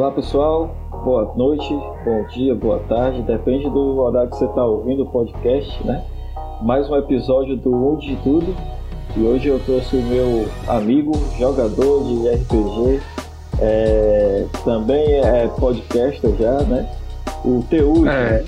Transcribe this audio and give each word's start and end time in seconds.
Olá 0.00 0.12
pessoal, 0.12 0.74
boa 1.04 1.30
noite, 1.36 1.68
bom 2.06 2.24
dia, 2.28 2.54
boa 2.54 2.78
tarde, 2.88 3.20
depende 3.20 3.68
do 3.68 3.98
horário 3.98 4.30
que 4.30 4.36
você 4.38 4.46
está 4.46 4.64
ouvindo 4.64 5.02
o 5.02 5.10
podcast, 5.10 5.86
né? 5.86 6.02
Mais 6.62 6.88
um 6.88 6.96
episódio 6.96 7.54
do 7.54 7.70
Um 7.70 7.98
de 7.98 8.16
Tudo 8.24 8.56
e 9.14 9.20
hoje 9.20 9.48
eu 9.48 9.60
trouxe 9.60 9.96
o 9.96 10.02
meu 10.02 10.48
amigo, 10.66 11.12
jogador 11.38 12.02
de 12.04 12.30
RPG, 12.30 13.02
é, 13.60 14.46
também 14.64 15.16
é 15.16 15.46
podcaster 15.48 16.34
já, 16.38 16.62
né? 16.62 16.90
O 17.44 17.62
Teu. 17.68 18.08
É. 18.08 18.42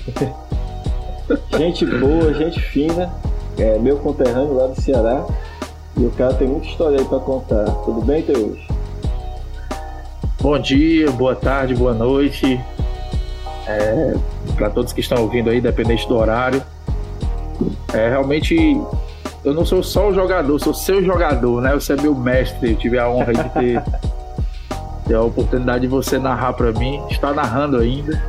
gente 1.55 1.85
boa, 1.85 2.33
gente 2.33 2.59
fina, 2.59 3.13
é 3.59 3.77
meu 3.77 3.99
conterrâneo 3.99 4.55
lá 4.55 4.65
do 4.65 4.81
Ceará 4.81 5.23
e 5.95 6.03
o 6.03 6.09
cara 6.13 6.33
tem 6.33 6.47
muita 6.47 6.65
história 6.65 6.97
aí 6.97 7.05
para 7.05 7.19
contar. 7.19 7.65
Tudo 7.85 8.01
bem, 8.01 8.23
Teu? 8.23 8.57
Bom 10.43 10.59
dia, 10.59 11.09
boa 11.09 11.33
tarde, 11.37 11.73
boa 11.73 11.93
noite. 11.93 12.59
É, 13.65 14.13
para 14.57 14.69
todos 14.69 14.91
que 14.91 14.99
estão 14.99 15.23
ouvindo 15.23 15.49
aí, 15.49 15.61
dependente 15.61 16.05
do 16.05 16.17
horário. 16.17 16.61
É, 17.93 18.09
realmente, 18.09 18.53
eu 19.45 19.53
não 19.53 19.65
sou 19.65 19.81
só 19.81 20.09
o 20.09 20.13
jogador, 20.13 20.59
sou 20.59 20.73
seu 20.73 21.01
jogador, 21.01 21.61
né? 21.61 21.73
Você 21.73 21.93
é 21.93 21.95
meu 21.95 22.13
mestre. 22.13 22.71
Eu 22.71 22.75
tive 22.75 22.99
a 22.99 23.07
honra 23.07 23.31
de 23.31 23.49
ter, 23.51 23.83
ter 25.07 25.13
a 25.13 25.21
oportunidade 25.21 25.83
de 25.83 25.87
você 25.87 26.19
narrar 26.19 26.51
para 26.51 26.73
mim. 26.73 27.01
Está 27.09 27.31
narrando 27.33 27.77
ainda. 27.77 28.21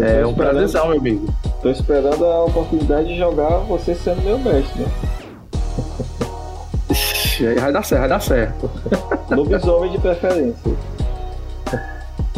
é 0.00 0.24
um 0.24 0.32
prazerzão, 0.32 0.90
meu 0.90 0.98
amigo. 1.00 1.34
Tô 1.60 1.70
esperando 1.70 2.24
a 2.24 2.44
oportunidade 2.44 3.08
de 3.08 3.18
jogar 3.18 3.56
você 3.66 3.96
sendo 3.96 4.22
meu 4.22 4.38
mestre, 4.38 4.82
né? 4.82 4.88
vai 7.60 7.72
dar 7.72 7.82
certo, 7.82 8.00
vai 8.00 8.08
dar 8.08 8.20
certo. 8.20 8.70
Lobisomem 9.30 9.90
de 9.90 9.98
preferência. 9.98 10.72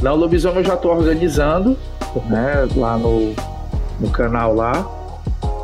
Não, 0.03 0.14
lobisomem 0.14 0.58
eu 0.58 0.64
já 0.64 0.75
estou 0.75 0.92
organizando, 0.92 1.77
né? 2.27 2.69
Lá 2.77 2.97
no, 2.97 3.34
no 3.98 4.11
canal 4.11 4.55
lá. 4.55 4.86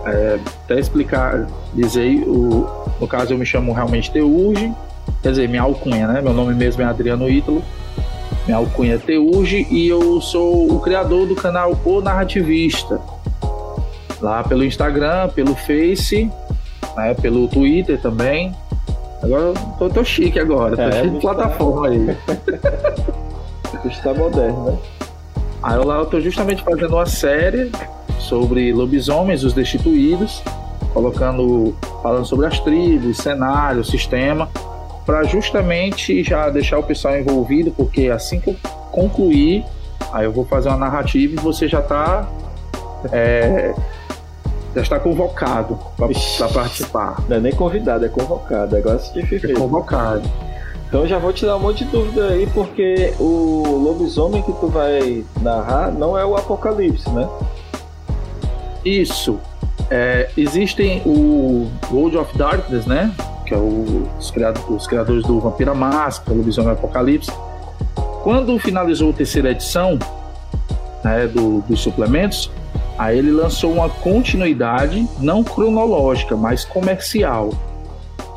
É, 0.06 0.38
até 0.64 0.78
explicar, 0.78 1.46
dizer, 1.72 2.24
o, 2.26 2.68
no 3.00 3.06
caso 3.06 3.32
eu 3.32 3.38
me 3.38 3.46
chamo 3.46 3.72
realmente 3.72 4.10
Teuge, 4.10 4.70
quer 5.22 5.30
dizer, 5.30 5.48
minha 5.48 5.62
alcunha, 5.62 6.06
né? 6.06 6.20
Meu 6.20 6.32
nome 6.32 6.52
mesmo 6.54 6.82
é 6.82 6.84
Adriano 6.84 7.28
Ítalo. 7.28 7.62
Minha 8.44 8.58
alcunha 8.58 8.96
é 8.96 8.98
Teuge 8.98 9.66
e 9.70 9.88
eu 9.88 10.20
sou 10.20 10.70
o 10.70 10.80
criador 10.80 11.26
do 11.26 11.34
canal 11.34 11.78
O 11.84 12.00
Narrativista. 12.00 13.00
Lá 14.20 14.42
pelo 14.42 14.64
Instagram, 14.64 15.28
pelo 15.28 15.54
Face, 15.54 16.30
né, 16.96 17.14
pelo 17.14 17.48
Twitter 17.48 18.00
também. 18.00 18.54
Agora 19.24 19.54
tô, 19.78 19.88
tô 19.88 20.04
chique 20.04 20.38
agora, 20.38 20.76
tô 20.76 20.82
é, 20.82 20.92
cheio 20.92 21.10
de 21.12 21.20
plataforma 21.20 21.82
tá... 21.82 21.88
aí. 21.88 22.16
Está 23.90 24.14
moderno, 24.14 24.72
né? 24.72 24.78
Aí 25.62 25.82
lá 25.82 25.98
eu 25.98 26.06
tô 26.06 26.20
justamente 26.20 26.62
fazendo 26.62 26.94
uma 26.94 27.06
série 27.06 27.72
sobre 28.18 28.72
lobisomens, 28.72 29.42
os 29.44 29.54
destituídos, 29.54 30.42
colocando, 30.92 31.74
falando 32.02 32.24
sobre 32.26 32.46
as 32.46 32.60
tribos, 32.60 33.16
cenário, 33.16 33.82
sistema, 33.82 34.48
para 35.06 35.22
justamente 35.24 36.22
já 36.22 36.50
deixar 36.50 36.78
o 36.78 36.82
pessoal 36.82 37.16
envolvido, 37.18 37.70
porque 37.70 38.08
assim 38.08 38.40
que 38.40 38.50
eu 38.50 38.56
concluir, 38.92 39.64
aí 40.12 40.26
eu 40.26 40.32
vou 40.32 40.44
fazer 40.44 40.68
uma 40.68 40.78
narrativa 40.78 41.34
e 41.34 41.42
você 41.42 41.66
já 41.66 41.80
tá 41.80 42.28
é, 43.10 43.74
já 44.74 44.82
está 44.82 44.98
convocado 44.98 45.78
para 45.96 46.08
participar. 46.48 47.22
Não 47.28 47.36
é 47.36 47.40
nem 47.40 47.52
convidado, 47.52 48.04
é 48.04 48.08
convocado. 48.08 48.76
Agora 48.76 48.98
se 48.98 49.12
dificulta. 49.12 49.52
É 49.52 49.60
convocado. 49.60 50.30
Então 50.88 51.06
já 51.06 51.18
vou 51.18 51.32
te 51.32 51.44
dar 51.44 51.56
um 51.56 51.60
monte 51.60 51.84
de 51.84 51.90
dúvida 51.90 52.28
aí, 52.28 52.46
porque 52.46 53.14
o 53.18 53.80
lobisomem 53.82 54.42
que 54.42 54.52
tu 54.52 54.68
vai 54.68 55.24
narrar 55.40 55.92
não 55.92 56.18
é 56.18 56.24
o 56.24 56.36
Apocalipse, 56.36 57.08
né? 57.10 57.28
Isso. 58.84 59.38
É, 59.90 60.30
existem 60.36 61.02
o 61.04 61.70
World 61.90 62.16
of 62.16 62.36
Darkness, 62.36 62.86
né? 62.86 63.12
Que 63.46 63.54
é 63.54 63.56
o, 63.56 64.08
os, 64.18 64.30
criadores, 64.30 64.68
os 64.68 64.86
criadores 64.86 65.22
do 65.24 65.40
Vampira 65.40 65.74
Máscara, 65.74 66.36
Lobisomem 66.36 66.72
Apocalipse. 66.72 67.32
Quando 68.22 68.58
finalizou 68.58 69.10
a 69.10 69.12
terceira 69.12 69.50
edição 69.50 69.98
né, 71.04 71.26
do, 71.26 71.60
dos 71.68 71.80
suplementos, 71.80 72.50
Aí 72.96 73.18
ele 73.18 73.32
lançou 73.32 73.72
uma 73.72 73.90
continuidade, 73.90 75.06
não 75.20 75.42
cronológica, 75.42 76.36
mas 76.36 76.64
comercial, 76.64 77.50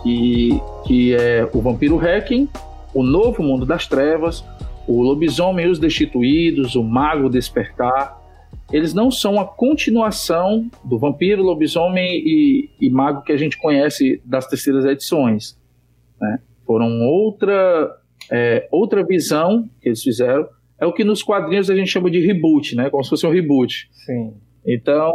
que, 0.01 0.59
que 0.85 1.13
é 1.13 1.47
o 1.53 1.61
Vampiro 1.61 1.97
Hacking, 1.97 2.49
o 2.93 3.03
Novo 3.03 3.43
Mundo 3.43 3.65
das 3.65 3.85
Trevas, 3.85 4.43
o 4.87 5.03
Lobisomem 5.03 5.67
e 5.67 5.69
os 5.69 5.77
Destituídos, 5.77 6.75
o 6.75 6.83
Mago 6.83 7.29
Despertar. 7.29 8.17
Eles 8.71 8.93
não 8.93 9.11
são 9.11 9.39
a 9.39 9.45
continuação 9.45 10.69
do 10.83 10.97
Vampiro, 10.97 11.43
Lobisomem 11.43 12.09
e, 12.09 12.69
e 12.81 12.89
Mago 12.89 13.21
que 13.21 13.31
a 13.31 13.37
gente 13.37 13.57
conhece 13.57 14.21
das 14.25 14.47
terceiras 14.47 14.85
edições. 14.85 15.55
Né? 16.19 16.39
Foram 16.65 17.01
outra, 17.01 17.95
é, 18.31 18.67
outra 18.71 19.05
visão 19.05 19.69
que 19.79 19.89
eles 19.89 20.01
fizeram. 20.01 20.47
É 20.79 20.85
o 20.85 20.93
que 20.93 21.03
nos 21.03 21.21
quadrinhos 21.21 21.69
a 21.69 21.75
gente 21.75 21.91
chama 21.91 22.09
de 22.09 22.19
reboot, 22.19 22.75
né? 22.75 22.89
Como 22.89 23.03
se 23.03 23.09
fosse 23.09 23.25
um 23.25 23.31
reboot. 23.31 23.89
Sim. 23.91 24.33
Então, 24.67 25.13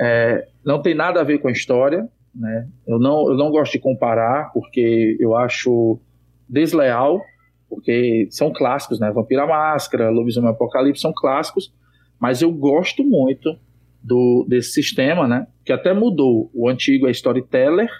é, 0.00 0.48
não 0.64 0.80
tem 0.80 0.94
nada 0.94 1.20
a 1.20 1.24
ver 1.24 1.38
com 1.38 1.48
a 1.48 1.52
história, 1.52 2.08
né? 2.34 2.66
Eu 2.86 2.98
não, 2.98 3.28
eu 3.28 3.36
não 3.36 3.50
gosto 3.50 3.72
de 3.72 3.78
comparar, 3.78 4.50
porque 4.52 5.16
eu 5.20 5.36
acho 5.36 6.00
desleal, 6.48 7.20
porque 7.68 8.26
são 8.30 8.50
clássicos, 8.50 8.98
né? 8.98 9.10
Vampira 9.12 9.46
Máscara, 9.46 10.10
Lobisomem 10.10 10.50
Apocalipse 10.50 11.02
são 11.02 11.12
clássicos, 11.12 11.72
mas 12.18 12.40
eu 12.40 12.50
gosto 12.50 13.04
muito 13.04 13.54
do, 14.02 14.46
desse 14.48 14.72
sistema, 14.72 15.28
né? 15.28 15.46
Que 15.64 15.72
até 15.72 15.92
mudou. 15.92 16.50
O 16.54 16.68
antigo 16.68 17.06
é 17.06 17.10
Storyteller 17.10 17.90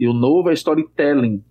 e 0.00 0.08
o 0.08 0.14
novo 0.14 0.50
é 0.50 0.54
Storytelling. 0.54 1.44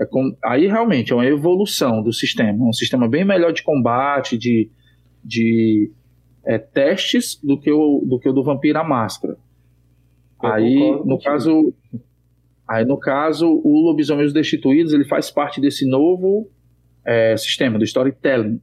É 0.00 0.06
com, 0.06 0.34
aí 0.42 0.66
realmente 0.66 1.12
é 1.12 1.14
uma 1.14 1.26
evolução 1.26 2.02
do 2.02 2.12
sistema, 2.12 2.64
um 2.64 2.72
sistema 2.72 3.06
bem 3.06 3.24
melhor 3.24 3.52
de 3.52 3.62
combate, 3.62 4.38
de, 4.38 4.70
de 5.22 5.92
é, 6.44 6.58
testes 6.58 7.38
do 7.42 7.58
que 7.58 7.70
o 7.70 8.04
do 8.06 8.18
que 8.18 8.28
o 8.28 8.32
do 8.32 8.42
Vampira 8.42 8.82
Máscara. 8.82 9.36
Eu 10.42 10.52
aí, 10.52 11.00
no 11.04 11.20
caso, 11.20 11.74
aí 12.66 12.84
no 12.84 12.96
caso, 12.96 13.60
o 13.62 13.84
Lobisomem 13.84 14.24
os 14.24 14.32
Destituídos, 14.32 14.92
ele 14.92 15.04
faz 15.04 15.30
parte 15.30 15.60
desse 15.60 15.86
novo 15.86 16.48
é, 17.04 17.36
sistema 17.36 17.78
do 17.78 17.84
storytelling. 17.84 18.60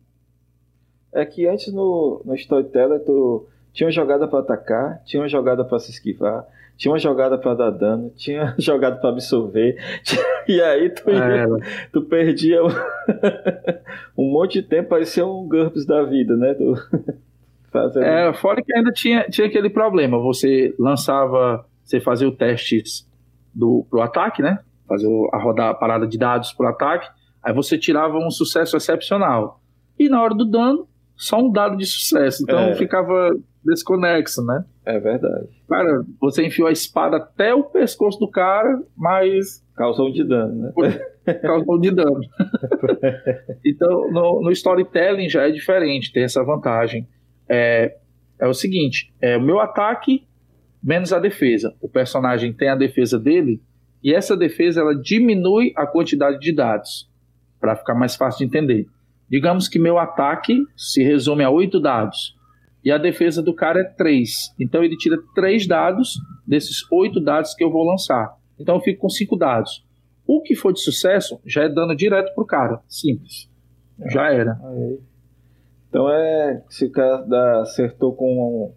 É 1.14 1.26
que 1.26 1.48
antes 1.48 1.72
no, 1.72 2.22
no 2.26 2.36
storytelling 2.36 3.00
tu 3.00 3.48
tinha 3.74 3.86
uma 3.86 3.92
jogada 3.92 4.28
para 4.28 4.40
atacar, 4.40 5.04
tinha 5.06 5.22
uma 5.22 5.30
jogada 5.30 5.64
para 5.64 5.80
se 5.80 5.92
esquivar, 5.92 6.46
tinha 6.76 6.92
uma 6.92 7.00
jogada 7.00 7.38
para 7.38 7.54
dar 7.54 7.72
dano, 7.72 8.12
tinha 8.16 8.56
jogada 8.58 8.98
para 8.98 9.09
absorver, 9.09 9.78
e 10.48 10.62
aí 10.62 10.90
tu, 10.90 11.09
ia, 11.09 11.24
é, 11.24 11.46
tu 11.92 12.02
perdia 12.02 12.64
um, 12.64 12.70
um 14.18 14.32
monte 14.32 14.62
de 14.62 14.68
tempo, 14.68 14.90
parecia 14.90 15.26
um 15.26 15.48
GURPS 15.48 15.86
da 15.86 16.04
vida, 16.04 16.36
né? 16.36 16.54
Tu... 16.56 16.76
Fazendo... 17.72 18.03
É, 18.03 18.33
fora 18.33 18.61
que 18.61 18.75
ainda 18.75 18.91
tinha, 18.91 19.23
tinha 19.29 19.47
aquele 19.47 19.69
problema, 19.69 20.17
você 20.19 20.73
lançava, 20.79 21.66
você 21.83 22.00
fazia 22.00 22.28
o 22.28 22.35
teste 22.35 22.83
do, 23.53 23.85
pro 23.89 24.01
ataque, 24.01 24.41
né? 24.41 24.59
Fazer 24.88 25.07
a 25.33 25.38
rodar 25.38 25.69
a 25.69 25.73
parada 25.73 26.07
de 26.07 26.17
dados 26.17 26.53
pro 26.53 26.67
ataque, 26.67 27.09
aí 27.44 27.53
você 27.53 27.78
tirava 27.78 28.17
um 28.17 28.31
sucesso 28.31 28.78
excepcional. 28.78 29.59
E 30.00 30.07
na 30.07 30.22
hora 30.22 30.33
do 30.33 30.45
dano, 30.45 30.88
só 31.16 31.39
um 31.39 31.51
dado 31.51 31.75
de 31.75 31.85
sucesso. 31.85 32.44
Então 32.44 32.59
é. 32.59 32.75
ficava 32.75 33.31
desconexo, 33.66 34.46
né? 34.46 34.63
É 34.85 34.99
verdade. 34.99 35.49
Cara, 35.67 36.05
você 36.22 36.46
enfiou 36.46 36.67
a 36.67 36.72
espada 36.72 37.17
até 37.17 37.53
o 37.53 37.63
pescoço 37.63 38.17
do 38.20 38.29
cara, 38.29 38.81
mas. 38.96 39.66
Causou 39.75 40.11
de 40.11 40.23
dano, 40.23 40.55
né? 40.55 41.34
Causou 41.41 41.78
de 41.79 41.91
dano. 41.91 42.22
então, 43.66 44.09
no, 44.11 44.41
no 44.41 44.52
storytelling 44.52 45.29
já 45.29 45.47
é 45.47 45.52
diferente, 45.52 46.13
tem 46.13 46.23
essa 46.23 46.43
vantagem 46.43 47.05
é, 47.49 47.97
é 48.40 48.47
o 48.47 48.53
seguinte: 48.53 49.14
é 49.22 49.38
o 49.38 49.41
meu 49.41 49.59
ataque 49.59 50.28
menos 50.82 51.11
a 51.11 51.20
defesa. 51.20 51.76
O 51.82 51.90
personagem 51.90 52.53
tem 52.53 52.70
a 52.70 52.76
defesa 52.76 53.20
dele 53.20 53.61
e 54.03 54.14
essa 54.14 54.38
defesa 54.38 54.82
ela 54.82 54.96
diminui 54.96 55.73
a 55.76 55.85
quantidade 55.85 56.40
de 56.40 56.52
dados 56.53 57.09
para 57.59 57.76
ficar 57.76 57.96
mais 57.96 58.16
fácil 58.16 58.40
de 58.40 58.46
entender. 58.46 58.88
Digamos 59.29 59.67
que 59.67 59.79
meu 59.79 59.97
ataque 59.97 60.64
se 60.76 61.03
resume 61.03 61.44
a 61.44 61.49
oito 61.49 61.79
dados 61.79 62.35
e 62.84 62.91
a 62.91 62.97
defesa 62.97 63.41
do 63.41 63.53
cara 63.53 63.82
é 63.82 63.84
três. 63.84 64.53
Então 64.59 64.84
ele 64.84 64.96
tira 64.96 65.17
três 65.35 65.67
dados 65.67 66.14
desses 66.46 66.90
oito 66.91 67.20
dados 67.20 67.53
que 67.53 67.64
eu 67.64 67.72
vou 67.72 67.84
lançar. 67.84 68.38
Então 68.58 68.76
eu 68.76 68.82
fico 68.82 69.02
com 69.02 69.09
cinco 69.09 69.35
dados. 69.35 69.85
O 70.26 70.41
que 70.41 70.55
for 70.55 70.72
de 70.72 70.79
sucesso 70.79 71.40
já 71.46 71.64
é 71.64 71.70
dano 71.70 71.96
direto 71.96 72.34
pro 72.34 72.46
cara. 72.46 72.79
Simples. 72.88 73.49
Já 74.11 74.32
era. 74.32 74.58
Então 75.97 76.11
é. 76.11 76.61
Se 76.70 76.85
o 76.85 76.91
cara 76.91 77.61
acertou 77.61 78.14
com 78.14 78.72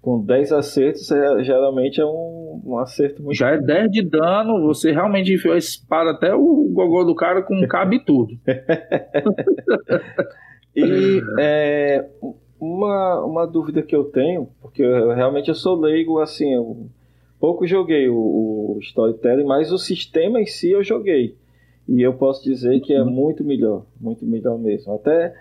com 0.00 0.24
10 0.24 0.52
acertos, 0.52 1.10
é, 1.12 1.44
geralmente 1.44 2.00
é 2.00 2.04
um, 2.04 2.60
um, 2.66 2.78
acerto 2.78 3.22
muito. 3.22 3.36
Já 3.36 3.50
é 3.50 3.58
10 3.58 3.88
de 3.88 4.02
dano, 4.02 4.66
você 4.66 4.90
realmente 4.90 5.32
enfiou 5.32 5.54
a 5.54 5.58
espada 5.58 6.10
até 6.10 6.34
o 6.34 6.68
gogó 6.72 7.04
do 7.04 7.14
cara 7.14 7.40
com 7.40 7.64
cabe 7.68 8.04
tudo. 8.04 8.36
e 10.74 11.22
é, 11.38 12.04
uma, 12.58 13.24
uma 13.24 13.46
dúvida 13.46 13.80
que 13.80 13.94
eu 13.94 14.02
tenho, 14.02 14.48
porque 14.60 14.82
eu, 14.82 15.14
realmente 15.14 15.48
eu 15.48 15.54
sou 15.54 15.80
leigo, 15.80 16.18
assim, 16.18 16.52
eu 16.52 16.88
pouco 17.38 17.64
joguei 17.64 18.08
o, 18.08 18.74
o 18.74 18.78
Storytelling, 18.80 19.44
mas 19.44 19.70
o 19.70 19.78
sistema 19.78 20.40
em 20.40 20.46
si 20.46 20.72
eu 20.72 20.82
joguei. 20.82 21.36
E 21.88 22.02
eu 22.02 22.14
posso 22.14 22.42
dizer 22.42 22.80
que 22.80 22.92
é 22.92 23.00
uhum. 23.00 23.08
muito 23.08 23.44
melhor, 23.44 23.86
muito 24.00 24.26
melhor 24.26 24.58
mesmo. 24.58 24.94
Até 24.94 25.32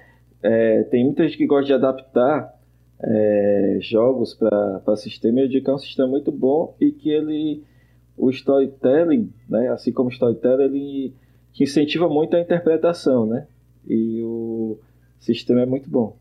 é, 0.44 0.84
tem 0.84 1.06
muita 1.06 1.24
gente 1.24 1.38
que 1.38 1.46
gosta 1.46 1.66
de 1.66 1.74
adaptar 1.74 2.54
é, 3.04 3.78
jogos 3.82 4.34
para 4.34 4.96
sistema, 4.96 5.40
eu 5.40 5.48
digo 5.48 5.66
que 5.66 5.72
é 5.72 5.74
um 5.74 5.80
sistema 5.80 6.08
muito 6.08 6.32
bom 6.32 6.76
e 6.80 6.92
que 6.92 7.10
ele, 7.10 7.64
o 8.18 8.30
storytelling, 8.30 9.32
né, 9.50 9.70
assim 9.70 9.92
como 9.92 10.10
o 10.10 10.12
storytelling, 10.12 10.64
ele 10.64 11.14
incentiva 11.60 12.08
muito 12.08 12.36
a 12.36 12.40
interpretação, 12.40 13.26
né? 13.26 13.46
E 13.88 14.22
o 14.24 14.80
sistema 15.20 15.62
é 15.62 15.66
muito 15.66 15.90
bom. 15.90 16.18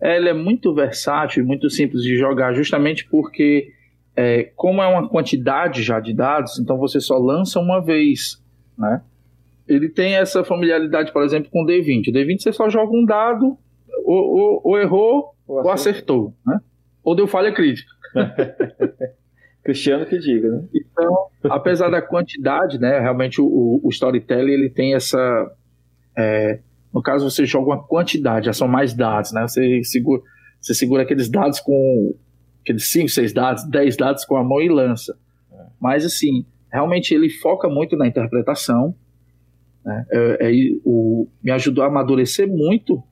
Ele 0.00 0.28
é 0.28 0.32
muito 0.32 0.74
versátil 0.74 1.42
e 1.42 1.46
muito 1.46 1.68
simples 1.70 2.02
de 2.02 2.16
jogar, 2.16 2.54
justamente 2.54 3.06
porque, 3.08 3.72
é, 4.16 4.44
como 4.56 4.82
é 4.82 4.86
uma 4.86 5.08
quantidade 5.08 5.82
já 5.82 6.00
de 6.00 6.12
dados, 6.12 6.58
então 6.58 6.76
você 6.76 7.00
só 7.00 7.18
lança 7.18 7.60
uma 7.60 7.80
vez, 7.80 8.42
né? 8.76 9.02
Ele 9.66 9.88
tem 9.88 10.14
essa 10.14 10.44
familiaridade, 10.44 11.12
por 11.12 11.22
exemplo, 11.22 11.50
com 11.50 11.62
o 11.62 11.66
D20. 11.66 12.08
O 12.08 12.12
D20 12.12 12.40
você 12.40 12.52
só 12.52 12.68
joga 12.68 12.92
um 12.92 13.04
dado 13.04 13.56
ou, 14.04 14.38
ou, 14.38 14.60
ou 14.64 14.78
errou 14.78 15.34
ou, 15.46 15.64
ou 15.64 15.70
acertou, 15.70 16.34
né? 16.46 16.60
Ou 17.02 17.14
deu 17.14 17.26
falha 17.26 17.52
crítica. 17.52 17.90
Cristiano 19.62 20.04
que 20.06 20.18
diga, 20.18 20.48
né? 20.48 20.64
Então, 20.74 21.26
apesar 21.44 21.88
da 21.88 22.02
quantidade, 22.02 22.78
né? 22.78 22.98
Realmente 22.98 23.40
o, 23.40 23.80
o 23.82 23.88
storytelling 23.90 24.52
ele 24.52 24.70
tem 24.70 24.94
essa. 24.94 25.18
É, 26.16 26.58
no 26.92 27.00
caso, 27.00 27.28
você 27.28 27.46
joga 27.46 27.66
uma 27.66 27.82
quantidade, 27.82 28.46
já 28.46 28.52
são 28.52 28.68
mais 28.68 28.92
dados, 28.92 29.32
né? 29.32 29.42
Você 29.42 29.82
segura, 29.84 30.20
você 30.60 30.74
segura 30.74 31.02
aqueles 31.02 31.28
dados 31.28 31.60
com 31.60 32.14
aqueles 32.60 32.90
5, 32.90 33.08
6 33.08 33.32
dados, 33.32 33.64
10 33.64 33.96
dados 33.96 34.24
com 34.24 34.36
a 34.36 34.44
mão 34.44 34.60
e 34.60 34.68
lança. 34.68 35.16
É. 35.52 35.56
Mas 35.80 36.04
assim, 36.04 36.44
realmente 36.72 37.14
ele 37.14 37.30
foca 37.30 37.68
muito 37.68 37.96
na 37.96 38.06
interpretação. 38.06 38.94
Né? 39.84 40.04
É, 40.10 40.48
é, 40.48 40.52
o, 40.84 41.28
me 41.42 41.50
ajudou 41.50 41.84
a 41.84 41.88
amadurecer 41.88 42.48
muito 42.48 43.02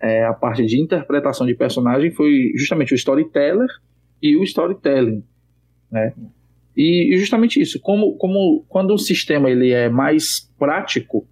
é, 0.00 0.24
a 0.24 0.32
parte 0.32 0.64
de 0.64 0.80
interpretação 0.80 1.46
de 1.46 1.54
personagem 1.54 2.12
foi 2.12 2.52
justamente 2.56 2.92
o 2.92 2.96
storyteller 2.96 3.68
e 4.22 4.36
o 4.36 4.42
storytelling, 4.42 5.24
né? 5.90 6.12
E, 6.76 7.12
e 7.12 7.18
justamente 7.18 7.60
isso, 7.60 7.80
como, 7.80 8.16
como 8.16 8.64
quando 8.68 8.92
o 8.92 8.98
sistema 8.98 9.50
ele 9.50 9.72
é 9.72 9.88
mais 9.88 10.48
prático, 10.56 11.26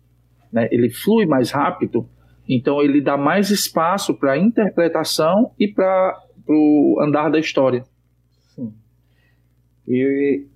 né, 0.53 0.69
ele 0.73 0.91
flui 0.91 1.25
mais 1.25 1.53
rápido, 1.53 2.09
então 2.49 2.83
ele 2.83 3.01
dá 3.01 3.17
mais 3.17 3.51
espaço 3.51 4.13
para 4.19 4.37
interpretação 4.37 5.53
e 5.59 5.69
para 5.69 6.19
o 6.49 6.99
andar 7.01 7.31
da 7.31 7.39
história. 7.39 7.85
Sim. 8.57 8.73
E 9.87 10.47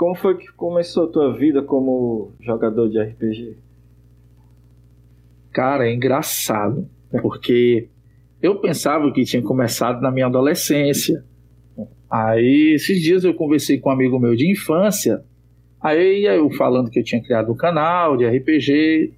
como 0.00 0.14
foi 0.14 0.34
que 0.38 0.46
começou 0.52 1.04
a 1.04 1.12
tua 1.12 1.36
vida 1.36 1.60
como 1.60 2.32
jogador 2.40 2.88
de 2.88 2.98
RPG? 2.98 3.58
Cara, 5.52 5.86
é 5.86 5.92
engraçado 5.92 6.88
porque 7.20 7.86
eu 8.40 8.58
pensava 8.60 9.12
que 9.12 9.24
tinha 9.24 9.42
começado 9.42 10.00
na 10.00 10.10
minha 10.10 10.24
adolescência. 10.24 11.22
Aí, 12.10 12.72
esses 12.76 13.02
dias 13.02 13.24
eu 13.24 13.34
conversei 13.34 13.78
com 13.78 13.90
um 13.90 13.92
amigo 13.92 14.18
meu 14.18 14.34
de 14.34 14.50
infância, 14.50 15.22
aí 15.78 16.24
eu 16.24 16.50
falando 16.52 16.90
que 16.90 17.00
eu 17.00 17.04
tinha 17.04 17.22
criado 17.22 17.52
um 17.52 17.56
canal 17.56 18.16
de 18.16 18.26
RPG. 18.26 19.12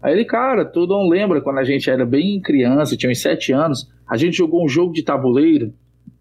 Aí 0.00 0.12
ele, 0.12 0.24
cara, 0.24 0.64
tu 0.64 0.86
não 0.86 1.08
lembra 1.08 1.40
quando 1.40 1.58
a 1.58 1.64
gente 1.64 1.90
era 1.90 2.06
bem 2.06 2.40
criança, 2.40 2.96
tinha 2.96 3.10
uns 3.10 3.20
sete 3.20 3.52
anos, 3.52 3.90
a 4.08 4.16
gente 4.16 4.36
jogou 4.36 4.64
um 4.64 4.68
jogo 4.68 4.92
de 4.92 5.02
tabuleiro? 5.02 5.74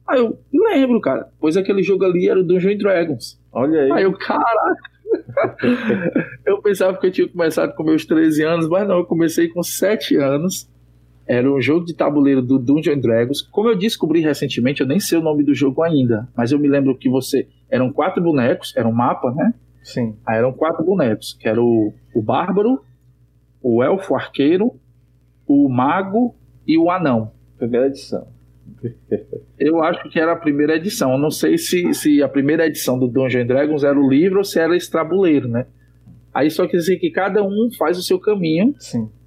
Aí 0.08 0.18
eu 0.18 0.40
lembro, 0.52 1.00
cara, 1.00 1.30
pois 1.40 1.56
aquele 1.56 1.84
jogo 1.84 2.06
ali 2.06 2.28
era 2.28 2.40
o 2.40 2.44
Dungeons 2.44 2.80
Dragons. 2.80 3.38
Olha 3.51 3.81
aí. 3.81 3.92
Aí 3.92 4.04
eu, 4.04 4.13
caraca. 4.13 5.00
eu 6.46 6.62
pensava 6.62 6.98
que 6.98 7.07
eu 7.07 7.12
tinha 7.12 7.28
começado 7.28 7.74
com 7.75 7.84
meus 7.84 8.06
13 8.06 8.44
anos, 8.44 8.69
mas 8.69 8.88
não, 8.88 9.00
eu 9.00 9.06
comecei 9.06 9.48
com 9.48 9.63
7 9.63 10.16
anos. 10.18 10.69
Era 11.28 11.51
um 11.51 11.62
jogo 11.62 11.86
de 11.86 11.94
tabuleiro 11.94 12.42
do 12.42 12.57
Dungeons 12.57 13.01
Dragons. 13.01 13.42
Como 13.42 13.69
eu 13.69 13.78
descobri 13.78 14.19
recentemente, 14.19 14.81
eu 14.81 14.88
nem 14.88 15.00
sei 15.00 15.18
o 15.18 15.22
nome 15.22 15.44
do 15.44 15.54
jogo 15.54 15.84
ainda, 15.84 16.28
mas 16.36 16.51
eu 16.51 16.57
me 16.57 16.68
lembro 16.68 16.98
que 16.98 17.10
você. 17.10 17.48
Eram 17.69 17.94
quatro 17.94 18.22
bonecos, 18.22 18.74
era 18.75 18.88
um 18.88 18.92
mapa, 18.92 19.31
né? 19.31 19.54
Sim. 19.84 20.16
Aí 20.25 20.38
eram 20.38 20.51
quatro 20.51 20.84
bonecos, 20.84 21.34
que 21.40 21.48
era 21.48 21.62
o, 21.62 21.94
o 22.16 22.22
Bárbaro, 22.22 22.84
o 23.62 23.84
Elfo 23.84 24.16
Arqueiro, 24.16 24.74
o 25.46 25.69
Mago 25.69 26.36
e 26.66 26.78
o 26.80 26.90
Anão. 26.90 27.31
Primeira 27.57 27.88
edição. 27.88 28.28
Eu 29.60 29.83
acho 29.83 30.10
que 30.10 30.19
era 30.19 30.31
a 30.31 30.36
primeira 30.36 30.75
edição. 30.75 31.13
Eu 31.13 31.18
não 31.18 31.31
sei 31.31 31.57
se, 31.57 31.94
se 31.94 32.24
a 32.24 32.30
primeira 32.30 32.66
edição 32.66 32.98
do 32.98 33.07
Dungeons 33.07 33.48
Dragons 33.48 33.83
era 33.83 34.00
o 34.00 34.10
livro 34.10 34.39
ou 34.39 34.44
se 34.44 34.60
era 34.60 34.75
esse 34.75 34.89
tabuleiro, 34.89 35.48
né? 35.48 35.66
Aí 36.33 36.50
só 36.50 36.68
quer 36.68 36.77
dizer 36.77 36.98
que 36.98 37.10
cada 37.10 37.44
um 37.44 37.69
faz 37.77 37.98
o 37.98 38.04
seu 38.04 38.19
caminho 38.19 38.74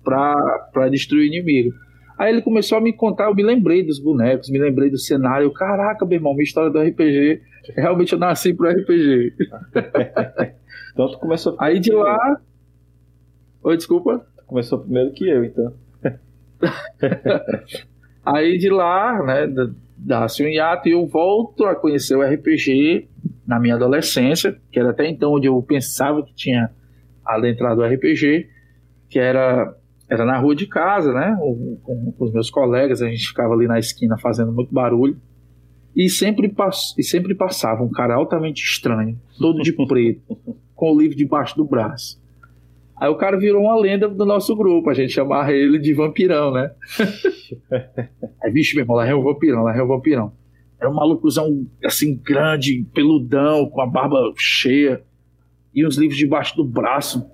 para 0.02 0.88
destruir 0.90 1.22
o 1.22 1.26
inimigo. 1.26 1.74
Aí 2.18 2.32
ele 2.32 2.42
começou 2.42 2.78
a 2.78 2.80
me 2.80 2.92
contar, 2.92 3.24
eu 3.24 3.34
me 3.34 3.42
lembrei 3.42 3.82
dos 3.84 3.98
bonecos, 3.98 4.48
me 4.48 4.58
lembrei 4.58 4.88
do 4.88 4.98
cenário. 4.98 5.50
Caraca, 5.52 6.06
meu 6.06 6.16
irmão, 6.16 6.32
minha 6.32 6.44
história 6.44 6.70
do 6.70 6.80
RPG. 6.80 7.42
Realmente 7.76 8.12
eu 8.12 8.18
nasci 8.18 8.54
pro 8.54 8.70
RPG. 8.70 9.34
então 10.92 11.10
tu 11.10 11.18
começou 11.18 11.56
Aí 11.58 11.80
de 11.80 11.92
lá. 11.92 12.40
Oi, 13.62 13.76
desculpa. 13.76 14.24
Tu 14.36 14.44
começou 14.44 14.78
primeiro 14.78 15.12
que 15.12 15.28
eu, 15.28 15.44
então. 15.44 15.74
Aí 18.24 18.56
de 18.58 18.70
lá, 18.70 19.22
né, 19.22 19.46
dá-se 19.96 20.44
um 20.44 20.48
hiato 20.48 20.88
e 20.88 20.92
eu 20.92 21.06
volto 21.06 21.64
a 21.64 21.74
conhecer 21.74 22.16
o 22.16 22.22
RPG 22.22 23.08
na 23.46 23.58
minha 23.58 23.74
adolescência, 23.74 24.56
que 24.70 24.78
era 24.78 24.90
até 24.90 25.08
então 25.08 25.32
onde 25.32 25.48
eu 25.48 25.60
pensava 25.62 26.22
que 26.22 26.34
tinha 26.34 26.70
adentrado 27.24 27.80
o 27.80 27.84
RPG, 27.84 28.48
que 29.08 29.19
era 29.19 29.74
era 30.08 30.26
na 30.26 30.38
rua 30.38 30.54
de 30.54 30.66
casa, 30.66 31.10
né? 31.12 31.34
Com, 31.38 32.12
com, 32.19 32.24
os 32.24 32.32
meus 32.34 32.50
colegas, 32.50 33.00
a 33.00 33.08
gente 33.08 33.28
ficava 33.28 33.54
ali 33.54 33.66
na 33.66 33.78
esquina 33.78 34.19
fazendo 34.19 34.52
muito 34.52 34.72
barulho. 34.72 35.19
E 35.96 36.08
sempre, 36.10 36.50
pass 36.50 36.94
e 36.98 37.02
sempre 37.02 37.34
passava 37.34 37.82
um 37.82 37.91
cara 37.91 38.14
altamente 38.14 38.62
estranho, 38.62 39.19
todo 39.38 39.62
de 39.62 39.72
preto, 39.88 40.20
com 40.74 40.93
o 40.93 41.00
livro 41.00 41.17
debaixo 41.17 41.56
do 41.56 41.64
braço. 41.64 42.21
Aí 43.02 43.08
o 43.08 43.16
cara 43.16 43.36
virou 43.36 43.64
uma 43.64 43.76
lenda 43.76 44.08
do 44.08 44.24
nosso 44.24 44.54
grupo, 44.54 44.88
a 44.88 44.94
gente 44.94 45.12
chamava 45.12 45.52
ele 45.52 45.76
de 45.76 45.92
vampirão, 45.92 46.52
né? 46.52 46.70
Aí, 48.40 48.52
vixe, 48.52 48.76
meu 48.76 48.84
irmão, 48.84 48.96
lá 48.96 49.08
é 49.08 49.12
o 49.12 49.24
vampirão, 49.24 49.64
lá 49.64 49.76
é 49.76 49.82
o 49.82 49.88
vampirão. 49.88 50.32
Era 50.80 50.88
um 50.88 50.94
malucozão 50.94 51.66
assim, 51.84 52.14
grande, 52.14 52.86
peludão, 52.94 53.68
com 53.68 53.80
a 53.80 53.86
barba 53.88 54.32
cheia, 54.36 55.02
e 55.74 55.84
os 55.84 55.98
livros 55.98 56.16
debaixo 56.16 56.54
do 56.54 56.62
braço, 56.62 57.28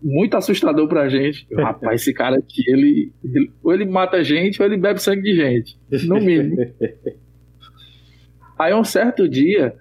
muito 0.00 0.36
assustador 0.36 0.86
pra 0.86 1.08
gente. 1.08 1.48
Rapaz, 1.52 2.00
esse 2.00 2.14
cara 2.14 2.36
aqui, 2.38 2.62
ele, 2.68 3.12
ele, 3.24 3.50
ou 3.60 3.74
ele 3.74 3.86
mata 3.86 4.22
gente 4.22 4.62
ou 4.62 4.68
ele 4.68 4.76
bebe 4.76 5.02
sangue 5.02 5.22
de 5.22 5.34
gente, 5.34 5.76
no 6.06 6.20
mínimo. 6.20 6.58
Aí 8.56 8.72
um 8.72 8.84
certo 8.84 9.28
dia, 9.28 9.74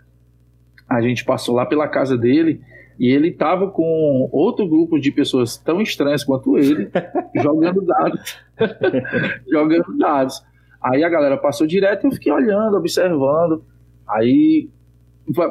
a 0.90 1.00
gente 1.00 1.24
passou 1.24 1.54
lá 1.54 1.64
pela 1.64 1.88
casa 1.88 2.18
dele 2.18 2.60
e 3.00 3.10
ele 3.10 3.32
tava 3.32 3.70
com 3.70 4.28
outro 4.32 4.68
grupo 4.68 5.00
de 5.00 5.12
pessoas 5.12 5.58
tão 5.58 5.82
estranhas 5.82 6.24
quanto 6.24 6.58
ele, 6.58 6.90
jogando 7.36 7.82
dados. 7.86 8.38
jogando 9.48 9.98
dados. 9.98 10.44
Aí 10.82 11.04
a 11.04 11.10
galera 11.10 11.38
passou 11.38 11.68
direto 11.68 12.06
e 12.06 12.08
eu 12.08 12.12
fiquei 12.12 12.32
olhando, 12.32 12.78
observando. 12.78 13.64
Aí 14.08 14.70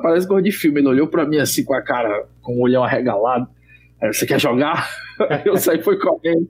parece 0.03 0.27
coisa 0.27 0.43
de 0.43 0.53
filme, 0.53 0.81
ele 0.81 0.89
olhou 0.89 1.07
para 1.07 1.27
mim 1.27 1.39
assim 1.39 1.65
com 1.65 1.75
a 1.75 1.83
cara, 1.83 2.27
com 2.43 2.57
o 2.59 2.63
olhão 2.63 2.83
arregalado. 2.83 3.47
Aí 4.01 4.13
você 4.13 4.27
quer 4.27 4.41
jogar? 4.41 4.89
Aí 5.31 5.43
eu 5.47 5.57
saí 5.57 5.81
foi 5.83 5.99
correndo. 5.99 6.49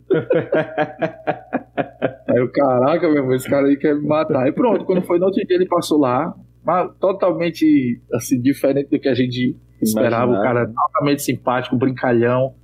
Aí 2.28 2.38
eu, 2.38 2.50
caraca, 2.50 3.08
meu 3.08 3.18
irmão, 3.18 3.34
esse 3.34 3.48
cara 3.48 3.66
aí 3.66 3.76
quer 3.76 3.94
me 3.94 4.06
matar. 4.06 4.44
Aí 4.44 4.52
pronto, 4.52 4.84
quando 4.84 5.02
foi 5.02 5.18
no 5.18 5.26
outro 5.26 5.44
dia 5.44 5.56
ele 5.56 5.66
passou 5.66 5.98
lá, 5.98 6.34
mas 6.64 6.90
totalmente 6.98 8.00
assim, 8.12 8.40
diferente 8.40 8.90
do 8.90 8.98
que 8.98 9.08
a 9.08 9.14
gente 9.14 9.56
esperava. 9.84 10.32
O 10.32 10.42
cara 10.42 10.66
totalmente 10.66 11.22
simpático, 11.22 11.76
brincalhão. 11.76 12.54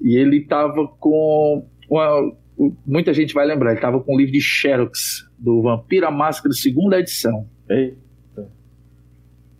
E 0.00 0.16
ele 0.16 0.44
tava 0.44 0.86
com 0.98 1.66
uma, 1.88 2.32
muita 2.86 3.12
gente 3.12 3.34
vai 3.34 3.46
lembrar, 3.46 3.72
ele 3.72 3.80
tava 3.80 4.00
com 4.00 4.14
o 4.14 4.18
livro 4.18 4.32
de 4.32 4.40
Xerox, 4.40 5.28
do 5.38 5.62
Vampira 5.62 6.10
Máscara, 6.10 6.52
segunda 6.52 6.98
edição. 6.98 7.46
Ei. 7.68 7.96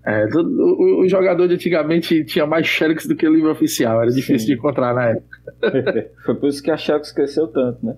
É, 0.04 0.24
o, 0.36 1.00
o, 1.02 1.08
jogador 1.08 1.48
de 1.48 1.54
antigamente 1.54 2.24
tinha 2.24 2.46
mais 2.46 2.66
Xerox 2.66 3.06
do 3.06 3.16
que 3.16 3.28
livro 3.28 3.50
oficial, 3.50 4.00
era 4.00 4.10
difícil 4.10 4.38
Sim. 4.38 4.46
de 4.46 4.54
encontrar 4.54 4.94
na 4.94 5.10
época. 5.10 5.40
Foi 6.24 6.36
por 6.36 6.48
isso 6.48 6.62
que 6.62 6.70
a 6.70 6.76
Xerox 6.76 7.10
cresceu 7.12 7.48
tanto, 7.48 7.84
né? 7.84 7.96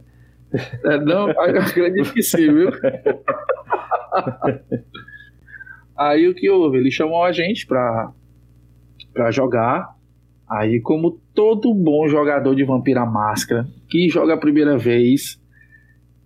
É, 0.85 0.99
não, 0.99 1.29
acredito 1.29 2.11
que 2.15 2.23
sim, 2.23 2.51
viu? 2.51 2.71
Aí 5.95 6.27
o 6.27 6.35
que 6.35 6.49
houve? 6.49 6.79
Ele 6.79 6.91
chamou 6.91 7.23
a 7.23 7.33
gente 7.33 7.67
pra, 7.67 8.11
pra 9.19 9.33
jogar. 9.33 9.97
Aí, 10.49 10.81
como 10.81 11.21
todo 11.35 11.75
bom 11.75 12.07
jogador 12.07 12.55
de 12.55 12.65
Vampira 12.65 13.05
Máscara 13.05 13.67
que 13.89 14.09
joga 14.09 14.35
a 14.35 14.39
primeira 14.39 14.79
vez, 14.79 15.41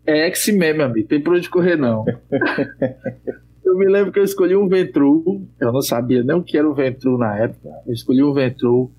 é 0.07 0.27
X 0.27 0.49
mesmo, 0.55 0.83
amigo. 0.83 1.09
Tem 1.09 1.21
pra 1.21 1.33
onde 1.33 1.49
correr, 1.49 1.77
não. 1.77 2.05
eu 3.65 3.79
me 3.79 3.87
lembro 3.87 4.13
que 4.13 4.19
eu 4.19 4.25
escolhi 4.25 4.55
um 4.55 4.69
Ventru. 4.69 5.47
Eu 5.59 5.73
não 5.73 5.81
sabia 5.81 6.23
nem 6.23 6.37
o 6.37 6.43
que 6.43 6.59
era 6.59 6.69
o 6.69 6.75
Ventru 6.75 7.17
na 7.17 7.37
época. 7.39 7.69
Eu 7.87 7.95
escolhi 7.95 8.23
um 8.23 8.35
Ventru 8.35 8.91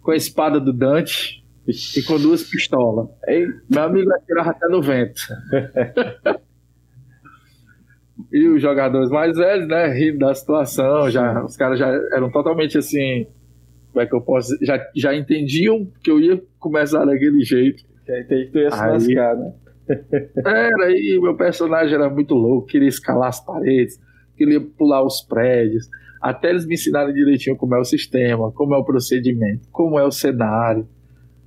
com 0.00 0.12
a 0.12 0.16
espada 0.16 0.58
do 0.58 0.72
Dante 0.72 1.44
e 1.66 2.02
com 2.02 2.18
duas 2.18 2.42
pistolas. 2.42 3.08
Aí, 3.28 3.46
meu 3.68 3.82
amigo 3.82 4.10
atirava 4.12 4.50
até 4.50 4.66
no 4.66 4.82
vento. 4.82 5.20
e 8.32 8.48
os 8.48 8.60
jogadores 8.60 9.10
mais 9.10 9.36
velhos, 9.36 9.68
né, 9.68 9.86
rindo 9.88 10.18
da 10.18 10.34
situação, 10.34 11.10
já, 11.10 11.44
os 11.44 11.56
caras 11.56 11.78
já 11.78 11.88
eram 12.12 12.30
totalmente 12.30 12.78
assim, 12.78 13.26
como 13.92 14.02
é 14.02 14.06
que 14.06 14.14
eu 14.14 14.20
posso 14.20 14.56
já, 14.62 14.84
já 14.96 15.14
entendiam 15.14 15.86
que 16.02 16.10
eu 16.10 16.18
ia 16.18 16.42
começar 16.58 17.04
daquele 17.04 17.42
jeito. 17.42 17.84
Já 18.06 18.18
entendi 18.18 18.46
que 18.46 18.52
tu 18.52 18.58
ia 18.58 18.70
se 18.70 18.86
lascar, 18.86 19.36
né? 19.36 19.52
Era, 20.44 20.90
e 20.90 21.18
meu 21.20 21.36
personagem 21.36 21.94
era 21.94 22.08
muito 22.08 22.34
louco, 22.34 22.66
queria 22.66 22.88
escalar 22.88 23.28
as 23.28 23.44
paredes, 23.44 24.00
queria 24.36 24.60
pular 24.60 25.04
os 25.04 25.20
prédios, 25.20 25.88
até 26.20 26.50
eles 26.50 26.64
me 26.64 26.74
ensinarem 26.74 27.12
direitinho 27.12 27.56
como 27.56 27.74
é 27.74 27.78
o 27.78 27.84
sistema, 27.84 28.50
como 28.52 28.74
é 28.74 28.78
o 28.78 28.84
procedimento, 28.84 29.68
como 29.70 29.98
é 29.98 30.04
o 30.04 30.10
cenário. 30.10 30.88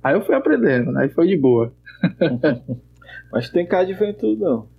Aí 0.02 0.14
eu 0.14 0.20
fui 0.20 0.34
aprendendo, 0.34 0.96
aí 0.96 1.08
foi 1.08 1.26
de 1.26 1.36
boa. 1.36 1.72
Mas 3.32 3.50
tem 3.50 3.66
cara 3.66 3.84
de 3.84 3.94
ventudo, 3.94 4.44
não. 4.44 4.76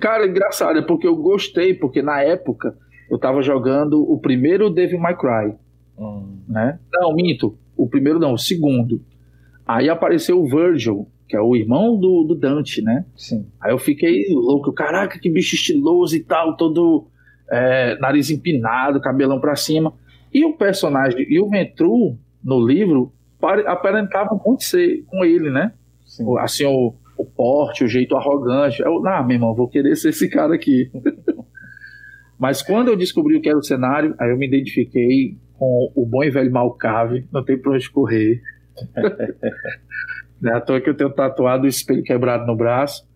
Cara, 0.00 0.26
engraçado, 0.26 0.78
é 0.78 0.82
porque 0.82 1.06
eu 1.06 1.16
gostei, 1.16 1.72
porque 1.72 2.02
na 2.02 2.20
época 2.20 2.76
eu 3.10 3.18
tava 3.18 3.40
jogando 3.40 4.02
o 4.02 4.18
primeiro 4.18 4.68
Devil 4.68 4.98
May 4.98 5.16
Cry. 5.16 5.54
Hum. 5.98 6.38
Né? 6.48 6.78
Não, 6.92 7.14
minto. 7.14 7.56
O 7.76 7.88
primeiro 7.88 8.18
não, 8.18 8.34
o 8.34 8.38
segundo. 8.38 9.02
Aí 9.66 9.88
apareceu 9.88 10.40
o 10.40 10.46
Virgil, 10.46 11.08
que 11.28 11.36
é 11.36 11.40
o 11.40 11.56
irmão 11.56 11.98
do, 11.98 12.24
do 12.24 12.34
Dante, 12.34 12.80
né? 12.82 13.04
Sim. 13.16 13.46
Aí 13.60 13.72
eu 13.72 13.78
fiquei 13.78 14.26
louco, 14.30 14.72
caraca, 14.72 15.18
que 15.18 15.28
bicho 15.28 15.56
estiloso 15.56 16.16
e 16.16 16.22
tal, 16.22 16.56
todo 16.56 17.08
é, 17.50 17.98
nariz 17.98 18.30
empinado, 18.30 19.00
cabelão 19.00 19.40
pra 19.40 19.56
cima. 19.56 19.92
E 20.32 20.44
o 20.44 20.56
personagem, 20.56 21.26
e 21.28 21.40
o 21.40 21.48
Ventru, 21.48 22.16
no 22.42 22.64
livro, 22.64 23.12
aparentava 23.66 24.40
muito 24.44 24.62
ser 24.62 25.04
com 25.06 25.24
ele, 25.24 25.50
né? 25.50 25.72
Sim. 26.04 26.24
Assim, 26.38 26.64
o, 26.64 26.94
o 27.18 27.24
porte, 27.24 27.84
o 27.84 27.88
jeito 27.88 28.16
arrogante. 28.16 28.80
Eu, 28.80 29.04
ah, 29.06 29.22
meu 29.22 29.34
irmão, 29.34 29.54
vou 29.54 29.68
querer 29.68 29.96
ser 29.96 30.10
esse 30.10 30.28
cara 30.28 30.54
aqui. 30.54 30.90
Mas 32.38 32.62
quando 32.62 32.88
eu 32.88 32.96
descobri 32.96 33.36
o 33.36 33.40
que 33.40 33.48
era 33.48 33.58
o 33.58 33.62
cenário, 33.62 34.14
aí 34.18 34.30
eu 34.30 34.36
me 34.36 34.46
identifiquei 34.46 35.36
com 35.58 35.92
o 35.94 36.06
bom 36.06 36.22
e 36.22 36.30
velho 36.30 36.52
Malcave, 36.52 37.26
não 37.32 37.44
tem 37.44 37.58
pra 37.58 37.72
onde 37.72 37.90
correr. 37.90 38.40
é 40.44 40.50
à 40.50 40.60
toa 40.60 40.80
que 40.80 40.90
eu 40.90 40.94
tenho 40.94 41.10
tatuado 41.10 41.64
o 41.64 41.68
espelho 41.68 42.02
quebrado 42.02 42.46
no 42.46 42.56
braço. 42.56 43.06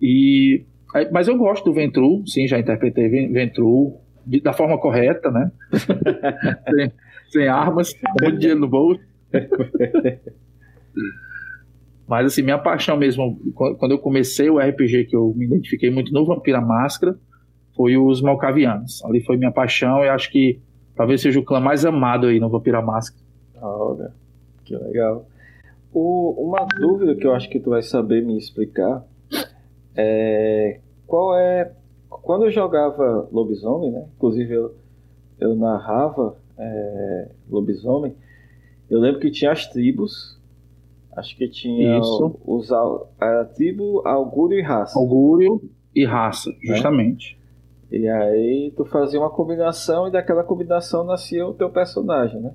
E, 0.00 0.64
mas 1.12 1.28
eu 1.28 1.36
gosto 1.36 1.64
do 1.64 1.72
Ventru, 1.72 2.22
sim, 2.26 2.46
já 2.46 2.58
interpretei 2.58 3.08
Ventru 3.28 3.96
de, 4.26 4.40
da 4.40 4.52
forma 4.52 4.78
correta, 4.78 5.30
né? 5.30 5.50
sem, 6.70 6.92
sem 7.30 7.48
armas, 7.48 7.94
muito 8.20 8.38
dinheiro 8.38 8.60
no 8.60 8.68
bolso. 8.68 9.00
Mas 12.06 12.26
assim, 12.26 12.42
minha 12.42 12.58
paixão 12.58 12.98
mesmo, 12.98 13.40
quando 13.54 13.92
eu 13.92 13.98
comecei 13.98 14.50
o 14.50 14.58
RPG, 14.58 15.06
que 15.06 15.16
eu 15.16 15.32
me 15.34 15.46
identifiquei 15.46 15.90
muito 15.90 16.12
no 16.12 16.26
Vampira 16.26 16.60
Máscara, 16.60 17.16
foi 17.74 17.96
os 17.96 18.20
Malcavianos. 18.20 19.02
Ali 19.04 19.22
foi 19.24 19.38
minha 19.38 19.50
paixão 19.50 20.04
e 20.04 20.08
acho 20.08 20.30
que 20.30 20.60
talvez 20.94 21.20
seja 21.20 21.38
o 21.38 21.44
clã 21.44 21.60
mais 21.60 21.84
amado 21.84 22.26
aí 22.26 22.38
no 22.38 22.48
Vampira 22.48 22.82
Máscara. 22.82 23.22
Olha, 23.60 24.12
que 24.64 24.76
legal. 24.76 25.26
O, 25.92 26.48
uma 26.48 26.66
dúvida 26.78 27.14
que 27.14 27.26
eu 27.26 27.32
acho 27.34 27.48
que 27.48 27.60
tu 27.60 27.70
vai 27.70 27.82
saber 27.82 28.24
me 28.24 28.36
explicar 28.36 29.04
é 29.96 30.80
qual 31.06 31.36
é. 31.36 31.72
Quando 32.08 32.44
eu 32.44 32.50
jogava 32.50 33.28
lobisomem, 33.30 33.90
né? 33.90 34.06
Inclusive 34.16 34.54
eu, 34.54 34.74
eu 35.38 35.54
narrava 35.54 36.36
é, 36.58 37.28
lobisomem, 37.50 38.14
eu 38.88 38.98
lembro 39.00 39.20
que 39.20 39.30
tinha 39.30 39.52
as 39.52 39.66
tribos. 39.66 40.38
Acho 41.16 41.36
que 41.36 41.48
tinha 41.48 41.98
Isso. 41.98 42.40
os 42.44 42.72
a 42.72 43.44
tribo, 43.54 44.02
augúrio 44.04 44.58
e 44.58 44.62
raça. 44.62 44.98
Augúrio 44.98 45.62
e 45.94 46.04
raça, 46.04 46.50
né? 46.50 46.74
E 47.94 48.08
aí 48.08 48.72
tu 48.76 48.84
fazia 48.84 49.20
uma 49.20 49.30
combinação 49.30 50.08
e 50.08 50.10
daquela 50.10 50.42
combinação 50.42 51.04
nascia 51.04 51.46
o 51.46 51.54
teu 51.54 51.70
personagem, 51.70 52.40
né? 52.40 52.52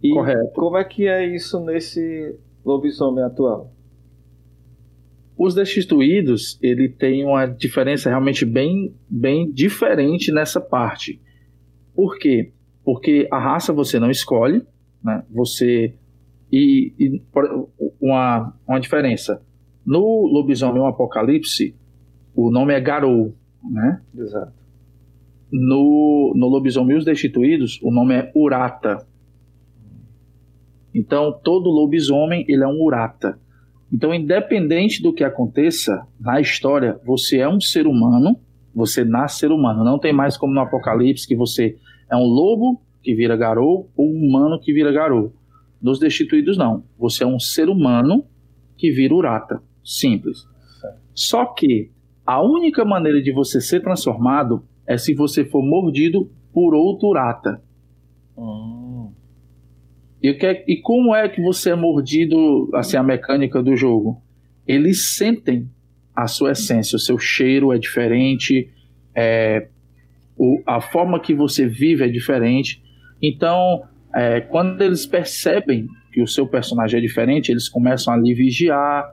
E 0.00 0.10
Correto. 0.10 0.52
como 0.54 0.76
é 0.76 0.84
que 0.84 1.08
é 1.08 1.26
isso 1.26 1.58
nesse 1.60 2.38
lobisomem 2.64 3.24
atual? 3.24 3.72
Os 5.36 5.56
destituídos, 5.56 6.56
ele 6.62 6.88
tem 6.88 7.24
uma 7.24 7.46
diferença 7.46 8.08
realmente 8.08 8.44
bem, 8.44 8.94
bem 9.08 9.50
diferente 9.50 10.30
nessa 10.30 10.60
parte. 10.60 11.20
Por 11.92 12.16
quê? 12.16 12.52
Porque 12.84 13.26
a 13.28 13.40
raça 13.40 13.72
você 13.72 13.98
não 13.98 14.10
escolhe, 14.10 14.64
né? 15.02 15.24
Você 15.30 15.94
e, 16.52 16.92
e, 16.96 17.22
uma, 18.00 18.54
uma 18.68 18.78
diferença 18.78 19.42
no 19.84 20.26
lobisomem 20.26 20.86
Apocalipse 20.86 21.74
o 22.34 22.50
nome 22.50 22.72
é 22.72 22.80
Garou, 22.80 23.34
né? 23.70 24.00
Exato. 24.16 24.52
No, 25.50 26.32
no 26.34 26.48
lobisomem 26.48 26.96
Os 26.96 27.04
Destituídos 27.04 27.78
o 27.82 27.90
nome 27.90 28.14
é 28.14 28.32
Urata. 28.34 29.06
Então 30.94 31.32
todo 31.42 31.70
lobisomem 31.70 32.44
ele 32.48 32.64
é 32.64 32.66
um 32.66 32.82
Urata. 32.82 33.38
Então 33.92 34.14
independente 34.14 35.02
do 35.02 35.12
que 35.12 35.24
aconteça 35.24 36.06
na 36.18 36.40
história, 36.40 36.98
você 37.04 37.38
é 37.38 37.48
um 37.48 37.60
ser 37.60 37.86
humano, 37.86 38.38
você 38.74 39.04
nasce 39.04 39.40
ser 39.40 39.50
humano. 39.50 39.84
Não 39.84 39.98
tem 39.98 40.12
mais 40.12 40.36
como 40.36 40.54
no 40.54 40.60
Apocalipse 40.60 41.26
que 41.26 41.36
você 41.36 41.76
é 42.10 42.16
um 42.16 42.24
lobo 42.24 42.80
que 43.02 43.14
vira 43.14 43.36
garou 43.36 43.90
ou 43.96 44.08
um 44.08 44.28
humano 44.28 44.60
que 44.60 44.72
vira 44.72 44.92
garou. 44.92 45.34
Nos 45.80 45.98
destituídos, 45.98 46.56
não. 46.56 46.84
Você 46.96 47.24
é 47.24 47.26
um 47.26 47.40
ser 47.40 47.68
humano 47.68 48.24
que 48.76 48.90
vira 48.90 49.14
urata. 49.14 49.60
Simples. 49.84 50.46
Só 51.12 51.44
que 51.46 51.90
a 52.26 52.40
única 52.42 52.84
maneira 52.84 53.20
de 53.20 53.32
você 53.32 53.60
ser 53.60 53.80
transformado 53.80 54.64
é 54.86 54.96
se 54.96 55.14
você 55.14 55.44
for 55.44 55.62
mordido 55.62 56.30
por 56.52 56.74
outro 56.74 57.08
urata. 57.08 57.62
Hum. 58.36 59.12
E, 60.22 60.32
que, 60.34 60.46
é, 60.46 60.64
e 60.68 60.76
como 60.76 61.14
é 61.14 61.28
que 61.28 61.42
você 61.42 61.70
é 61.70 61.74
mordido, 61.74 62.70
assim, 62.74 62.96
a 62.96 63.02
mecânica 63.02 63.62
do 63.62 63.76
jogo? 63.76 64.22
Eles 64.66 65.16
sentem 65.16 65.68
a 66.14 66.28
sua 66.28 66.52
essência, 66.52 66.96
o 66.96 67.00
seu 67.00 67.18
cheiro 67.18 67.72
é 67.72 67.78
diferente, 67.78 68.70
é, 69.14 69.68
o, 70.36 70.62
a 70.66 70.80
forma 70.80 71.18
que 71.18 71.34
você 71.34 71.66
vive 71.66 72.04
é 72.04 72.08
diferente. 72.08 72.80
Então, 73.20 73.82
é, 74.14 74.40
quando 74.40 74.80
eles 74.82 75.06
percebem 75.06 75.88
que 76.12 76.22
o 76.22 76.26
seu 76.26 76.46
personagem 76.46 76.98
é 76.98 77.00
diferente, 77.00 77.50
eles 77.50 77.68
começam 77.68 78.12
a 78.14 78.16
lhe 78.16 78.34
vigiar, 78.34 79.04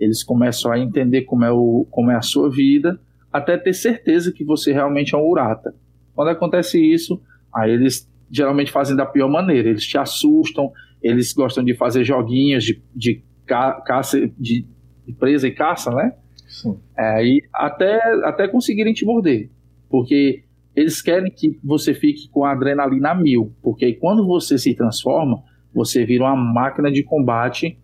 eles 0.00 0.24
começam 0.24 0.72
a 0.72 0.78
entender 0.78 1.22
como 1.22 1.44
é, 1.44 1.52
o, 1.52 1.86
como 1.90 2.10
é 2.10 2.16
a 2.16 2.22
sua 2.22 2.50
vida, 2.50 2.98
até 3.30 3.56
ter 3.56 3.74
certeza 3.74 4.32
que 4.32 4.42
você 4.42 4.72
realmente 4.72 5.14
é 5.14 5.18
um 5.18 5.28
urata. 5.28 5.74
Quando 6.14 6.28
acontece 6.28 6.80
isso, 6.80 7.20
aí 7.54 7.70
eles 7.70 8.10
geralmente 8.30 8.72
fazem 8.72 8.96
da 8.96 9.04
pior 9.04 9.28
maneira, 9.28 9.68
eles 9.68 9.84
te 9.84 9.98
assustam, 9.98 10.72
eles 11.02 11.32
gostam 11.32 11.62
de 11.62 11.74
fazer 11.74 12.04
joguinhos 12.04 12.64
de, 12.64 12.82
de 12.94 13.22
caça, 13.46 14.20
de, 14.38 14.64
de 15.06 15.12
presa 15.12 15.46
e 15.46 15.52
caça, 15.52 15.90
né? 15.90 16.14
Sim. 16.48 16.78
É, 16.96 17.24
e 17.24 17.42
até, 17.52 18.00
até 18.24 18.48
conseguirem 18.48 18.92
te 18.92 19.04
morder. 19.04 19.50
Porque 19.88 20.44
eles 20.74 21.02
querem 21.02 21.30
que 21.30 21.58
você 21.62 21.92
fique 21.92 22.28
com 22.28 22.44
a 22.44 22.52
adrenalina 22.52 23.14
mil, 23.14 23.52
porque 23.62 23.92
quando 23.94 24.26
você 24.26 24.56
se 24.56 24.74
transforma, 24.74 25.42
você 25.74 26.04
vira 26.04 26.24
uma 26.24 26.36
máquina 26.36 26.90
de 26.90 27.02
combate 27.02 27.78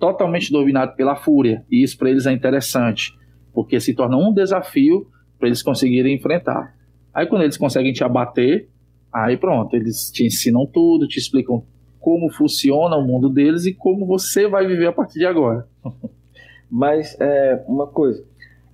totalmente 0.00 0.50
dominado 0.50 0.96
pela 0.96 1.14
fúria. 1.14 1.64
E 1.70 1.82
isso 1.82 1.96
para 1.96 2.10
eles 2.10 2.26
é 2.26 2.32
interessante, 2.32 3.16
porque 3.52 3.78
se 3.78 3.94
torna 3.94 4.16
um 4.16 4.32
desafio 4.32 5.06
para 5.38 5.48
eles 5.48 5.62
conseguirem 5.62 6.16
enfrentar. 6.16 6.74
Aí 7.14 7.26
quando 7.26 7.42
eles 7.42 7.56
conseguem 7.56 7.92
te 7.92 8.02
abater, 8.02 8.68
aí 9.12 9.36
pronto, 9.36 9.76
eles 9.76 10.10
te 10.10 10.24
ensinam 10.24 10.66
tudo, 10.66 11.06
te 11.06 11.18
explicam 11.18 11.62
como 12.00 12.32
funciona 12.32 12.96
o 12.96 13.06
mundo 13.06 13.28
deles 13.28 13.66
e 13.66 13.74
como 13.74 14.06
você 14.06 14.48
vai 14.48 14.66
viver 14.66 14.86
a 14.86 14.92
partir 14.92 15.18
de 15.18 15.26
agora. 15.26 15.68
Mas 16.70 17.16
é 17.20 17.62
uma 17.66 17.86
coisa, 17.86 18.24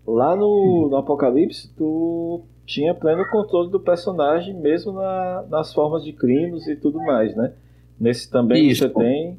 lá 0.07 0.37
no, 0.37 0.89
no 0.91 0.97
Apocalipse, 0.97 1.75
tu 1.75 2.45
tinha 2.67 2.95
pleno 2.95 3.25
controle 3.31 3.71
do 3.71 3.81
personagem, 3.81 4.55
mesmo 4.55 4.93
na, 4.93 5.47
nas 5.49 5.73
formas 5.73 6.05
de 6.05 6.13
crimes 6.13 6.67
e 6.67 6.77
tudo 6.77 6.99
mais, 6.99 7.35
né? 7.35 7.53
Nesse 7.99 8.31
também 8.31 8.69
Isso. 8.69 8.83
você 8.83 8.91
tem. 8.91 9.39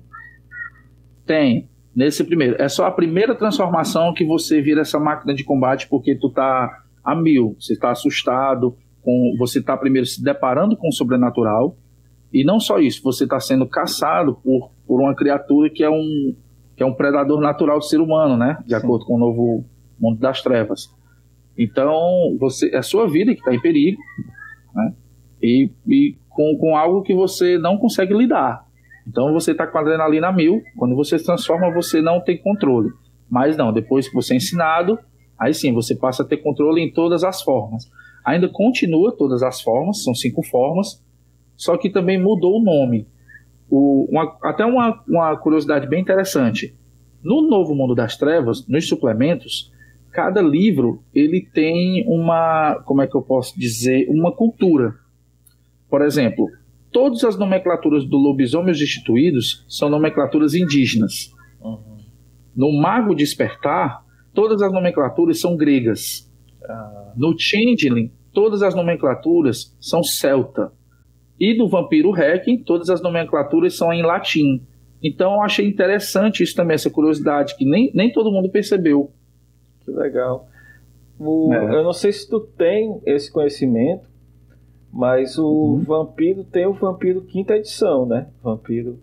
Tem. 1.26 1.70
Nesse 1.98 2.24
primeiro. 2.24 2.62
É 2.62 2.70
só 2.70 2.86
a 2.86 2.92
primeira 2.92 3.34
transformação 3.34 4.14
que 4.14 4.24
você 4.24 4.62
vira 4.62 4.82
essa 4.82 5.00
máquina 5.00 5.34
de 5.34 5.44
combate, 5.44 5.88
porque 5.90 6.14
tu 6.14 6.30
tá 6.30 6.84
a 7.04 7.16
mil. 7.16 7.56
Você 7.60 7.74
está 7.74 7.90
assustado, 7.90 8.78
com, 9.02 9.36
você 9.40 9.58
está 9.58 9.76
primeiro 9.76 10.06
se 10.06 10.24
deparando 10.24 10.78
com 10.78 10.90
o 10.90 10.94
sobrenatural, 10.94 11.76
e 12.32 12.44
não 12.44 12.60
só 12.60 12.78
isso, 12.78 13.02
você 13.02 13.24
está 13.24 13.40
sendo 13.40 13.66
caçado 13.66 14.36
por, 14.44 14.70
por 14.86 15.02
uma 15.02 15.16
criatura 15.16 15.72
que 15.72 15.84
é 15.84 15.90
um, 15.90 16.36
que 16.76 16.84
é 16.84 16.86
um 16.86 16.94
predador 16.94 17.42
natural 17.42 17.80
do 17.80 17.86
ser 17.86 18.00
humano, 18.00 18.38
né? 18.38 18.60
De 18.64 18.76
Sim. 18.76 18.76
acordo 18.76 19.04
com 19.04 19.16
o 19.16 19.20
novo 19.20 19.66
mundo 20.00 20.20
das 20.20 20.40
trevas. 20.44 20.94
Então, 21.58 22.38
você, 22.40 22.70
é 22.76 22.78
a 22.78 22.84
sua 22.84 23.10
vida 23.10 23.34
que 23.34 23.40
está 23.40 23.56
em 23.56 23.60
perigo, 23.60 23.98
né? 24.76 24.94
E, 25.42 25.72
e 25.88 26.16
com, 26.30 26.56
com 26.60 26.78
algo 26.78 27.02
que 27.02 27.16
você 27.16 27.58
não 27.58 27.76
consegue 27.76 28.14
lidar. 28.14 28.67
Então, 29.08 29.32
você 29.32 29.52
está 29.52 29.66
com 29.66 29.78
adrenalina 29.78 30.32
mil. 30.32 30.62
Quando 30.76 30.96
você 30.96 31.18
se 31.18 31.26
transforma, 31.26 31.72
você 31.72 32.02
não 32.02 32.20
tem 32.20 32.38
controle. 32.38 32.90
Mas 33.30 33.56
não, 33.56 33.72
depois 33.72 34.08
que 34.08 34.14
você 34.14 34.34
é 34.34 34.38
ensinado, 34.38 35.00
aí 35.40 35.54
sim, 35.54 35.74
você 35.74 35.96
passa 35.96 36.24
a 36.24 36.26
ter 36.26 36.38
controle 36.38 36.82
em 36.82 36.92
todas 36.92 37.24
as 37.24 37.42
formas. 37.42 37.90
Ainda 38.26 38.50
continua 38.50 39.16
todas 39.16 39.42
as 39.42 39.62
formas, 39.62 40.04
são 40.04 40.14
cinco 40.14 40.44
formas, 40.44 41.02
só 41.56 41.78
que 41.78 41.90
também 41.90 42.22
mudou 42.22 42.60
o 42.60 42.64
nome. 42.64 43.08
O, 43.70 44.08
uma, 44.10 44.38
até 44.44 44.66
uma, 44.66 45.02
uma 45.08 45.38
curiosidade 45.38 45.88
bem 45.88 46.02
interessante. 46.02 46.76
No 47.24 47.42
Novo 47.48 47.74
Mundo 47.74 47.96
das 47.96 48.18
Trevas, 48.18 48.68
nos 48.68 48.88
suplementos, 48.88 49.72
cada 50.12 50.42
livro 50.42 51.02
ele 51.14 51.42
tem 51.54 52.06
uma, 52.08 52.82
como 52.86 53.02
é 53.02 53.08
que 53.08 53.16
eu 53.16 53.22
posso 53.22 53.58
dizer, 53.58 54.08
uma 54.10 54.32
cultura. 54.32 54.94
Por 55.90 56.02
exemplo, 56.02 56.50
todas 56.92 57.24
as 57.24 57.38
nomenclaturas 57.38 58.06
do 58.06 58.18
lobisomem 58.18 58.72
os 58.72 58.80
destituídos 58.80 59.66
são 59.68 59.90
nomenclaturas 59.90 60.54
indígenas. 60.54 61.34
Uhum. 61.62 61.98
No 62.56 62.72
Mago 62.72 63.14
Despertar, 63.16 64.04
todas 64.34 64.62
as 64.62 64.72
nomenclaturas 64.72 65.40
são 65.40 65.56
gregas. 65.56 66.32
Ah. 66.64 67.14
No 67.16 67.36
Changeling, 67.38 68.12
todas 68.34 68.62
as 68.62 68.76
nomenclaturas 68.76 69.76
são 69.80 70.04
celta. 70.04 70.72
E 71.40 71.56
do 71.56 71.68
Vampiro 71.68 72.12
Hacking, 72.12 72.64
todas 72.64 72.90
as 72.90 73.02
nomenclaturas 73.02 73.76
são 73.76 73.94
em 73.94 74.02
latim. 74.02 74.62
Então 75.02 75.34
eu 75.34 75.42
achei 75.42 75.68
interessante 75.68 76.42
isso 76.42 76.56
também, 76.56 76.76
essa 76.76 76.90
curiosidade, 76.90 77.56
que 77.56 77.66
nem, 77.66 77.92
nem 77.94 78.12
todo 78.12 78.32
mundo 78.32 78.50
percebeu. 78.50 79.12
Que 79.86 79.92
legal. 79.92 80.48
O, 81.20 81.54
é. 81.54 81.76
Eu 81.76 81.84
não 81.84 81.94
sei 81.94 82.12
se 82.12 82.28
tu 82.30 82.40
tem 82.40 83.00
esse 83.06 83.32
conhecimento, 83.32 84.07
mas 84.92 85.38
o 85.38 85.46
uhum. 85.46 85.84
Vampiro 85.84 86.44
tem 86.44 86.66
o 86.66 86.74
Vampiro 86.74 87.22
quinta 87.22 87.56
edição, 87.56 88.06
né? 88.06 88.28
Vampiro. 88.44 89.00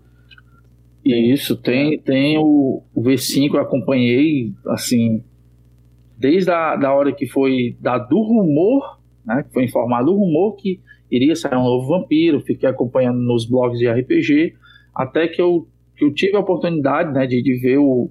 Isso, 1.04 1.56
tem, 1.56 1.98
tem 1.98 2.38
o, 2.38 2.82
o 2.94 3.02
V5, 3.02 3.54
eu 3.54 3.60
acompanhei, 3.60 4.52
assim, 4.68 5.22
desde 6.16 6.50
a 6.50 6.76
da 6.76 6.94
hora 6.94 7.12
que 7.12 7.26
foi 7.26 7.76
dado 7.78 8.16
o 8.16 8.22
rumor, 8.22 8.98
né? 9.24 9.42
Que 9.42 9.52
foi 9.52 9.64
informado 9.64 10.12
o 10.12 10.16
rumor 10.16 10.56
que 10.56 10.80
iria 11.10 11.36
sair 11.36 11.56
um 11.56 11.64
novo 11.64 11.86
vampiro, 11.88 12.40
fiquei 12.40 12.68
acompanhando 12.68 13.18
nos 13.18 13.44
blogs 13.44 13.78
de 13.78 13.88
RPG, 13.88 14.54
até 14.94 15.28
que 15.28 15.40
eu, 15.40 15.68
que 15.96 16.04
eu 16.04 16.12
tive 16.12 16.36
a 16.36 16.40
oportunidade 16.40 17.12
né, 17.12 17.26
de, 17.26 17.42
de 17.42 17.56
ver 17.60 17.78
o, 17.78 18.10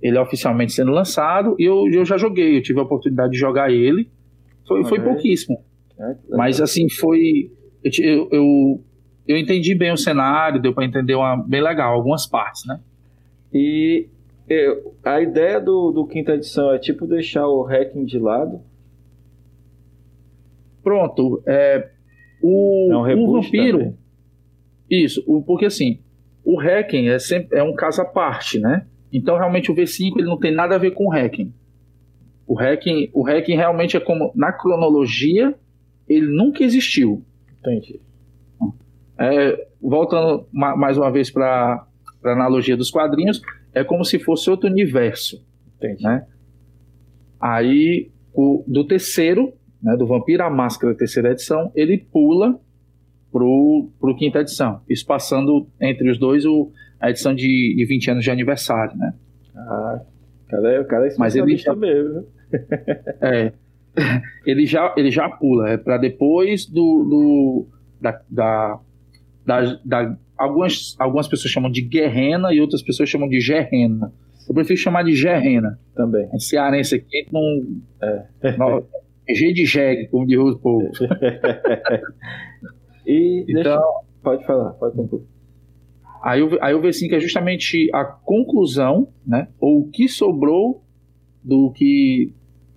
ele 0.00 0.18
oficialmente 0.18 0.72
sendo 0.72 0.92
lançado, 0.92 1.56
e 1.58 1.64
eu, 1.64 1.88
eu 1.90 2.04
já 2.04 2.16
joguei, 2.16 2.58
eu 2.58 2.62
tive 2.62 2.78
a 2.78 2.82
oportunidade 2.82 3.32
de 3.32 3.38
jogar 3.38 3.72
ele, 3.72 4.08
foi, 4.66 4.84
foi 4.84 5.00
pouquíssimo. 5.00 5.58
É, 5.98 6.16
Mas 6.30 6.60
assim, 6.60 6.88
foi. 6.88 7.50
Eu, 7.82 8.28
eu, 8.30 8.84
eu 9.26 9.36
entendi 9.36 9.74
bem 9.74 9.92
o 9.92 9.96
cenário, 9.96 10.60
deu 10.60 10.74
para 10.74 10.84
entender 10.84 11.14
uma, 11.14 11.36
bem 11.36 11.62
legal, 11.62 11.94
algumas 11.94 12.26
partes, 12.26 12.66
né? 12.66 12.80
E 13.52 14.08
eu, 14.48 14.94
a 15.04 15.20
ideia 15.20 15.60
do, 15.60 15.90
do 15.92 16.06
quinta 16.06 16.34
edição 16.34 16.72
é 16.72 16.78
tipo 16.78 17.06
deixar 17.06 17.46
o 17.46 17.62
hacking 17.62 18.04
de 18.04 18.18
lado. 18.18 18.60
Pronto. 20.82 21.42
É, 21.46 21.90
o, 22.42 23.06
é 23.06 23.14
um 23.14 23.24
o 23.24 23.32
vampiro. 23.32 23.78
Também. 23.78 23.98
Isso, 24.88 25.24
o, 25.26 25.42
porque 25.42 25.66
assim, 25.66 25.98
o 26.44 26.56
hacking 26.60 27.08
é, 27.08 27.18
sempre, 27.18 27.58
é 27.58 27.62
um 27.62 27.74
caso 27.74 28.02
à 28.02 28.04
parte, 28.04 28.60
né? 28.60 28.86
Então 29.12 29.36
realmente 29.36 29.70
o 29.70 29.74
V5 29.74 30.12
ele 30.18 30.28
não 30.28 30.38
tem 30.38 30.52
nada 30.52 30.76
a 30.76 30.78
ver 30.78 30.92
com 30.92 31.06
o 31.06 31.10
hacking. 31.10 31.52
O 32.46 32.54
hacking, 32.54 33.10
o 33.12 33.24
hacking 33.24 33.56
realmente 33.56 33.96
é 33.96 34.00
como 34.00 34.30
na 34.34 34.52
cronologia 34.52 35.54
ele 36.08 36.26
nunca 36.26 36.62
existiu. 36.64 37.24
Entendi. 37.60 38.00
É, 39.18 39.66
voltando 39.80 40.46
mais 40.52 40.98
uma 40.98 41.10
vez 41.10 41.30
para 41.30 41.86
a 42.24 42.30
analogia 42.30 42.76
dos 42.76 42.90
quadrinhos, 42.90 43.40
é 43.72 43.82
como 43.82 44.04
se 44.04 44.18
fosse 44.18 44.50
outro 44.50 44.68
universo. 44.68 45.42
Entendi. 45.76 46.02
Né? 46.02 46.26
Aí, 47.40 48.10
o, 48.32 48.64
do 48.66 48.84
terceiro, 48.84 49.52
né, 49.82 49.96
do 49.96 50.06
Vampiro 50.06 50.42
à 50.42 50.50
Máscara, 50.50 50.94
terceira 50.94 51.32
edição, 51.32 51.70
ele 51.74 51.98
pula 51.98 52.58
pro, 53.30 53.90
pro 54.00 54.16
quinta 54.16 54.40
edição. 54.40 54.80
Isso 54.88 55.04
passando 55.06 55.66
entre 55.80 56.10
os 56.10 56.18
dois 56.18 56.44
o, 56.44 56.70
a 57.00 57.10
edição 57.10 57.34
de, 57.34 57.74
de 57.76 57.84
20 57.84 58.10
anos 58.12 58.24
de 58.24 58.30
aniversário, 58.30 58.96
né? 58.96 59.14
Ah, 59.54 60.00
cara, 60.48 60.82
o 60.82 60.84
cara 60.86 61.06
é 61.06 61.14
Mas 61.18 61.36
ele 61.36 61.56
já, 61.56 61.74
mesmo. 61.74 62.26
é, 63.20 63.52
ele 64.46 64.66
já, 64.66 64.94
ele 64.96 65.10
já 65.10 65.28
pula, 65.28 65.70
é 65.70 65.76
para 65.76 65.98
depois 65.98 66.66
do, 66.66 67.04
do 67.04 67.66
da, 68.00 68.20
da, 68.30 68.80
da, 69.44 69.80
da, 69.84 70.16
algumas, 70.36 70.94
algumas 70.98 71.28
pessoas 71.28 71.50
chamam 71.50 71.70
de 71.70 71.82
guerrena 71.82 72.52
e 72.52 72.60
outras 72.60 72.82
pessoas 72.82 73.08
chamam 73.08 73.28
de 73.28 73.40
gerrena. 73.40 74.12
Eu 74.48 74.54
prefiro 74.54 74.78
chamar 74.78 75.02
de 75.02 75.14
gerrena. 75.14 75.78
Também. 75.94 76.28
Esse 76.34 76.50
cearense 76.50 76.94
aqui 76.94 77.26
não. 77.32 77.42
É, 78.00 78.26
não 78.56 78.86
G 79.28 79.52
de 79.52 79.64
jegue, 79.64 80.06
como 80.06 80.26
diz 80.26 80.38
o 80.38 80.58
povo. 80.58 80.88
e 83.04 83.44
então, 83.48 83.62
deixa, 83.62 83.80
pode 84.22 84.46
falar, 84.46 84.70
pode 84.74 84.94
concluir. 84.94 85.24
Aí 86.22 86.42
o, 86.42 86.62
aí 86.62 86.74
o 86.74 86.80
V5 86.80 87.12
é 87.12 87.20
justamente 87.20 87.90
a 87.92 88.04
conclusão, 88.04 89.08
né? 89.26 89.48
Ou 89.60 89.80
o 89.80 89.90
que 89.90 90.08
sobrou 90.08 90.84
do 91.42 91.72
que 91.72 92.32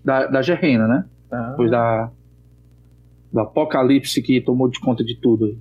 da, 0.10 0.26
da 0.26 0.42
Gerrena, 0.42 0.88
né? 0.88 1.06
Ah. 1.32 1.52
Depois 1.52 1.70
da, 1.70 2.12
do 3.32 3.40
apocalipse 3.42 4.24
que 4.24 4.42
tomou 4.42 4.68
de 4.68 4.80
conta 4.80 5.04
de 5.04 5.16
tudo. 5.16 5.56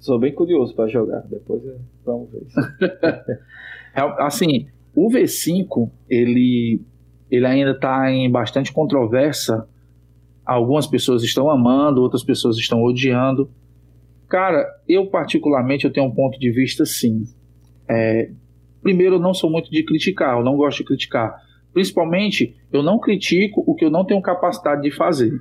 Sou 0.00 0.18
bem 0.18 0.34
curioso 0.34 0.74
para 0.74 0.88
jogar, 0.88 1.20
depois 1.28 1.64
é, 1.64 1.76
vamos 2.04 2.28
ver. 2.30 2.42
É, 3.94 4.02
assim, 4.22 4.68
o 4.94 5.08
V5, 5.08 5.90
ele, 6.08 6.80
ele 7.28 7.46
ainda 7.46 7.72
está 7.72 8.12
em 8.12 8.30
bastante 8.30 8.70
controvérsia. 8.70 9.64
Algumas 10.44 10.86
pessoas 10.86 11.24
estão 11.24 11.50
amando, 11.50 12.02
outras 12.02 12.22
pessoas 12.22 12.58
estão 12.58 12.82
odiando. 12.82 13.50
Cara, 14.28 14.68
eu 14.86 15.06
particularmente 15.08 15.84
eu 15.84 15.92
tenho 15.92 16.06
um 16.06 16.14
ponto 16.14 16.38
de 16.38 16.50
vista 16.52 16.84
sim. 16.84 17.24
É, 17.88 18.30
primeiro, 18.82 19.16
eu 19.16 19.20
não 19.20 19.34
sou 19.34 19.50
muito 19.50 19.68
de 19.68 19.82
criticar, 19.82 20.36
eu 20.36 20.44
não 20.44 20.54
gosto 20.54 20.78
de 20.78 20.84
criticar. 20.84 21.47
Principalmente, 21.78 22.56
eu 22.72 22.82
não 22.82 22.98
critico 22.98 23.62
o 23.64 23.72
que 23.72 23.84
eu 23.84 23.90
não 23.90 24.04
tenho 24.04 24.20
capacidade 24.20 24.82
de 24.82 24.90
fazer. 24.90 25.40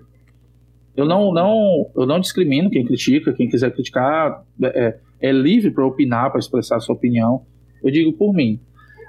Eu 0.96 1.04
não, 1.04 1.34
não, 1.34 1.90
eu 1.96 2.06
não 2.06 2.20
discrimino 2.20 2.70
quem 2.70 2.86
critica, 2.86 3.34
quem 3.34 3.50
quiser 3.50 3.74
criticar 3.74 4.46
é, 4.62 5.00
é 5.20 5.32
livre 5.32 5.72
para 5.72 5.84
opinar, 5.84 6.30
para 6.30 6.38
expressar 6.38 6.80
sua 6.80 6.94
opinião. 6.94 7.44
Eu 7.84 7.90
digo 7.90 8.14
por 8.14 8.36
mim. 8.36 8.60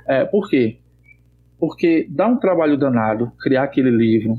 É, 0.07 0.25
por 0.25 0.49
quê? 0.49 0.79
Porque 1.59 2.07
dá 2.09 2.27
um 2.27 2.39
trabalho 2.39 2.79
danado 2.79 3.31
criar 3.39 3.65
aquele 3.65 3.91
livro, 3.91 4.39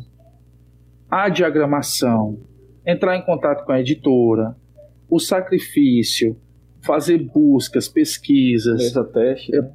a 1.12 1.30
diagramação, 1.30 2.40
entrar 2.84 3.16
em 3.16 3.22
contato 3.22 3.66
com 3.66 3.72
a 3.72 3.80
editora, 3.80 4.56
o 5.08 5.20
sacrifício, 5.20 6.36
fazer 6.82 7.20
buscas, 7.20 7.88
pesquisas. 7.88 8.92
Teste. 9.14 9.52
Né? 9.52 9.72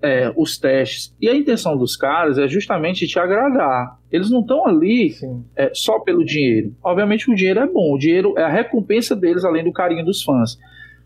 É, 0.00 0.32
os 0.36 0.58
testes. 0.58 1.14
E 1.20 1.28
a 1.28 1.34
intenção 1.34 1.76
dos 1.76 1.96
caras 1.96 2.38
é 2.38 2.46
justamente 2.48 3.06
te 3.06 3.18
agradar. 3.18 3.98
Eles 4.10 4.30
não 4.30 4.40
estão 4.40 4.66
ali 4.66 5.12
é, 5.56 5.70
só 5.74 5.98
pelo 6.00 6.24
dinheiro. 6.24 6.74
Obviamente 6.82 7.30
o 7.30 7.34
dinheiro 7.34 7.60
é 7.60 7.66
bom, 7.66 7.94
o 7.94 7.98
dinheiro 7.98 8.34
é 8.38 8.42
a 8.42 8.48
recompensa 8.48 9.14
deles, 9.16 9.44
além 9.44 9.64
do 9.64 9.72
carinho 9.72 10.04
dos 10.04 10.22
fãs. 10.22 10.58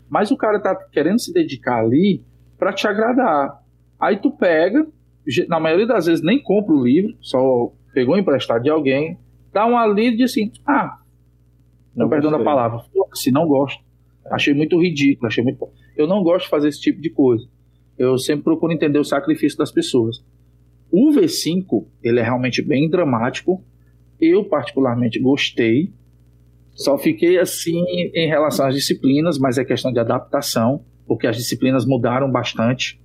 Mas 0.09 0.31
o 0.31 0.37
cara 0.37 0.59
tá 0.59 0.75
querendo 0.91 1.19
se 1.19 1.33
dedicar 1.33 1.79
ali 1.79 2.23
para 2.57 2.71
te 2.71 2.87
agradar. 2.87 3.61
Aí 3.99 4.17
tu 4.17 4.31
pega, 4.31 4.85
na 5.47 5.59
maioria 5.59 5.87
das 5.87 6.05
vezes 6.05 6.23
nem 6.23 6.41
compra 6.41 6.73
o 6.73 6.83
livro, 6.83 7.15
só 7.19 7.71
pegou 7.93 8.17
emprestado 8.17 8.63
de 8.63 8.69
alguém, 8.69 9.17
dá 9.51 9.65
uma 9.65 9.85
lida 9.87 10.13
e 10.13 10.17
diz 10.17 10.31
assim: 10.31 10.51
ah, 10.67 10.99
não 11.95 12.09
perdão 12.09 12.31
da 12.31 12.39
palavra, 12.39 12.81
se 13.13 13.31
não 13.31 13.47
gosto. 13.47 13.81
É. 14.25 14.35
Achei 14.35 14.53
muito 14.53 14.79
ridículo, 14.79 15.27
achei 15.27 15.43
muito. 15.43 15.67
Eu 15.97 16.07
não 16.07 16.23
gosto 16.23 16.45
de 16.45 16.49
fazer 16.49 16.67
esse 16.69 16.79
tipo 16.79 17.01
de 17.01 17.09
coisa 17.09 17.47
eu 17.97 18.17
sempre 18.17 18.43
procuro 18.43 18.73
entender 18.73 18.99
o 18.99 19.03
sacrifício 19.03 19.57
das 19.57 19.71
pessoas. 19.71 20.23
O 20.91 21.11
V5, 21.11 21.85
ele 22.03 22.19
é 22.19 22.23
realmente 22.23 22.61
bem 22.61 22.89
dramático. 22.89 23.63
Eu, 24.19 24.45
particularmente, 24.45 25.19
gostei. 25.19 25.91
Só 26.73 26.97
fiquei 26.97 27.39
assim 27.39 27.83
em 27.87 28.27
relação 28.27 28.67
às 28.67 28.75
disciplinas, 28.75 29.37
mas 29.37 29.57
é 29.57 29.65
questão 29.65 29.91
de 29.91 29.99
adaptação, 29.99 30.83
porque 31.07 31.27
as 31.27 31.37
disciplinas 31.37 31.85
mudaram 31.85 32.31
bastante. 32.31 32.99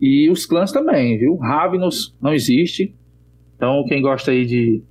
E 0.00 0.30
os 0.30 0.46
clãs 0.46 0.72
também, 0.72 1.18
viu? 1.18 1.36
Ravenous 1.36 2.16
não 2.20 2.32
existe. 2.32 2.94
Então, 3.56 3.84
quem 3.86 4.00
gosta 4.00 4.30
aí 4.30 4.46
de, 4.46 4.82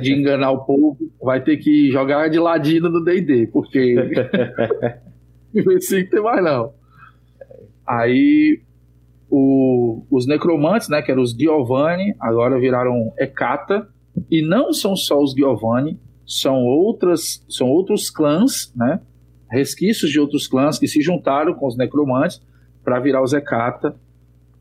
de 0.00 0.12
enganar 0.12 0.52
o 0.52 0.64
povo 0.64 0.96
vai 1.20 1.42
ter 1.42 1.56
que 1.56 1.90
jogar 1.90 2.28
de 2.28 2.38
ladino 2.38 2.88
no 2.88 3.02
D&D, 3.02 3.48
porque 3.48 3.96
esse 5.76 6.04
tem 6.04 6.22
mais 6.22 6.44
não. 6.44 6.72
Aí 7.86 8.60
o, 9.30 10.04
os 10.10 10.26
necromantes, 10.26 10.88
né, 10.88 11.02
que 11.02 11.10
eram 11.10 11.22
os 11.22 11.32
Giovanni, 11.32 12.14
agora 12.18 12.58
viraram 12.58 13.12
Hecata, 13.18 13.88
e 14.30 14.42
não 14.42 14.72
são 14.72 14.96
só 14.96 15.20
os 15.20 15.32
Giovanni, 15.32 15.98
são 16.26 16.64
outras, 16.64 17.44
são 17.48 17.68
outros 17.68 18.10
clãs, 18.10 18.72
né, 18.74 19.00
resquícios 19.50 20.10
de 20.10 20.18
outros 20.18 20.48
clãs 20.48 20.78
que 20.78 20.88
se 20.88 21.00
juntaram 21.00 21.54
com 21.54 21.66
os 21.66 21.76
necromantes 21.76 22.42
para 22.84 22.98
virar 22.98 23.22
os 23.22 23.32
Hecata. 23.32 23.94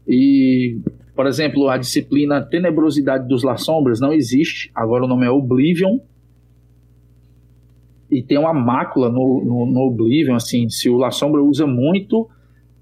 E, 0.08 0.80
por 1.16 1.26
exemplo, 1.26 1.70
a 1.70 1.78
disciplina 1.78 2.42
Tenebrosidade 2.42 3.28
dos 3.28 3.44
Las 3.44 3.64
Sombras 3.64 4.00
não 4.00 4.14
existe, 4.14 4.72
agora 4.76 5.06
o 5.06 5.08
nome 5.08 5.26
é 5.26 5.30
Oblivion. 5.30 6.00
E 8.12 8.22
tem 8.22 8.38
uma 8.38 8.54
mácula 8.54 9.10
no, 9.10 9.44
no, 9.44 9.66
no 9.66 9.80
Oblivion, 9.88 10.36
assim, 10.36 10.70
se 10.70 10.90
o 10.90 10.98
La 10.98 11.10
Sombra 11.10 11.42
usa 11.42 11.66
muito, 11.66 12.30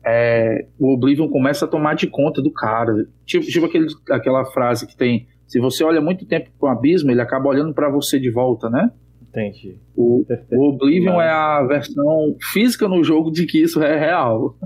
é, 0.05 0.65
o 0.79 0.93
Oblivion 0.93 1.29
começa 1.29 1.65
a 1.65 1.67
tomar 1.67 1.95
de 1.95 2.07
conta 2.07 2.41
do 2.41 2.51
cara. 2.51 3.07
Tipo, 3.25 3.45
tipo 3.45 3.65
aquele, 3.65 3.87
aquela 4.09 4.45
frase 4.45 4.85
que 4.85 4.95
tem: 4.95 5.27
se 5.47 5.59
você 5.59 5.83
olha 5.83 6.01
muito 6.01 6.25
tempo 6.25 6.49
para 6.59 6.69
o 6.69 6.71
abismo, 6.71 7.11
ele 7.11 7.21
acaba 7.21 7.49
olhando 7.49 7.73
para 7.73 7.89
você 7.89 8.19
de 8.19 8.29
volta, 8.29 8.69
né? 8.69 8.91
Entendi. 9.21 9.77
O, 9.95 10.25
o 10.51 10.69
Oblivion 10.69 11.19
é 11.21 11.29
a 11.29 11.63
versão 11.63 12.35
física 12.51 12.87
no 12.87 13.03
jogo 13.03 13.31
de 13.31 13.45
que 13.45 13.61
isso 13.61 13.81
é 13.81 13.97
real. 13.97 14.55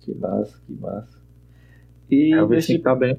Que 0.00 0.14
massa, 0.14 0.62
que 0.64 0.72
massa. 0.72 1.18
E 2.08 2.32
é, 2.32 2.46
deixa... 2.46 2.78
tá 2.78 2.94
bem, 2.94 3.18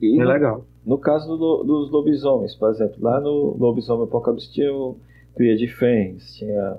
e 0.00 0.18
no, 0.18 0.28
legal. 0.28 0.66
No 0.84 0.98
caso 0.98 1.34
do, 1.36 1.64
dos 1.64 1.90
lobisomens, 1.90 2.54
por 2.54 2.70
exemplo, 2.70 2.96
lá 3.00 3.20
no 3.20 3.56
Lobisomem 3.58 4.04
Apocalipse 4.04 4.52
tinha 4.52 4.70
o 4.70 4.98
Cria 5.34 5.56
de 5.56 5.66
Fênix, 5.66 6.34
tinha 6.36 6.76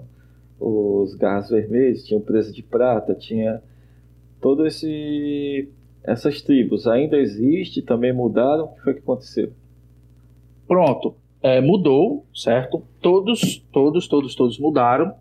os 0.60 1.16
Garras 1.16 1.50
Vermelhos, 1.50 2.04
tinha 2.04 2.20
o 2.20 2.22
Presa 2.22 2.52
de 2.54 2.62
Prata, 2.62 3.16
tinha 3.16 3.64
todo 4.46 4.68
esse 4.68 5.68
essas 6.04 6.40
tribos 6.40 6.86
ainda 6.86 7.18
existe, 7.18 7.82
também 7.82 8.14
mudaram, 8.14 8.66
o 8.66 8.76
que 8.76 8.82
foi 8.84 8.94
que 8.94 9.00
aconteceu? 9.00 9.52
Pronto, 10.68 11.16
é, 11.42 11.60
mudou, 11.60 12.28
certo? 12.32 12.84
Todos, 13.02 13.66
todos, 13.72 14.08
todos, 14.08 14.36
todos 14.36 14.60
mudaram, 14.60 15.16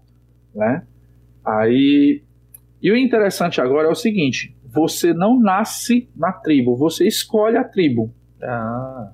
né? 0.54 0.86
Aí, 1.42 2.22
e 2.82 2.92
o 2.92 2.96
interessante 2.98 3.62
agora 3.62 3.88
é 3.88 3.90
o 3.90 3.94
seguinte: 3.94 4.54
você 4.62 5.14
não 5.14 5.40
nasce 5.40 6.06
na 6.14 6.30
tribo, 6.30 6.76
você 6.76 7.06
escolhe 7.06 7.56
a 7.56 7.64
tribo. 7.64 8.12
Ah, 8.42 9.10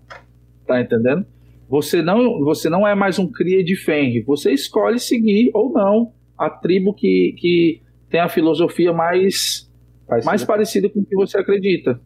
tá 0.66 0.80
entendendo? 0.80 1.24
Você 1.68 2.02
não, 2.02 2.40
você 2.40 2.68
não 2.68 2.84
é 2.84 2.96
mais 2.96 3.16
um 3.20 3.30
cria 3.30 3.62
de 3.62 3.76
Feng, 3.76 4.24
você 4.24 4.50
escolhe 4.50 4.98
seguir 4.98 5.52
ou 5.54 5.72
não 5.72 6.12
a 6.36 6.50
tribo 6.50 6.92
que, 6.92 7.32
que 7.38 7.80
tem 8.08 8.18
a 8.18 8.28
filosofia 8.28 8.92
mais 8.92 9.69
mais 10.24 10.44
parecido 10.44 10.90
com 10.90 11.00
o 11.00 11.04
que 11.04 11.14
você 11.14 11.38
acredita. 11.38 12.00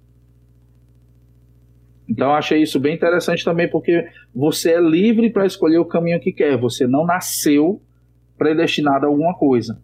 Então 2.08 2.28
eu 2.28 2.34
achei 2.34 2.62
isso 2.62 2.78
bem 2.78 2.94
interessante 2.94 3.44
também, 3.44 3.68
porque 3.68 4.06
você 4.34 4.72
é 4.72 4.80
livre 4.80 5.30
para 5.30 5.46
escolher 5.46 5.78
o 5.78 5.84
caminho 5.84 6.20
que 6.20 6.32
quer. 6.32 6.56
Você 6.58 6.86
não 6.86 7.04
nasceu 7.06 7.80
predestinado 8.36 9.06
a 9.06 9.08
alguma 9.08 9.34
coisa. 9.34 9.80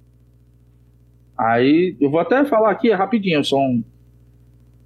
Aí 1.37 1.97
eu 1.99 2.11
vou 2.11 2.21
até 2.21 2.45
falar 2.45 2.71
aqui 2.71 2.91
é 2.91 2.95
rapidinho, 2.95 3.43
são 3.43 3.83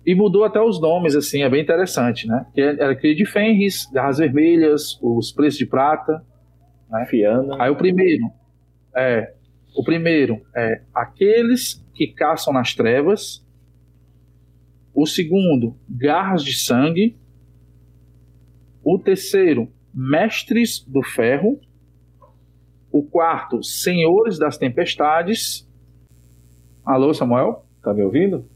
e 0.07 0.15
mudou 0.15 0.45
até 0.45 0.61
os 0.61 0.81
nomes, 0.81 1.17
assim, 1.17 1.43
é 1.43 1.49
bem 1.49 1.63
interessante, 1.63 2.29
né? 2.29 2.47
Era 2.55 2.93
aquele 2.93 3.15
de 3.15 3.25
Fenris, 3.25 3.91
Garras 3.91 4.19
Vermelhas, 4.19 4.99
os 5.03 5.33
Preços 5.33 5.59
de 5.59 5.67
Prata. 5.67 6.23
Né? 6.91 7.07
Fiana. 7.07 7.57
Aí 7.59 7.71
o 7.71 7.77
primeiro, 7.77 8.25
é, 8.95 9.34
o 9.75 9.83
primeiro 9.83 10.41
é 10.55 10.83
aqueles 10.95 11.85
que 11.93 12.07
caçam 12.07 12.53
nas 12.53 12.75
trevas. 12.75 13.45
O 14.95 15.05
segundo, 15.05 15.77
garras 15.89 16.45
de 16.45 16.55
sangue. 16.55 17.19
O 18.85 18.99
terceiro, 18.99 19.69
mestres 19.93 20.81
do 20.87 21.03
ferro. 21.03 21.61
O 22.93 23.03
quarto, 23.03 23.65
senhores 23.65 24.39
das 24.39 24.57
tempestades. 24.57 25.69
Alô, 26.85 27.13
Samuel? 27.13 27.67
Tá 27.83 27.93
me 27.93 28.03
ouvindo? 28.03 28.49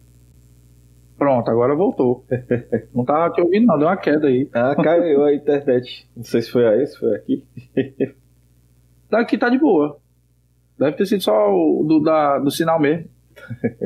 Pronto, 1.17 1.51
agora 1.51 1.75
voltou. 1.75 2.25
Não 2.95 3.05
tava 3.05 3.35
te 3.35 3.41
ouvindo, 3.41 3.67
não, 3.67 3.77
deu 3.77 3.89
uma 3.89 3.97
queda 3.97 4.29
aí. 4.29 4.49
Ah, 4.55 4.77
caiu 4.77 5.25
a 5.25 5.35
internet. 5.35 6.09
Não 6.17 6.23
sei 6.23 6.43
se 6.43 6.51
foi 6.53 6.65
aí, 6.65 6.87
se 6.87 6.97
foi 6.97 7.17
aqui. 7.17 7.45
Daqui 9.11 9.37
tá 9.37 9.49
de 9.49 9.59
boa. 9.59 9.99
Deve 10.79 10.97
ter 10.97 11.07
sido 11.07 11.23
só 11.23 11.53
o 11.53 11.85
do, 11.87 12.01
da, 12.01 12.39
do 12.39 12.51
sinal 12.51 12.79
mesmo. 12.79 13.09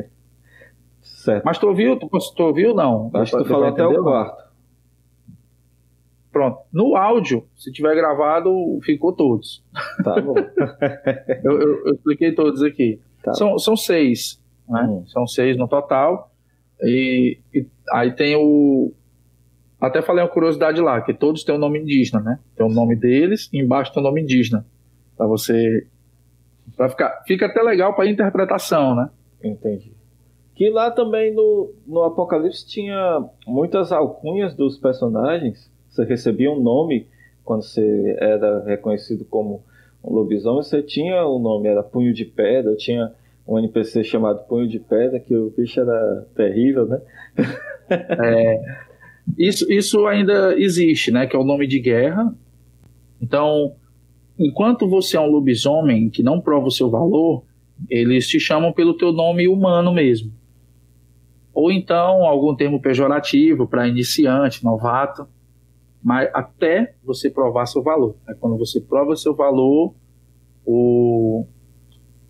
certo. 1.01 1.43
Mas 1.43 1.57
tu 1.57 1.67
ouviu? 1.67 1.97
Tu, 1.97 2.07
tu 2.35 2.43
ouviu 2.43 2.75
não? 2.75 3.09
Acho 3.13 3.37
que 3.37 3.43
tu 3.43 3.49
falou 3.49 3.67
até 3.67 3.85
o 3.85 4.03
quarto. 4.03 4.43
Pronto. 6.33 6.61
No 6.73 6.95
áudio, 6.95 7.45
se 7.55 7.71
tiver 7.71 7.95
gravado, 7.95 8.51
ficou 8.81 9.13
todos. 9.13 9.63
Tá 10.03 10.19
bom. 10.19 10.33
eu, 11.43 11.61
eu, 11.61 11.85
eu, 11.85 11.93
expliquei 11.93 12.33
todos 12.33 12.63
aqui. 12.63 12.99
Tá 13.23 13.33
são, 13.35 13.59
são 13.59 13.77
seis. 13.77 14.41
Né? 14.67 14.81
Hum. 14.81 15.05
São 15.05 15.27
seis 15.27 15.55
no 15.55 15.67
total. 15.67 16.31
E, 16.81 17.39
e, 17.53 17.67
aí 17.91 18.11
tem 18.13 18.35
o. 18.35 18.91
Até 19.79 20.01
falei 20.01 20.23
uma 20.23 20.29
curiosidade 20.29 20.81
lá, 20.81 21.01
que 21.01 21.13
todos 21.13 21.43
têm 21.43 21.53
o 21.53 21.57
um 21.57 21.61
nome 21.61 21.79
indígena, 21.79 22.19
né? 22.19 22.39
Tem 22.55 22.65
o 22.65 22.69
nome 22.69 22.95
deles 22.95 23.47
e 23.53 23.59
embaixo 23.59 23.93
tem 23.93 24.01
o 24.01 24.05
nome 24.05 24.21
indígena. 24.23 24.65
Pra 25.15 25.27
você. 25.27 25.87
Pra 26.75 26.89
ficar, 26.89 27.23
fica 27.27 27.45
até 27.45 27.61
legal 27.61 27.95
para 27.95 28.09
interpretação, 28.09 28.95
né? 28.95 29.09
Entendi. 29.43 29.91
Que 30.55 30.69
lá 30.69 30.91
também 30.91 31.33
no, 31.33 31.73
no 31.85 32.03
Apocalipse 32.03 32.67
tinha 32.67 33.23
muitas 33.45 33.91
alcunhas 33.91 34.55
dos 34.55 34.77
personagens. 34.77 35.71
Você 35.89 36.03
recebia 36.03 36.51
um 36.51 36.59
nome 36.59 37.07
quando 37.43 37.63
você 37.63 38.15
era 38.19 38.63
reconhecido 38.63 39.25
como 39.25 39.63
um 40.03 40.13
lobisomem, 40.13 40.63
você 40.63 40.81
tinha 40.81 41.25
o 41.25 41.37
um 41.37 41.39
nome, 41.39 41.69
era 41.69 41.83
Punho 41.83 42.13
de 42.13 42.25
Pedra, 42.25 42.75
tinha 42.75 43.11
um 43.47 43.57
NPC 43.59 44.03
chamado 44.03 44.45
Punho 44.47 44.67
de 44.67 44.79
Pedra, 44.79 45.19
que 45.19 45.35
o 45.35 45.49
bicho 45.49 45.79
era 45.79 46.25
terrível, 46.35 46.85
né? 46.85 47.01
é, 47.89 48.61
isso, 49.37 49.71
isso 49.71 50.05
ainda 50.05 50.57
existe, 50.57 51.11
né? 51.11 51.25
Que 51.25 51.35
é 51.35 51.39
o 51.39 51.43
nome 51.43 51.67
de 51.67 51.79
guerra. 51.79 52.33
Então, 53.21 53.75
enquanto 54.37 54.87
você 54.87 55.17
é 55.17 55.19
um 55.19 55.29
lobisomem 55.29 56.09
que 56.09 56.23
não 56.23 56.41
prova 56.41 56.67
o 56.67 56.71
seu 56.71 56.89
valor, 56.89 57.43
eles 57.89 58.27
te 58.27 58.39
chamam 58.39 58.71
pelo 58.71 58.95
teu 58.95 59.11
nome 59.11 59.47
humano 59.47 59.93
mesmo. 59.93 60.31
Ou 61.53 61.71
então 61.71 62.23
algum 62.25 62.55
termo 62.55 62.81
pejorativo 62.81 63.67
para 63.67 63.87
iniciante, 63.87 64.63
novato, 64.63 65.27
mas 66.01 66.29
até 66.33 66.95
você 67.03 67.29
provar 67.29 67.65
seu 67.65 67.83
valor. 67.83 68.15
É 68.27 68.33
quando 68.33 68.57
você 68.57 68.81
prova 68.81 69.15
seu 69.15 69.35
valor, 69.35 69.93
o, 70.65 71.45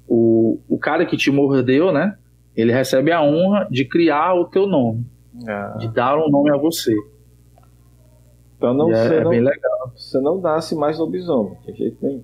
o, 0.08 0.60
o 0.68 0.78
cara 0.78 1.06
que 1.06 1.18
te 1.18 1.32
mordeu, 1.32 1.92
né? 1.92 2.18
Ele 2.56 2.72
recebe 2.72 3.12
a 3.12 3.24
honra 3.24 3.68
de 3.72 3.86
criar 3.86 4.36
o 4.36 4.46
teu 4.46 4.68
nome, 4.68 5.06
ah. 5.48 5.78
de 5.80 5.88
dar 5.88 6.18
um 6.18 6.30
nome 6.30 6.52
a 6.52 6.58
você. 6.58 6.94
Então 8.64 8.74
não, 8.74 8.90
é, 8.90 9.08
você 9.08 9.16
é 9.16 9.24
não, 9.24 9.30
bem 9.30 9.42
legal. 9.42 9.92
Você 9.94 10.22
não 10.22 10.40
nasce 10.40 10.74
mais 10.74 10.98
lobisomem, 10.98 11.58
de 11.66 11.74
jeito 11.74 11.98
nenhum. 12.02 12.24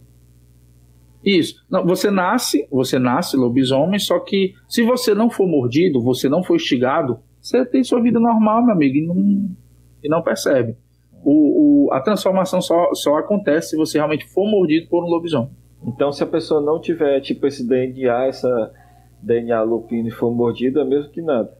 Isso. 1.21 1.65
Não, 1.69 1.85
você 1.85 2.09
nasce, 2.09 2.65
você 2.71 2.97
nasce 2.97 3.35
lobisomem, 3.35 3.99
só 3.99 4.19
que 4.19 4.53
se 4.65 4.81
você 4.83 5.13
não 5.13 5.29
for 5.29 5.45
mordido, 5.45 6.01
você 6.01 6.29
não 6.29 6.41
for 6.41 6.55
instigado, 6.55 7.19
você 7.41 7.65
tem 7.65 7.83
sua 7.83 8.01
vida 8.01 8.21
normal, 8.21 8.63
meu 8.63 8.73
amigo, 8.73 8.95
e 8.95 9.05
não, 9.05 9.49
e 10.01 10.07
não 10.07 10.21
percebe. 10.21 10.77
O, 11.25 11.87
o, 11.87 11.91
a 11.91 11.99
transformação 11.99 12.61
só, 12.61 12.93
só 12.93 13.17
acontece 13.17 13.71
se 13.71 13.75
você 13.75 13.97
realmente 13.97 14.25
for 14.25 14.49
mordido 14.49 14.87
por 14.87 15.03
um 15.03 15.07
lobisomem. 15.07 15.51
Então, 15.85 16.09
se 16.13 16.23
a 16.23 16.27
pessoa 16.27 16.61
não 16.61 16.79
tiver 16.79 17.19
tipo 17.19 17.47
esse 17.47 17.67
DNA, 17.67 18.27
essa 18.27 18.71
DNA 19.21 19.61
lupino 19.63 20.07
e 20.07 20.11
for 20.11 20.33
mordida, 20.33 20.81
é 20.81 20.85
mesmo 20.85 21.11
que 21.11 21.21
nada. 21.21 21.58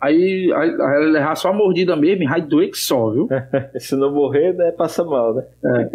Aí, 0.00 0.52
aí, 0.52 0.70
aí 0.70 1.04
ela 1.04 1.18
errar 1.18 1.34
só 1.34 1.48
a 1.48 1.52
mordida 1.52 1.96
mesmo, 1.96 2.28
vai 2.28 2.42
doer 2.42 2.70
que 2.70 2.76
só, 2.76 3.10
viu? 3.10 3.28
se 3.78 3.96
não 3.96 4.12
morrer, 4.12 4.52
né, 4.54 4.70
passa 4.72 5.04
mal, 5.04 5.34
né? 5.34 5.46
É. 5.64 5.90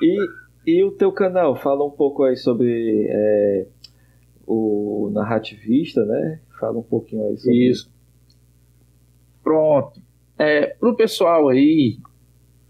e, 0.02 0.26
e 0.66 0.84
o 0.84 0.92
teu 0.92 1.12
canal, 1.12 1.54
fala 1.56 1.84
um 1.84 1.90
pouco 1.90 2.24
aí 2.24 2.36
sobre 2.36 3.06
é, 3.10 3.66
o 4.46 5.10
narrativista, 5.12 6.04
né? 6.04 6.40
Fala 6.58 6.78
um 6.78 6.82
pouquinho 6.82 7.26
aí 7.28 7.36
sobre 7.36 7.68
isso. 7.68 7.90
Pronto. 9.42 10.00
É, 10.38 10.66
pro 10.66 10.96
pessoal 10.96 11.48
aí 11.48 11.98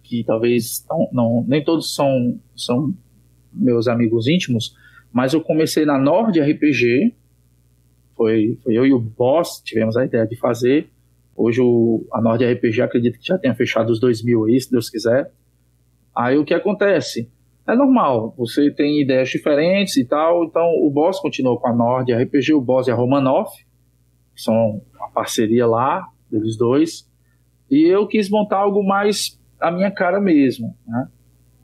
que 0.03 0.23
talvez 0.25 0.85
não, 0.89 1.09
não, 1.13 1.45
nem 1.49 1.63
todos 1.63 1.95
são, 1.95 2.39
são 2.55 2.95
meus 3.53 3.89
amigos 3.89 4.29
íntimos, 4.29 4.77
mas 5.13 5.33
eu 5.33 5.41
comecei 5.41 5.85
na 5.85 5.99
Nord 5.99 6.41
RPG, 6.41 7.15
foi, 8.17 8.59
foi 8.63 8.75
eu 8.75 8.87
e 8.87 8.93
o 8.93 8.99
Boss 8.99 9.61
tivemos 9.65 9.97
a 9.97 10.05
ideia 10.05 10.27
de 10.27 10.37
fazer, 10.37 10.89
Hoje 11.37 11.61
o, 11.61 12.07
a 12.11 12.21
Nord 12.21 12.43
RPG 12.43 12.81
acredito 12.81 13.19
que 13.19 13.27
já 13.27 13.37
tenha 13.37 13.55
fechado 13.55 13.91
os 13.91 14.01
2 14.01 14.25
mil 14.25 14.47
aí, 14.47 14.59
se 14.59 14.71
Deus 14.71 14.89
quiser. 14.89 15.31
Aí 16.15 16.39
o 16.39 16.45
que 16.45 16.55
acontece? 16.55 17.31
É 17.69 17.75
normal, 17.75 18.33
você 18.39 18.71
tem 18.71 19.03
ideias 19.03 19.29
diferentes 19.29 19.97
e 19.97 20.05
tal, 20.05 20.45
então 20.45 20.65
o 20.83 20.89
boss 20.89 21.21
continua 21.21 21.59
com 21.59 21.69
a 21.69 21.75
Nord 21.75 22.13
RPG, 22.13 22.55
o 22.55 22.61
boss 22.61 22.89
é 22.89 22.93
a 22.93 22.95
Romanoff, 22.95 23.53
que 24.35 24.41
são 24.41 24.81
uma 24.95 25.11
parceria 25.11 25.67
lá, 25.67 26.07
deles 26.31 26.57
dois, 26.57 27.11
e 27.71 27.83
eu 27.83 28.07
quis 28.07 28.31
montar 28.31 28.59
algo 28.59 28.83
mais 28.83 29.39
a 29.61 29.71
minha 29.71 29.91
cara 29.91 30.21
mesmo, 30.21 30.75
né? 30.87 31.09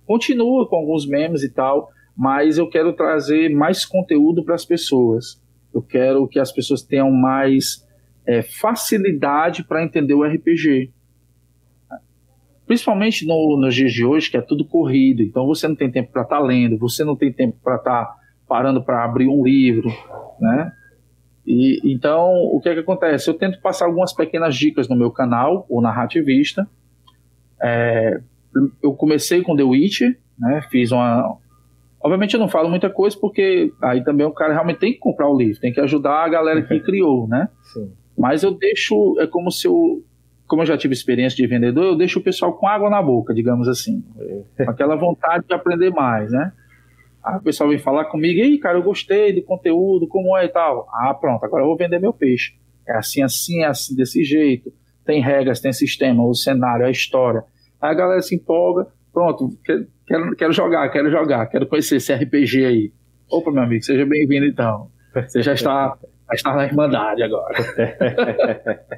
Continua 0.04 0.68
com 0.68 0.76
alguns 0.76 1.06
memes 1.06 1.44
e 1.44 1.50
tal, 1.50 1.88
mas 2.16 2.58
eu 2.58 2.68
quero 2.68 2.92
trazer 2.92 3.48
mais 3.48 3.84
conteúdo 3.84 4.44
para 4.44 4.56
as 4.56 4.64
pessoas. 4.64 5.40
Eu 5.72 5.82
quero 5.82 6.26
que 6.28 6.38
as 6.38 6.52
pessoas 6.52 6.82
tenham 6.82 7.10
mais 7.10 7.86
é, 8.26 8.42
facilidade 8.42 9.64
para 9.64 9.82
entender 9.82 10.14
o 10.14 10.22
RPG. 10.22 10.90
Principalmente 12.66 13.26
no, 13.26 13.58
nos 13.60 13.74
dias 13.74 13.92
de 13.92 14.04
hoje, 14.04 14.30
que 14.30 14.36
é 14.36 14.40
tudo 14.40 14.64
corrido, 14.64 15.22
então 15.22 15.46
você 15.46 15.66
não 15.68 15.74
tem 15.74 15.90
tempo 15.90 16.12
para 16.12 16.22
estar 16.22 16.38
tá 16.38 16.42
lendo, 16.42 16.78
você 16.78 17.04
não 17.04 17.16
tem 17.16 17.32
tempo 17.32 17.58
para 17.62 17.76
estar 17.76 18.04
tá 18.04 18.16
parando 18.48 18.82
para 18.82 19.04
abrir 19.04 19.28
um 19.28 19.44
livro, 19.44 19.88
né? 20.40 20.72
E, 21.46 21.80
então, 21.84 22.30
o 22.52 22.60
que 22.60 22.68
é 22.68 22.74
que 22.74 22.80
acontece? 22.80 23.28
Eu 23.28 23.34
tento 23.34 23.60
passar 23.60 23.86
algumas 23.86 24.12
pequenas 24.12 24.54
dicas 24.54 24.88
no 24.88 24.96
meu 24.96 25.10
canal, 25.10 25.66
o 25.68 25.80
Narrativista. 25.80 26.68
É, 27.60 28.20
eu 28.82 28.94
comecei 28.94 29.42
com 29.42 29.56
The 29.56 29.64
Witcher, 29.64 30.18
né? 30.38 30.62
Fiz 30.70 30.92
uma. 30.92 31.36
Obviamente 32.02 32.34
eu 32.34 32.40
não 32.40 32.48
falo 32.48 32.68
muita 32.68 32.90
coisa 32.90 33.16
porque 33.18 33.72
aí 33.80 34.02
também 34.02 34.26
o 34.26 34.32
cara 34.32 34.52
realmente 34.52 34.80
tem 34.80 34.92
que 34.92 34.98
comprar 34.98 35.28
o 35.28 35.36
livro, 35.36 35.60
tem 35.60 35.72
que 35.72 35.80
ajudar 35.80 36.24
a 36.24 36.28
galera 36.28 36.62
que 36.62 36.80
criou, 36.80 37.28
né? 37.28 37.48
Sim. 37.72 37.92
Mas 38.18 38.42
eu 38.42 38.52
deixo, 38.52 39.16
é 39.20 39.26
como 39.26 39.50
se 39.50 39.66
eu, 39.68 40.02
como 40.46 40.62
eu 40.62 40.66
já 40.66 40.76
tive 40.76 40.92
experiência 40.92 41.36
de 41.36 41.46
vendedor, 41.46 41.84
eu 41.84 41.96
deixo 41.96 42.18
o 42.18 42.22
pessoal 42.22 42.52
com 42.54 42.66
água 42.66 42.90
na 42.90 43.00
boca, 43.00 43.32
digamos 43.32 43.68
assim, 43.68 44.04
com 44.56 44.70
aquela 44.70 44.96
vontade 44.96 45.46
de 45.46 45.54
aprender 45.54 45.90
mais, 45.90 46.30
né? 46.30 46.52
Aí 47.24 47.36
o 47.36 47.42
pessoal 47.42 47.70
vem 47.70 47.78
falar 47.78 48.06
comigo, 48.06 48.40
e 48.40 48.42
aí, 48.42 48.58
cara, 48.58 48.76
eu 48.76 48.82
gostei 48.82 49.32
do 49.32 49.42
conteúdo, 49.42 50.08
como 50.08 50.36
é 50.36 50.44
e 50.44 50.48
tal. 50.48 50.88
Ah, 50.92 51.14
pronto, 51.14 51.44
agora 51.44 51.62
eu 51.62 51.68
vou 51.68 51.76
vender 51.76 52.00
meu 52.00 52.12
peixe. 52.12 52.54
É 52.86 52.96
assim, 52.96 53.22
assim, 53.22 53.62
é 53.62 53.66
assim, 53.66 53.94
desse 53.94 54.24
jeito. 54.24 54.72
Tem 55.04 55.22
regras, 55.22 55.60
tem 55.60 55.72
sistema, 55.72 56.24
o 56.24 56.34
cenário, 56.34 56.84
a 56.84 56.90
história. 56.90 57.44
Aí 57.80 57.90
a 57.90 57.94
galera 57.94 58.22
se 58.22 58.34
empolga, 58.34 58.88
pronto, 59.12 59.50
quero, 60.06 60.36
quero 60.36 60.52
jogar, 60.52 60.88
quero 60.90 61.10
jogar, 61.10 61.46
quero 61.46 61.66
conhecer 61.66 61.96
esse 61.96 62.12
RPG 62.12 62.64
aí. 62.64 62.92
Opa, 63.30 63.50
meu 63.50 63.62
amigo, 63.62 63.82
seja 63.82 64.04
bem-vindo 64.04 64.46
então. 64.46 64.90
Você 65.14 65.42
já 65.42 65.54
está, 65.54 65.96
já 66.28 66.34
está 66.34 66.54
na 66.54 66.64
Irmandade 66.64 67.22
agora. 67.22 67.54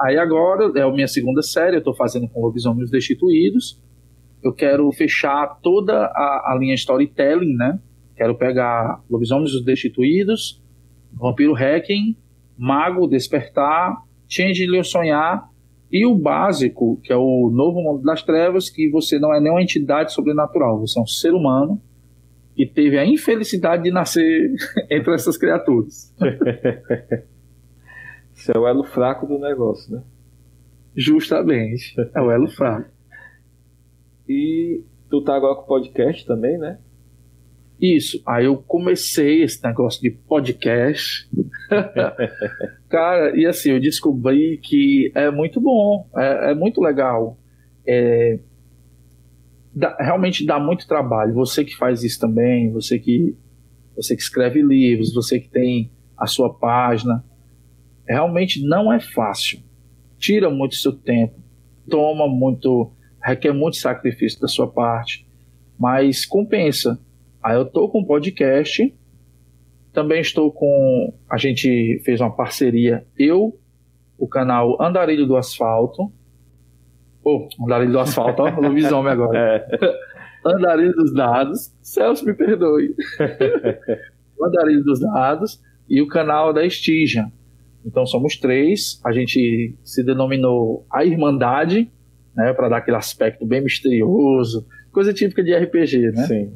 aí 0.00 0.18
agora 0.18 0.72
é 0.76 0.82
a 0.82 0.90
minha 0.90 1.08
segunda 1.08 1.42
série, 1.42 1.76
eu 1.76 1.78
estou 1.78 1.94
fazendo 1.94 2.28
com 2.28 2.40
Lobisomens 2.40 2.90
Destituídos 2.90 3.80
eu 4.42 4.52
quero 4.52 4.90
fechar 4.90 5.46
toda 5.62 5.94
a, 5.94 6.52
a 6.52 6.56
linha 6.58 6.74
storytelling, 6.74 7.54
né? 7.54 7.78
Quero 8.16 8.34
pegar 8.34 9.00
Lobisomens 9.08 9.54
os 9.54 9.64
Destituídos, 9.64 10.60
Vampiro 11.12 11.54
Hacking, 11.54 12.16
Mago 12.58 13.06
Despertar, 13.06 13.96
Change 14.28 14.66
de 14.66 14.84
Sonhar 14.84 15.48
e 15.92 16.06
o 16.06 16.14
básico, 16.14 16.98
que 17.02 17.12
é 17.12 17.16
o 17.16 17.50
Novo 17.52 17.82
Mundo 17.82 18.02
das 18.02 18.22
Trevas, 18.22 18.70
que 18.70 18.88
você 18.88 19.18
não 19.18 19.34
é 19.34 19.38
nenhuma 19.38 19.60
entidade 19.60 20.10
sobrenatural, 20.12 20.80
você 20.80 20.98
é 20.98 21.02
um 21.02 21.06
ser 21.06 21.34
humano 21.34 21.78
e 22.56 22.66
teve 22.66 22.98
a 22.98 23.04
infelicidade 23.04 23.82
de 23.82 23.90
nascer 23.90 24.54
entre 24.90 25.14
essas 25.14 25.36
criaturas. 25.36 26.14
Isso 28.34 28.50
é 28.52 28.58
o 28.58 28.66
elo 28.66 28.84
fraco 28.84 29.26
do 29.26 29.38
negócio, 29.38 29.94
né? 29.94 30.02
Justamente, 30.96 31.94
é 32.14 32.20
o 32.22 32.30
elo 32.30 32.48
fraco. 32.48 32.90
E 34.26 34.82
tu 35.10 35.22
tá 35.22 35.36
agora 35.36 35.56
com 35.56 35.66
podcast 35.66 36.24
também, 36.26 36.56
né? 36.56 36.78
Isso. 37.82 38.22
Aí 38.24 38.44
eu 38.44 38.56
comecei 38.58 39.42
esse 39.42 39.60
negócio 39.64 40.00
de 40.00 40.10
podcast. 40.10 41.28
Cara, 42.88 43.36
e 43.36 43.44
assim, 43.44 43.72
eu 43.72 43.80
descobri 43.80 44.58
que 44.58 45.10
é 45.16 45.32
muito 45.32 45.60
bom, 45.60 46.08
é, 46.16 46.52
é 46.52 46.54
muito 46.54 46.80
legal. 46.80 47.36
É, 47.84 48.38
dá, 49.74 49.96
realmente 49.98 50.46
dá 50.46 50.60
muito 50.60 50.86
trabalho. 50.86 51.34
Você 51.34 51.64
que 51.64 51.76
faz 51.76 52.04
isso 52.04 52.20
também, 52.20 52.70
você 52.70 53.00
que, 53.00 53.36
você 53.96 54.14
que 54.14 54.22
escreve 54.22 54.62
livros, 54.62 55.12
você 55.12 55.40
que 55.40 55.48
tem 55.48 55.90
a 56.16 56.28
sua 56.28 56.54
página. 56.54 57.24
Realmente 58.06 58.64
não 58.64 58.92
é 58.92 59.00
fácil. 59.00 59.60
Tira 60.18 60.48
muito 60.48 60.76
seu 60.76 60.92
tempo, 60.92 61.34
toma 61.88 62.28
muito 62.28 62.92
requer 63.20 63.52
muito 63.52 63.76
sacrifício 63.76 64.40
da 64.40 64.46
sua 64.46 64.68
parte, 64.70 65.26
mas 65.76 66.24
compensa. 66.24 67.00
Aí 67.42 67.56
eu 67.56 67.62
estou 67.62 67.90
com 67.90 68.00
um 68.00 68.04
podcast, 68.04 68.94
também 69.92 70.20
estou 70.20 70.52
com. 70.52 71.12
A 71.30 71.36
gente 71.36 72.00
fez 72.04 72.20
uma 72.20 72.34
parceria, 72.34 73.04
eu, 73.18 73.58
o 74.18 74.28
canal 74.28 74.80
Andarilho 74.80 75.26
do 75.26 75.36
Asfalto. 75.36 76.12
Oh, 77.24 77.48
Andarilho 77.64 77.92
do 77.92 78.00
Asfalto, 78.00 78.42
ó, 78.42 78.60
lobisomem 78.60 79.10
agora. 79.12 79.38
É. 79.38 79.68
Andarilho 80.44 80.92
dos 80.94 81.14
Dados, 81.14 81.72
Celso 81.82 82.24
me 82.24 82.34
perdoe. 82.34 82.94
Andarilho 84.42 84.82
dos 84.82 85.00
Dados 85.00 85.60
e 85.88 86.00
o 86.00 86.08
canal 86.08 86.52
da 86.52 86.64
Estigia. 86.64 87.26
Então 87.84 88.06
somos 88.06 88.36
três, 88.36 89.00
a 89.04 89.12
gente 89.12 89.76
se 89.84 90.02
denominou 90.02 90.86
a 90.90 91.04
Irmandade 91.04 91.90
né, 92.34 92.52
para 92.52 92.68
dar 92.68 92.76
aquele 92.78 92.96
aspecto 92.96 93.44
bem 93.44 93.62
misterioso, 93.62 94.66
coisa 94.92 95.12
típica 95.12 95.42
de 95.42 95.54
RPG, 95.54 96.12
né? 96.12 96.26
Sim. 96.26 96.52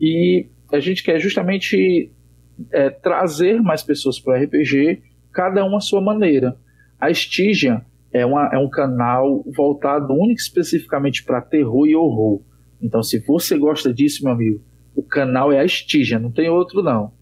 E 0.00 0.46
a 0.72 0.80
gente 0.80 1.02
quer 1.02 1.18
justamente 1.18 2.10
é, 2.72 2.90
trazer 2.90 3.60
mais 3.60 3.82
pessoas 3.82 4.18
para 4.18 4.38
o 4.38 4.44
RPG, 4.44 5.02
cada 5.32 5.64
uma 5.64 5.78
à 5.78 5.80
sua 5.80 6.00
maneira. 6.00 6.56
A 6.98 7.10
Estigia 7.10 7.84
é, 8.12 8.24
uma, 8.24 8.48
é 8.52 8.58
um 8.58 8.68
canal 8.68 9.44
voltado 9.46 10.12
único 10.12 10.40
especificamente 10.40 11.24
para 11.24 11.40
terror 11.40 11.86
e 11.86 11.94
horror. 11.94 12.40
Então, 12.80 13.02
se 13.02 13.18
você 13.18 13.58
gosta 13.58 13.92
disso, 13.92 14.24
meu 14.24 14.32
amigo, 14.32 14.60
o 14.94 15.02
canal 15.02 15.52
é 15.52 15.60
a 15.60 15.64
Estigia, 15.64 16.18
não 16.18 16.30
tem 16.30 16.48
outro 16.48 16.82
não. 16.82 17.12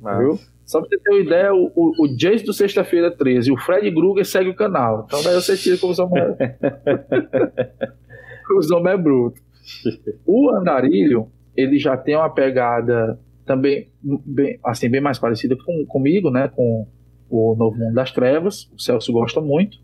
Mas... 0.00 0.18
Viu? 0.18 0.38
Só 0.68 0.80
pra 0.80 0.88
você 0.90 0.98
ter 0.98 1.10
uma 1.10 1.20
ideia, 1.20 1.54
o, 1.54 1.72
o, 1.74 2.04
o 2.04 2.14
Jace 2.14 2.44
do 2.44 2.52
Sexta-feira 2.52 3.10
13 3.10 3.48
e 3.48 3.52
o 3.54 3.56
Fred 3.56 3.90
Krueger 3.90 4.26
segue 4.26 4.50
o 4.50 4.54
canal. 4.54 5.06
Então 5.06 5.22
daí 5.22 5.34
você 5.34 5.56
tira 5.56 5.78
como 5.78 5.92
os 5.92 5.98
homens. 5.98 6.36
os 8.54 8.70
homens 8.70 8.94
é 8.94 9.02
bruto. 9.02 9.40
O 10.26 10.50
Andarilho, 10.50 11.32
ele 11.58 11.76
já 11.76 11.96
tem 11.96 12.14
uma 12.14 12.30
pegada 12.30 13.18
também 13.44 13.90
bem, 14.00 14.60
assim, 14.64 14.88
bem 14.88 15.00
mais 15.00 15.18
parecida 15.18 15.56
com, 15.56 15.84
comigo, 15.86 16.30
né? 16.30 16.46
Com 16.46 16.86
o 17.28 17.56
Novo 17.56 17.76
Mundo 17.76 17.94
das 17.94 18.12
Trevas. 18.12 18.70
O 18.72 18.80
Celso 18.80 19.12
gosta 19.12 19.40
muito. 19.40 19.76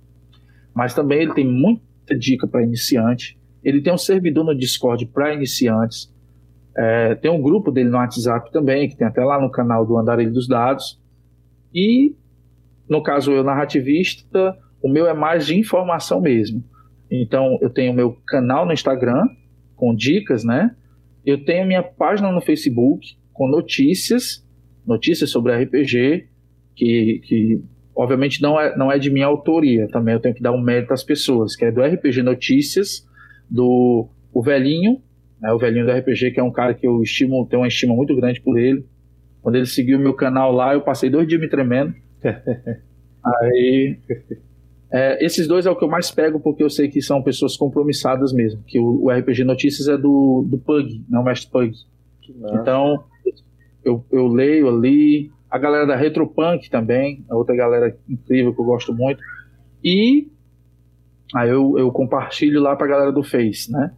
Mas 0.72 0.94
também 0.94 1.22
ele 1.22 1.34
tem 1.34 1.44
muita 1.44 2.16
dica 2.16 2.46
para 2.46 2.62
iniciante. 2.62 3.36
Ele 3.64 3.82
tem 3.82 3.92
um 3.92 3.98
servidor 3.98 4.44
no 4.44 4.56
Discord 4.56 5.04
para 5.06 5.34
iniciantes. 5.34 6.14
É, 6.76 7.16
tem 7.16 7.28
um 7.28 7.42
grupo 7.42 7.72
dele 7.72 7.88
no 7.88 7.96
WhatsApp 7.96 8.52
também, 8.52 8.88
que 8.88 8.96
tem 8.96 9.06
até 9.06 9.24
lá 9.24 9.40
no 9.40 9.50
canal 9.50 9.84
do 9.84 9.98
Andarilho 9.98 10.32
dos 10.32 10.46
Dados. 10.46 11.00
E, 11.74 12.14
no 12.88 13.02
caso 13.02 13.32
eu, 13.32 13.42
narrativista, 13.42 14.56
o 14.80 14.88
meu 14.88 15.08
é 15.08 15.14
mais 15.14 15.46
de 15.46 15.58
informação 15.58 16.20
mesmo. 16.20 16.62
Então, 17.10 17.58
eu 17.60 17.70
tenho 17.70 17.92
meu 17.92 18.16
canal 18.26 18.64
no 18.64 18.72
Instagram, 18.72 19.26
com 19.74 19.92
dicas, 19.92 20.44
né? 20.44 20.76
Eu 21.24 21.44
tenho 21.44 21.66
minha 21.66 21.82
página 21.82 22.30
no 22.30 22.40
Facebook, 22.40 23.16
com 23.32 23.48
notícias, 23.48 24.46
notícias 24.86 25.30
sobre 25.30 25.54
RPG, 25.54 26.28
que, 26.74 27.20
que 27.24 27.62
obviamente 27.94 28.42
não 28.42 28.60
é, 28.60 28.76
não 28.76 28.90
é 28.90 28.98
de 28.98 29.10
minha 29.10 29.26
autoria, 29.26 29.88
também 29.88 30.14
eu 30.14 30.20
tenho 30.20 30.34
que 30.34 30.42
dar 30.42 30.52
um 30.52 30.60
mérito 30.60 30.92
às 30.92 31.02
pessoas, 31.02 31.56
que 31.56 31.64
é 31.64 31.72
do 31.72 31.82
RPG 31.82 32.22
Notícias, 32.22 33.06
do 33.48 34.08
o 34.32 34.42
Velhinho, 34.42 35.00
né, 35.40 35.52
o 35.52 35.58
velhinho 35.58 35.84
do 35.84 35.92
RPG, 35.92 36.32
que 36.32 36.40
é 36.40 36.42
um 36.42 36.50
cara 36.50 36.72
que 36.74 36.86
eu 36.86 37.02
estimo, 37.02 37.46
tenho 37.46 37.60
uma 37.60 37.68
estima 37.68 37.94
muito 37.94 38.16
grande 38.16 38.40
por 38.40 38.58
ele. 38.58 38.86
Quando 39.42 39.56
ele 39.56 39.66
seguiu 39.66 39.98
o 39.98 40.00
meu 40.00 40.14
canal 40.14 40.50
lá, 40.50 40.72
eu 40.72 40.80
passei 40.80 41.10
dois 41.10 41.28
dias 41.28 41.40
me 41.40 41.48
tremendo. 41.48 41.94
Aí. 43.42 43.98
É, 44.94 45.24
esses 45.24 45.48
dois 45.48 45.66
é 45.66 45.70
o 45.70 45.74
que 45.74 45.82
eu 45.82 45.88
mais 45.88 46.08
pego, 46.12 46.38
porque 46.38 46.62
eu 46.62 46.70
sei 46.70 46.88
que 46.88 47.02
são 47.02 47.20
pessoas 47.20 47.56
compromissadas 47.56 48.32
mesmo. 48.32 48.62
Que 48.62 48.78
o, 48.78 49.06
o 49.06 49.10
RPG 49.10 49.42
Notícias 49.42 49.88
é 49.88 49.98
do, 49.98 50.46
do 50.48 50.56
Pug, 50.56 51.04
não 51.08 51.22
o 51.22 51.24
Mestre 51.24 51.50
Pug. 51.50 51.74
Então, 52.52 53.02
eu, 53.84 54.04
eu 54.12 54.28
leio 54.28 54.68
ali. 54.68 55.32
A 55.50 55.58
galera 55.58 55.84
da 55.84 55.96
Retropunk 55.96 56.70
também, 56.70 57.24
é 57.28 57.34
outra 57.34 57.56
galera 57.56 57.96
incrível 58.08 58.54
que 58.54 58.60
eu 58.60 58.64
gosto 58.64 58.94
muito. 58.94 59.20
E 59.82 60.28
aí 61.34 61.50
eu, 61.50 61.76
eu 61.76 61.90
compartilho 61.90 62.60
lá 62.60 62.76
pra 62.76 62.86
galera 62.86 63.10
do 63.10 63.24
Face, 63.24 63.72
né? 63.72 63.92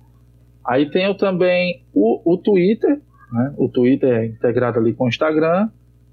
Aí 0.67 0.91
tenho 0.91 1.15
também 1.15 1.85
o, 1.93 2.33
o 2.33 2.39
Twitter, 2.39 3.03
né? 3.33 3.55
O 3.59 3.69
Twitter 3.69 4.11
é 4.11 4.27
integrado 4.27 4.79
ali 4.79 4.95
com 4.95 5.05
o 5.05 5.09
Instagram. 5.09 5.69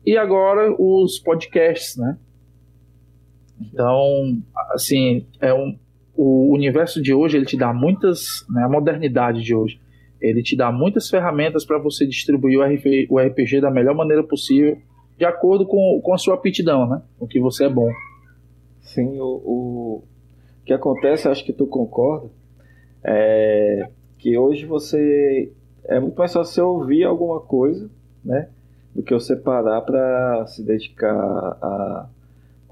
E 0.06 0.17
agora 0.17 0.76
os 0.78 1.19
podcasts, 1.19 1.96
né? 1.96 2.17
Então, 3.71 4.38
assim, 4.71 5.26
é 5.39 5.54
um, 5.54 5.78
o 6.15 6.54
universo 6.54 7.02
de 7.02 7.13
hoje 7.13 7.38
ele 7.38 7.45
te 7.45 7.58
dá 7.58 7.73
muitas, 7.73 8.45
né, 8.49 8.63
a 8.63 8.69
modernidade 8.69 9.41
de 9.41 9.56
hoje, 9.56 9.80
ele 10.21 10.41
te 10.41 10.56
dá 10.56 10.71
muitas 10.71 11.10
ferramentas 11.10 11.65
para 11.65 11.78
você 11.78 12.06
distribuir 12.06 12.58
o 13.10 13.19
RPG, 13.19 13.62
da 13.62 13.69
melhor 13.69 13.95
maneira 13.95 14.23
possível, 14.23 14.78
de 15.17 15.26
acordo 15.26 15.65
com, 15.65 15.99
com 16.02 16.13
a 16.13 16.17
sua 16.17 16.36
aptidão, 16.36 16.88
né? 16.88 17.02
O 17.19 17.28
que 17.28 17.39
você 17.39 17.65
é 17.65 17.69
bom. 17.69 17.89
Sim, 18.82 19.19
o, 19.19 19.41
o 19.45 20.04
que 20.65 20.73
acontece, 20.73 21.28
acho 21.28 21.43
que 21.43 21.52
tu 21.52 21.67
concorda, 21.67 22.30
é 23.04 23.89
que 24.17 24.38
hoje 24.38 24.65
você 24.65 25.52
é 25.86 25.99
muito 25.99 26.17
mais 26.17 26.32
fácil 26.32 26.54
você 26.54 26.62
ouvir 26.62 27.04
alguma 27.04 27.41
coisa, 27.41 27.89
né? 28.23 28.47
Do 28.95 29.04
que 29.04 29.13
você 29.13 29.36
parar 29.36 29.82
para 29.82 30.45
se 30.47 30.63
dedicar 30.63 31.13
à 31.13 32.08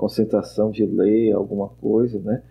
concentração 0.01 0.71
de 0.71 0.83
ler 0.83 1.31
alguma 1.33 1.69
coisa, 1.69 2.19
né? 2.19 2.41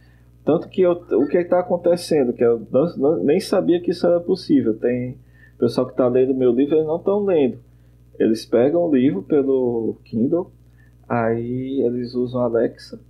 Tanto 0.44 0.68
que 0.68 0.80
eu, 0.82 0.92
o 0.92 1.26
que 1.26 1.36
está 1.36 1.58
acontecendo, 1.58 2.32
que 2.32 2.44
eu 2.44 2.64
não, 2.70 2.96
não, 2.96 3.24
nem 3.24 3.40
sabia 3.40 3.80
que 3.80 3.90
isso 3.90 4.06
era 4.06 4.20
possível. 4.20 4.78
Tem 4.78 5.18
pessoal 5.58 5.86
que 5.86 5.92
está 5.92 6.06
lendo 6.06 6.32
meu 6.32 6.52
livro, 6.52 6.76
eles 6.76 6.86
não 6.86 6.96
estão 6.96 7.24
lendo. 7.24 7.58
Eles 8.18 8.46
pegam 8.46 8.82
o 8.82 8.94
livro 8.94 9.22
pelo 9.22 9.96
Kindle, 10.04 10.52
aí 11.08 11.82
eles 11.84 12.14
usam 12.14 12.40
a 12.40 12.44
Alexa 12.44 13.00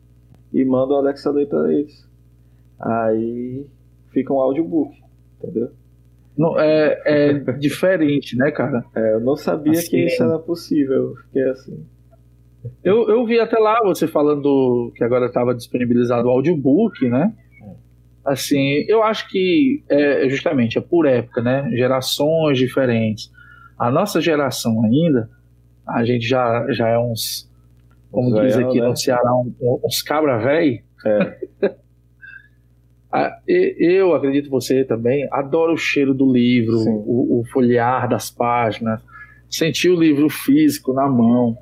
e 0.52 0.64
mandam 0.64 0.96
a 0.96 1.00
Alexa 1.00 1.30
ler 1.30 1.46
para 1.46 1.70
eles. 1.70 2.08
Aí 2.78 3.66
fica 4.10 4.32
um 4.32 4.40
audiobook, 4.40 4.96
entendeu? 5.38 5.70
Não, 6.36 6.58
é, 6.58 7.02
é 7.04 7.32
diferente, 7.60 8.36
né, 8.36 8.50
cara? 8.50 8.84
É, 8.94 9.14
eu 9.14 9.20
não 9.20 9.36
sabia 9.36 9.72
assim, 9.72 9.90
que 9.90 10.06
isso 10.06 10.22
era 10.22 10.38
possível. 10.38 11.14
Fiquei 11.26 11.42
assim. 11.50 11.84
Eu, 12.84 13.08
eu 13.08 13.24
vi 13.26 13.38
até 13.38 13.58
lá 13.58 13.80
você 13.82 14.06
falando 14.06 14.92
que 14.94 15.02
agora 15.02 15.26
estava 15.26 15.54
disponibilizado 15.54 16.28
o 16.28 16.30
audiobook, 16.30 17.08
né? 17.08 17.32
Assim, 18.24 18.84
eu 18.86 19.02
acho 19.02 19.28
que 19.28 19.82
é 19.88 20.28
justamente 20.28 20.76
é 20.76 20.80
por 20.80 21.06
época, 21.06 21.40
né? 21.40 21.68
Gerações 21.72 22.58
diferentes. 22.58 23.30
A 23.78 23.90
nossa 23.90 24.20
geração 24.20 24.84
ainda, 24.84 25.30
a 25.86 26.04
gente 26.04 26.26
já, 26.26 26.66
já 26.70 26.88
é 26.88 26.98
uns, 26.98 27.50
como 28.10 28.40
diz 28.42 28.56
aqui 28.56 28.78
né? 28.78 28.88
no 28.88 28.96
Ceará, 28.96 29.32
uns 29.82 30.02
cabra 30.02 30.38
velho. 30.38 30.82
É. 31.06 31.38
eu 33.48 34.14
acredito 34.14 34.50
você 34.50 34.84
também, 34.84 35.26
adoro 35.32 35.72
o 35.72 35.78
cheiro 35.78 36.12
do 36.12 36.30
livro, 36.30 36.76
o, 36.76 37.40
o 37.40 37.44
folhear 37.46 38.06
das 38.08 38.30
páginas, 38.30 39.02
sentir 39.48 39.88
o 39.88 39.98
livro 39.98 40.28
físico 40.28 40.92
na 40.92 41.08
mão. 41.08 41.56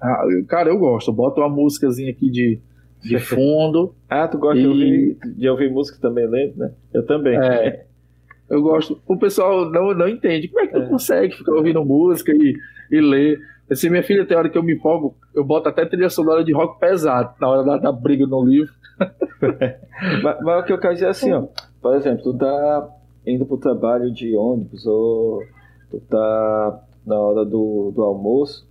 Ah, 0.00 0.24
cara, 0.48 0.70
eu 0.70 0.78
gosto. 0.78 1.10
Eu 1.10 1.14
boto 1.14 1.40
uma 1.40 1.48
músicazinha 1.48 2.10
aqui 2.10 2.30
de, 2.30 2.60
de 3.02 3.18
fundo. 3.20 3.94
ah, 4.08 4.28
tu 4.28 4.38
gosta 4.38 4.58
e... 4.58 4.62
de, 4.62 4.68
ouvir, 4.68 5.18
de 5.36 5.48
ouvir 5.48 5.70
música 5.70 5.98
também 6.00 6.26
lento, 6.26 6.58
né? 6.58 6.72
Eu 6.92 7.04
também. 7.04 7.36
É, 7.36 7.84
eu 8.48 8.62
gosto. 8.62 9.00
O 9.06 9.16
pessoal 9.16 9.70
não, 9.70 9.94
não 9.94 10.08
entende. 10.08 10.48
Como 10.48 10.60
é 10.60 10.66
que 10.66 10.74
tu 10.74 10.82
é. 10.82 10.88
consegue 10.88 11.36
ficar 11.36 11.52
ouvindo 11.52 11.84
música 11.84 12.32
e, 12.32 12.56
e 12.90 13.00
ler? 13.00 13.40
Assim, 13.70 13.90
minha 13.90 14.02
filha 14.02 14.24
tem 14.24 14.36
hora 14.36 14.48
que 14.48 14.56
eu 14.56 14.62
me 14.62 14.74
empolgo, 14.74 15.14
eu 15.34 15.44
boto 15.44 15.68
até 15.68 15.84
trilha 15.84 16.08
sonora 16.08 16.42
de 16.42 16.54
rock 16.54 16.80
pesado 16.80 17.34
na 17.38 17.48
hora 17.48 17.62
da, 17.62 17.76
da 17.76 17.92
briga 17.92 18.26
no 18.26 18.42
livro. 18.42 18.72
mas, 20.22 20.42
mas, 20.42 20.62
o 20.62 20.64
que 20.64 20.72
eu 20.72 20.78
quero 20.78 20.94
dizer 20.94 21.06
é 21.06 21.10
assim, 21.10 21.32
ó. 21.32 21.46
Por 21.80 21.94
exemplo, 21.94 22.22
tu 22.22 22.38
tá 22.38 22.88
indo 23.26 23.44
pro 23.44 23.58
trabalho 23.58 24.10
de 24.10 24.34
ônibus 24.34 24.86
ou 24.86 25.42
tu 25.90 26.00
tá 26.00 26.80
na 27.06 27.18
hora 27.18 27.44
do, 27.44 27.92
do 27.94 28.02
almoço 28.02 28.66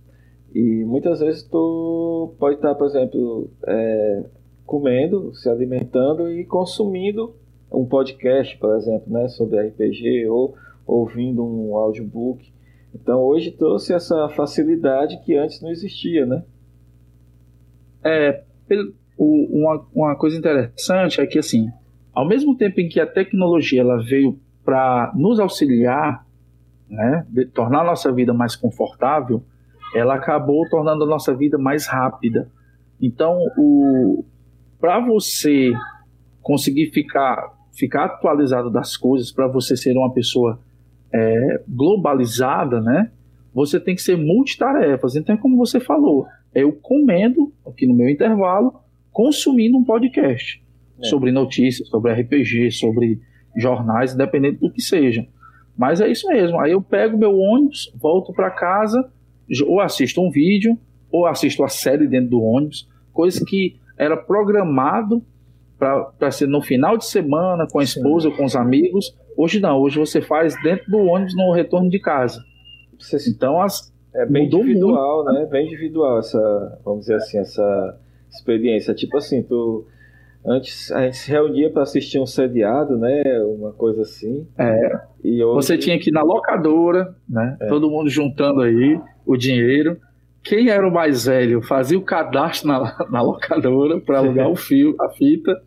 e 0.54 0.84
muitas 0.84 1.20
vezes 1.20 1.42
tu 1.42 2.34
pode 2.38 2.56
estar, 2.56 2.74
por 2.74 2.86
exemplo, 2.86 3.50
é, 3.66 4.24
comendo, 4.64 5.34
se 5.34 5.48
alimentando 5.48 6.30
e 6.30 6.44
consumindo 6.44 7.34
um 7.72 7.84
podcast, 7.84 8.56
por 8.58 8.76
exemplo, 8.76 9.12
né, 9.12 9.28
sobre 9.28 9.60
RPG 9.60 10.26
ou 10.28 10.54
ouvindo 10.86 11.44
um 11.44 11.76
audiobook. 11.76 12.50
Então 12.94 13.20
hoje 13.20 13.50
trouxe 13.50 13.92
essa 13.92 14.28
facilidade 14.30 15.20
que 15.24 15.36
antes 15.36 15.60
não 15.60 15.70
existia, 15.70 16.24
né? 16.24 16.42
É, 18.02 18.42
uma, 19.18 19.86
uma 19.94 20.16
coisa 20.16 20.38
interessante 20.38 21.20
é 21.20 21.26
que 21.26 21.38
assim, 21.38 21.70
ao 22.12 22.26
mesmo 22.26 22.56
tempo 22.56 22.80
em 22.80 22.88
que 22.88 23.00
a 23.00 23.06
tecnologia 23.06 23.82
ela 23.82 24.02
veio 24.02 24.38
para 24.64 25.12
nos 25.14 25.38
auxiliar, 25.38 26.26
né, 26.88 27.26
tornar 27.52 27.82
a 27.82 27.84
nossa 27.84 28.10
vida 28.10 28.32
mais 28.32 28.56
confortável, 28.56 29.42
ela 29.94 30.14
acabou 30.14 30.68
tornando 30.68 31.04
a 31.04 31.06
nossa 31.06 31.34
vida 31.34 31.58
mais 31.58 31.86
rápida. 31.86 32.50
Então, 33.00 33.38
para 34.80 35.00
você 35.00 35.72
conseguir 36.42 36.90
ficar, 36.90 37.54
ficar 37.72 38.04
atualizado 38.04 38.70
das 38.70 38.96
coisas, 38.96 39.32
para 39.32 39.46
você 39.46 39.76
ser 39.76 39.96
uma 39.96 40.12
pessoa 40.12 40.60
é, 41.12 41.62
globalizada, 41.68 42.80
né? 42.80 43.10
Você 43.54 43.80
tem 43.80 43.94
que 43.94 44.02
ser 44.02 44.16
multitarefas. 44.16 45.16
Então, 45.16 45.34
é 45.34 45.38
como 45.38 45.56
você 45.56 45.80
falou, 45.80 46.26
eu 46.54 46.72
comendo 46.72 47.52
aqui 47.66 47.86
no 47.86 47.94
meu 47.94 48.08
intervalo, 48.08 48.80
consumindo 49.10 49.76
um 49.76 49.84
podcast 49.84 50.62
é. 51.00 51.06
sobre 51.06 51.32
notícias, 51.32 51.88
sobre 51.88 52.12
RPG, 52.12 52.70
sobre 52.72 53.20
jornais, 53.56 54.14
independente 54.14 54.60
do 54.60 54.70
que 54.70 54.82
seja. 54.82 55.26
Mas 55.76 56.00
é 56.00 56.08
isso 56.08 56.28
mesmo. 56.28 56.60
Aí 56.60 56.72
eu 56.72 56.82
pego 56.82 57.16
meu 57.16 57.36
ônibus, 57.38 57.92
volto 57.96 58.32
para 58.32 58.50
casa 58.50 59.10
ou 59.66 59.80
assisto 59.80 60.20
um 60.20 60.30
vídeo, 60.30 60.78
ou 61.10 61.26
assisto 61.26 61.64
a 61.64 61.68
série 61.68 62.06
dentro 62.06 62.30
do 62.30 62.42
ônibus, 62.42 62.88
coisa 63.12 63.44
que 63.44 63.76
era 63.96 64.16
programado 64.16 65.22
para 65.78 66.30
ser 66.30 66.46
no 66.48 66.60
final 66.60 66.96
de 66.96 67.06
semana, 67.06 67.66
com 67.70 67.78
a 67.78 67.84
esposa, 67.84 68.30
Sim. 68.30 68.36
com 68.36 68.44
os 68.44 68.56
amigos. 68.56 69.16
Hoje 69.36 69.60
não, 69.60 69.80
hoje 69.80 69.98
você 69.98 70.20
faz 70.20 70.60
dentro 70.62 70.90
do 70.90 70.98
ônibus 70.98 71.34
no 71.36 71.52
retorno 71.52 71.88
de 71.88 71.98
casa. 71.98 72.42
Então 73.28 73.60
as, 73.62 73.92
é 74.14 74.26
bem 74.26 74.46
individual, 74.46 75.24
muito. 75.24 75.38
né? 75.38 75.46
Bem 75.46 75.66
individual 75.66 76.18
essa, 76.18 76.80
vamos 76.84 77.00
dizer 77.02 77.14
assim, 77.14 77.38
essa 77.38 77.98
experiência. 78.30 78.92
Tipo 78.94 79.16
assim, 79.18 79.42
tu 79.42 79.86
Antes 80.46 80.90
a 80.92 81.02
gente 81.04 81.16
se 81.16 81.30
reunia 81.30 81.70
para 81.70 81.82
assistir 81.82 82.18
um 82.18 82.26
seriado, 82.26 82.96
né? 82.96 83.22
Uma 83.44 83.72
coisa 83.72 84.02
assim. 84.02 84.46
É. 84.56 85.00
E 85.22 85.42
hoje... 85.42 85.66
Você 85.66 85.76
tinha 85.76 85.98
que 85.98 86.10
ir 86.10 86.12
na 86.12 86.22
locadora, 86.22 87.14
né? 87.28 87.56
É. 87.60 87.66
Todo 87.66 87.90
mundo 87.90 88.08
juntando 88.08 88.62
aí 88.62 89.00
o 89.28 89.36
dinheiro. 89.36 89.98
Quem 90.42 90.70
era 90.70 90.88
o 90.88 90.90
mais 90.90 91.26
velho 91.26 91.60
fazia 91.60 91.98
o 91.98 92.02
cadastro 92.02 92.68
na, 92.68 92.96
na 93.12 93.20
locadora 93.20 94.00
para 94.00 94.18
alugar 94.18 94.48
o 94.48 94.56
fio, 94.56 94.96
a 94.98 95.10
fita, 95.10 95.60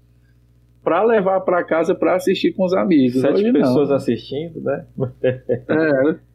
para 0.84 1.04
levar 1.04 1.42
para 1.42 1.64
casa 1.64 1.94
para 1.94 2.16
assistir 2.16 2.54
com 2.54 2.66
os 2.66 2.74
amigos. 2.74 3.22
Sete 3.22 3.34
hoje 3.34 3.54
pessoas 3.54 3.90
não. 3.90 3.96
assistindo, 3.96 4.60
né? 4.62 4.86
É 5.70 6.32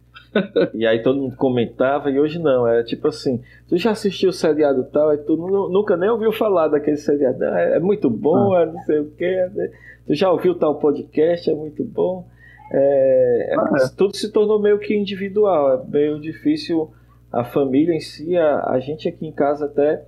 e 0.75 0.87
aí 0.87 1.03
todo 1.03 1.19
mundo 1.19 1.35
comentava, 1.37 2.11
e 2.11 2.21
hoje 2.21 2.39
não. 2.39 2.69
É 2.69 2.83
tipo 2.83 3.09
assim: 3.09 3.41
tu 3.69 3.77
já 3.79 3.93
assistiu 3.93 4.29
o 4.29 4.33
seriado 4.33 4.85
tal, 4.85 5.15
e 5.15 5.19
tu 5.19 5.35
nunca 5.37 5.97
nem 5.97 6.11
ouviu 6.11 6.31
falar 6.31 6.69
daquele 6.69 6.99
seriado. 6.99 7.43
É, 7.43 7.77
é 7.77 7.81
muito 7.81 8.11
bom, 8.11 8.55
ah. 8.55 8.63
é 8.63 8.67
não 8.67 8.79
sei 8.81 8.99
o 8.99 9.11
quê. 9.13 9.49
Né? 9.55 9.71
Tu 10.07 10.15
já 10.15 10.31
ouviu 10.31 10.55
tal 10.55 10.79
podcast, 10.79 11.51
é 11.51 11.55
muito 11.55 11.83
bom. 11.83 12.27
É, 12.71 13.53
é, 13.53 13.57
ah, 13.57 13.77
é. 13.83 13.97
tudo 13.97 14.15
se 14.15 14.31
tornou 14.31 14.61
meio 14.61 14.79
que 14.79 14.95
individual, 14.95 15.73
é 15.73 15.91
meio 15.91 16.21
difícil 16.21 16.91
a 17.37 17.45
família 17.45 17.95
em 17.95 18.01
si, 18.01 18.37
a, 18.37 18.71
a 18.71 18.81
gente 18.81 19.07
aqui 19.09 19.27
em 19.27 19.33
casa 19.33 19.67
até, 19.67 20.05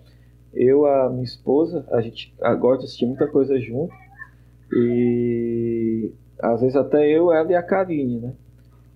eu, 0.55 0.87
a 0.87 1.11
minha 1.11 1.25
esposa, 1.25 1.87
a 1.91 2.01
gente 2.01 2.35
gosta 2.59 2.79
de 2.79 2.85
assistir 2.85 3.07
muita 3.07 3.27
coisa 3.27 3.61
junto, 3.61 3.95
e 4.73 6.11
às 6.41 6.61
vezes 6.61 6.77
até 6.77 7.07
eu, 7.07 7.31
ela 7.33 7.53
e 7.53 7.55
a 7.55 7.63
Karine, 7.63 8.19
né? 8.19 8.33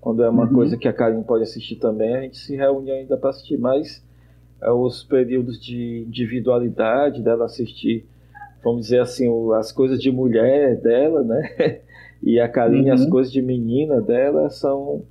Quando 0.00 0.22
é 0.22 0.28
uma 0.28 0.46
uhum. 0.46 0.54
coisa 0.54 0.76
que 0.76 0.88
a 0.88 0.92
Karine 0.92 1.22
pode 1.22 1.44
assistir 1.44 1.76
também, 1.76 2.16
a 2.16 2.22
gente 2.22 2.38
se 2.38 2.56
reúne 2.56 2.90
ainda 2.90 3.16
para 3.16 3.30
assistir. 3.30 3.56
Mas 3.56 4.04
é, 4.60 4.70
os 4.70 5.04
períodos 5.04 5.62
de 5.62 6.04
individualidade 6.08 7.22
dela 7.22 7.44
assistir, 7.44 8.04
vamos 8.64 8.82
dizer 8.82 9.00
assim, 9.00 9.28
o, 9.28 9.52
as 9.52 9.70
coisas 9.70 10.00
de 10.00 10.10
mulher 10.10 10.80
dela, 10.80 11.22
né? 11.22 11.80
E 12.24 12.38
a 12.38 12.48
Karine, 12.48 12.86
uhum. 12.86 12.94
as 12.94 13.04
coisas 13.06 13.32
de 13.32 13.42
menina 13.42 14.00
dela 14.00 14.48
são, 14.48 15.02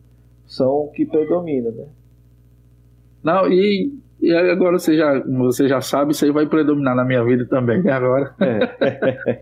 são 0.47 0.85
o 0.85 0.91
que 0.91 1.05
predomina, 1.05 1.69
né? 1.69 1.85
Não, 3.23 3.47
e, 3.51 3.91
e 4.21 4.33
agora 4.33 4.77
você 4.79 4.97
já, 4.97 5.19
você 5.19 5.67
já 5.67 5.81
sabe, 5.81 6.11
isso 6.11 6.25
aí 6.25 6.31
vai 6.31 6.45
predominar 6.45 6.95
na 6.95 7.05
minha 7.05 7.23
vida 7.23 7.45
também, 7.45 7.81
né? 7.81 7.91
Agora. 7.91 8.33
É. 8.39 9.39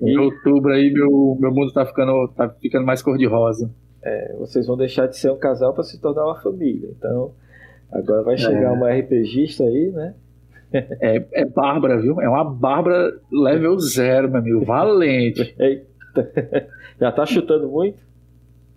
em 0.02 0.18
outubro 0.18 0.72
aí, 0.72 0.92
meu, 0.92 1.36
meu 1.40 1.52
mundo 1.52 1.72
tá 1.72 1.86
ficando, 1.86 2.28
tá 2.36 2.48
ficando 2.60 2.84
mais 2.84 3.02
cor-de-rosa 3.02 3.70
é, 4.04 4.34
vocês 4.38 4.66
vão 4.66 4.76
deixar 4.76 5.06
de 5.06 5.16
ser 5.16 5.30
um 5.30 5.38
casal 5.38 5.72
para 5.72 5.82
se 5.82 5.98
tornar 6.00 6.26
uma 6.26 6.40
família. 6.40 6.90
Então, 6.96 7.32
agora 7.90 8.22
vai 8.22 8.36
chegar 8.36 8.68
é. 8.68 8.70
uma 8.70 8.90
RPGista 8.90 9.64
aí, 9.64 9.90
né? 9.90 10.14
É, 11.00 11.24
é 11.32 11.44
Bárbara, 11.44 12.00
viu? 12.00 12.20
É 12.20 12.28
uma 12.28 12.44
Bárbara 12.44 13.12
level 13.32 13.78
zero, 13.78 14.28
meu 14.28 14.40
amigo. 14.40 14.64
Valente. 14.64 15.54
Eita. 15.58 16.68
Já 17.00 17.12
tá 17.12 17.24
chutando 17.24 17.68
muito? 17.68 17.98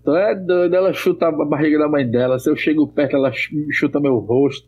Tu 0.07 0.15
é 0.15 0.33
doido, 0.33 0.73
ela 0.73 0.93
chuta 0.93 1.27
a 1.27 1.31
barriga 1.33 1.77
da 1.79 1.89
mãe 1.89 2.09
dela. 2.09 2.39
Se 2.39 2.49
eu 2.49 2.55
chego 2.55 2.87
perto, 2.87 3.17
ela 3.17 3.29
chuta 3.69 3.99
meu 3.99 4.19
rosto. 4.19 4.65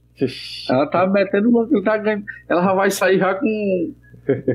ela 0.69 0.85
tá 0.85 1.07
metendo 1.07 1.49
louco, 1.49 1.81
tá 1.81 1.95
ganhando. 1.95 2.25
Ela 2.49 2.61
já 2.61 2.73
vai 2.73 2.91
sair 2.91 3.19
já 3.19 3.33
com 3.35 3.93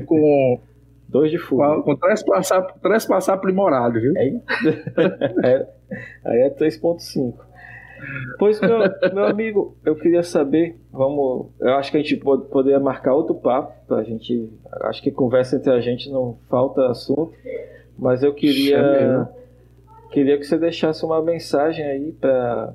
com 0.05 0.61
Dois 1.09 1.31
de 1.31 1.39
fogo. 1.39 1.81
Com, 1.81 1.81
com 1.81 1.95
trespassar, 1.95 2.71
trespassar 2.83 3.35
aprimorado, 3.35 3.99
viu? 3.99 4.13
É, 4.15 4.27
é, 5.43 5.67
aí 6.23 6.39
é 6.41 6.49
3.5. 6.51 7.33
Pois, 8.37 8.61
meu, 8.61 8.77
meu 9.11 9.25
amigo, 9.25 9.75
eu 9.83 9.95
queria 9.95 10.21
saber, 10.21 10.77
vamos, 10.91 11.47
eu 11.61 11.73
acho 11.77 11.89
que 11.89 11.97
a 11.97 12.01
gente 12.01 12.17
pode, 12.17 12.45
poderia 12.49 12.79
marcar 12.79 13.15
outro 13.15 13.33
papo, 13.33 13.73
pra 13.87 14.03
gente, 14.03 14.51
acho 14.81 15.01
que 15.01 15.09
conversa 15.09 15.55
entre 15.55 15.71
a 15.71 15.79
gente 15.79 16.11
não 16.11 16.37
falta 16.47 16.85
assunto, 16.91 17.33
mas 17.97 18.21
eu 18.21 18.35
queria, 18.35 19.27
queria 20.15 20.37
que 20.37 20.45
você 20.45 20.57
deixasse 20.57 21.03
uma 21.03 21.21
mensagem 21.21 21.83
aí 21.85 22.13
para 22.13 22.73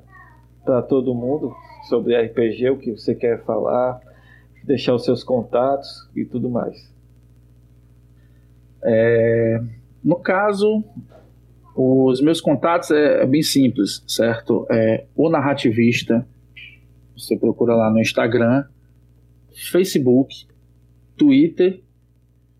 todo 0.87 1.15
mundo 1.15 1.51
sobre 1.89 2.15
RPG, 2.15 2.69
o 2.69 2.77
que 2.77 2.91
você 2.91 3.15
quer 3.15 3.43
falar, 3.43 3.99
deixar 4.63 4.93
os 4.93 5.03
seus 5.03 5.23
contatos 5.23 6.07
e 6.15 6.23
tudo 6.23 6.51
mais. 6.51 6.93
É, 8.83 9.59
no 10.03 10.17
caso, 10.17 10.83
os 11.75 12.21
meus 12.21 12.39
contatos 12.39 12.91
é, 12.91 13.23
é 13.23 13.25
bem 13.25 13.41
simples, 13.41 14.03
certo? 14.07 14.67
É 14.69 15.05
o 15.15 15.27
narrativista, 15.27 16.27
você 17.17 17.35
procura 17.35 17.73
lá 17.75 17.89
no 17.89 17.99
Instagram, 17.99 18.65
Facebook, 19.71 20.45
Twitter 21.17 21.81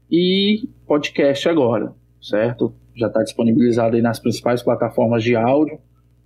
e 0.10 0.68
podcast 0.88 1.48
agora, 1.48 1.94
certo? 2.20 2.81
Já 2.96 3.08
está 3.08 3.24
disponibilizado 3.24 3.96
aí 3.96 4.02
nas 4.02 4.20
principais 4.20 4.62
plataformas 4.62 5.24
de 5.24 5.36
áudio, 5.36 5.80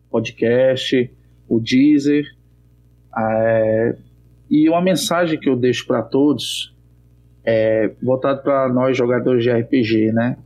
podcast, 0.10 1.12
o 1.48 1.60
Deezer. 1.60 2.26
É, 3.18 3.96
e 4.50 4.70
uma 4.70 4.82
mensagem 4.82 5.40
que 5.40 5.50
eu 5.50 5.56
deixo 5.56 5.86
para 5.86 6.02
todos 6.02 6.76
é, 7.44 7.94
voltado 8.02 8.42
para 8.42 8.68
nós 8.70 8.98
jogadores 8.98 9.44
de 9.44 9.52
RPG, 9.52 10.12
né? 10.12 10.38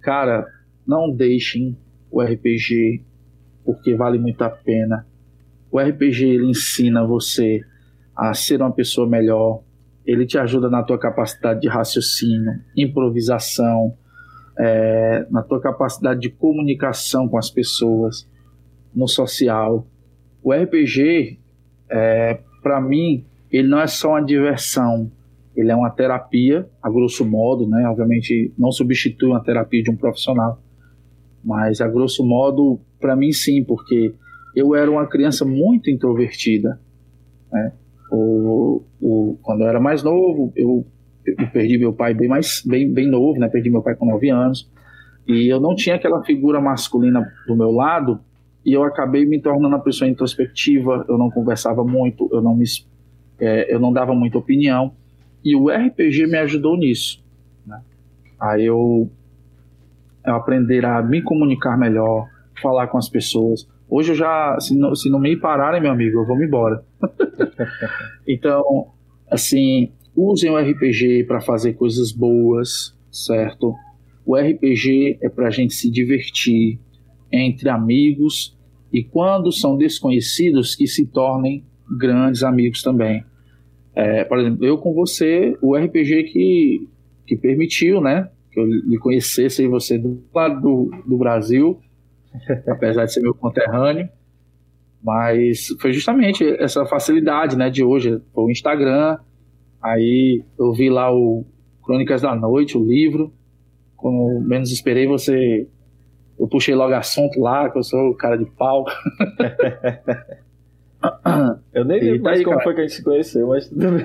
Cara, 0.00 0.46
não 0.86 1.10
deixem 1.10 1.76
o 2.10 2.20
RPG 2.22 3.02
porque 3.64 3.94
vale 3.94 4.18
muito 4.18 4.42
a 4.42 4.50
pena. 4.50 5.06
O 5.70 5.78
RPG 5.78 6.24
ele 6.24 6.46
ensina 6.46 7.04
você 7.06 7.60
a 8.16 8.32
ser 8.34 8.60
uma 8.60 8.72
pessoa 8.72 9.06
melhor. 9.06 9.62
Ele 10.04 10.26
te 10.26 10.38
ajuda 10.38 10.70
na 10.70 10.82
tua 10.82 10.98
capacidade 10.98 11.60
de 11.60 11.68
raciocínio, 11.68 12.60
improvisação, 12.76 13.96
é, 14.58 15.26
na 15.30 15.42
tua 15.42 15.60
capacidade 15.60 16.20
de 16.20 16.30
comunicação 16.30 17.28
com 17.28 17.38
as 17.38 17.50
pessoas, 17.50 18.28
no 18.94 19.06
social. 19.06 19.86
O 20.42 20.52
RPG, 20.52 21.38
é, 21.88 22.40
para 22.62 22.80
mim, 22.80 23.24
ele 23.50 23.68
não 23.68 23.80
é 23.80 23.86
só 23.86 24.10
uma 24.10 24.20
diversão, 24.22 25.10
ele 25.56 25.70
é 25.70 25.76
uma 25.76 25.90
terapia, 25.90 26.68
a 26.82 26.90
grosso 26.90 27.24
modo, 27.24 27.66
né? 27.66 27.88
Obviamente 27.88 28.52
não 28.58 28.70
substitui 28.70 29.30
uma 29.30 29.42
terapia 29.42 29.82
de 29.82 29.90
um 29.90 29.96
profissional, 29.96 30.60
mas 31.42 31.80
a 31.80 31.88
grosso 31.88 32.24
modo, 32.24 32.80
para 33.00 33.16
mim 33.16 33.32
sim, 33.32 33.62
porque 33.62 34.14
eu 34.54 34.74
era 34.74 34.90
uma 34.90 35.06
criança 35.06 35.44
muito 35.44 35.90
introvertida, 35.90 36.80
né? 37.50 37.72
O, 38.10 38.82
o, 39.00 39.38
quando 39.42 39.60
eu 39.62 39.68
era 39.68 39.78
mais 39.78 40.02
novo, 40.02 40.52
eu, 40.56 40.86
eu, 41.38 41.46
perdi 41.48 41.78
meu 41.78 41.92
pai 41.92 42.14
bem 42.14 42.28
mais 42.28 42.62
bem, 42.64 42.92
bem 42.92 43.08
novo, 43.08 43.38
né? 43.38 43.48
Perdi 43.48 43.70
meu 43.70 43.82
pai 43.82 43.94
com 43.94 44.06
9 44.06 44.30
anos 44.30 44.70
e 45.26 45.46
eu 45.46 45.60
não 45.60 45.74
tinha 45.74 45.96
aquela 45.96 46.22
figura 46.24 46.60
masculina 46.60 47.26
do 47.46 47.56
meu 47.56 47.70
lado 47.70 48.20
e 48.64 48.72
eu 48.72 48.82
acabei 48.82 49.24
me 49.26 49.40
tornando 49.40 49.68
uma 49.68 49.82
pessoa 49.82 50.08
introspectiva. 50.08 51.04
Eu 51.08 51.18
não 51.18 51.30
conversava 51.30 51.84
muito, 51.84 52.28
eu 52.32 52.40
não 52.40 52.54
me 52.54 52.64
é, 53.40 53.72
eu 53.72 53.78
não 53.78 53.92
dava 53.92 54.14
muita 54.14 54.38
opinião 54.38 54.92
e 55.44 55.54
o 55.54 55.68
RPG 55.68 56.26
me 56.26 56.38
ajudou 56.38 56.76
nisso. 56.76 57.22
Né? 57.66 57.80
A 58.40 58.58
eu, 58.58 59.10
eu 60.26 60.34
aprender 60.34 60.84
a 60.84 61.02
me 61.02 61.22
comunicar 61.22 61.78
melhor, 61.78 62.28
falar 62.60 62.88
com 62.88 62.98
as 62.98 63.08
pessoas. 63.08 63.68
Hoje 63.88 64.12
eu 64.12 64.16
já, 64.16 64.58
se 64.60 64.76
não, 64.76 64.94
se 64.94 65.08
não 65.08 65.18
me 65.18 65.36
pararem, 65.36 65.80
meu 65.80 65.90
amigo, 65.90 66.18
eu 66.18 66.26
vou 66.26 66.36
me 66.36 66.46
embora. 66.46 66.84
então, 68.26 68.88
assim, 69.30 69.92
usem 70.18 70.50
o 70.50 70.58
RPG 70.58 71.24
para 71.24 71.40
fazer 71.40 71.74
coisas 71.74 72.10
boas, 72.10 72.96
certo? 73.10 73.74
O 74.26 74.36
RPG 74.36 75.18
é 75.22 75.28
para 75.28 75.46
a 75.46 75.50
gente 75.50 75.74
se 75.74 75.88
divertir 75.88 76.78
entre 77.32 77.68
amigos 77.68 78.58
e 78.92 79.04
quando 79.04 79.52
são 79.52 79.76
desconhecidos 79.76 80.74
que 80.74 80.86
se 80.86 81.06
tornem 81.06 81.64
grandes 81.98 82.42
amigos 82.42 82.82
também. 82.82 83.24
É, 83.94 84.24
por 84.24 84.38
exemplo, 84.38 84.64
eu 84.64 84.76
com 84.78 84.92
você, 84.92 85.56
o 85.62 85.76
RPG 85.76 86.24
que, 86.24 86.88
que 87.26 87.36
permitiu, 87.36 88.00
né? 88.00 88.28
Que 88.50 88.60
eu 88.60 88.66
lhe 88.66 88.98
conhecesse 88.98 89.66
você 89.66 89.98
do 89.98 90.22
lado 90.34 90.60
do, 90.60 90.90
do 91.06 91.16
Brasil, 91.16 91.80
apesar 92.68 93.04
de 93.04 93.12
ser 93.12 93.20
meu 93.20 93.34
conterrâneo. 93.34 94.08
Mas 95.02 95.68
foi 95.80 95.92
justamente 95.92 96.44
essa 96.60 96.84
facilidade, 96.84 97.56
né, 97.56 97.70
de 97.70 97.84
hoje. 97.84 98.20
Foi 98.34 98.44
o 98.44 98.50
Instagram, 98.50 99.18
aí 99.82 100.44
eu 100.58 100.72
vi 100.72 100.90
lá 100.90 101.12
o 101.12 101.44
Crônicas 101.84 102.22
da 102.22 102.34
Noite, 102.34 102.76
o 102.76 102.84
livro. 102.84 103.32
Como 103.96 104.40
menos 104.40 104.70
esperei, 104.70 105.06
você. 105.06 105.66
Eu 106.38 106.46
puxei 106.46 106.74
logo 106.74 106.94
assunto 106.94 107.40
lá, 107.40 107.68
que 107.68 107.78
eu 107.78 107.82
sou 107.82 108.10
o 108.10 108.14
cara 108.14 108.36
de 108.36 108.46
pau. 108.46 108.84
Eu 111.72 111.84
nem 111.84 112.00
lembro 112.00 112.22
mais 112.24 112.42
como 112.42 112.56
cara. 112.56 112.64
foi 112.64 112.74
que 112.74 112.80
a 112.80 112.82
gente 112.82 112.96
se 112.96 113.04
conheceu, 113.04 113.46
mas 113.46 113.68
tudo 113.68 113.92
bem. 113.92 114.04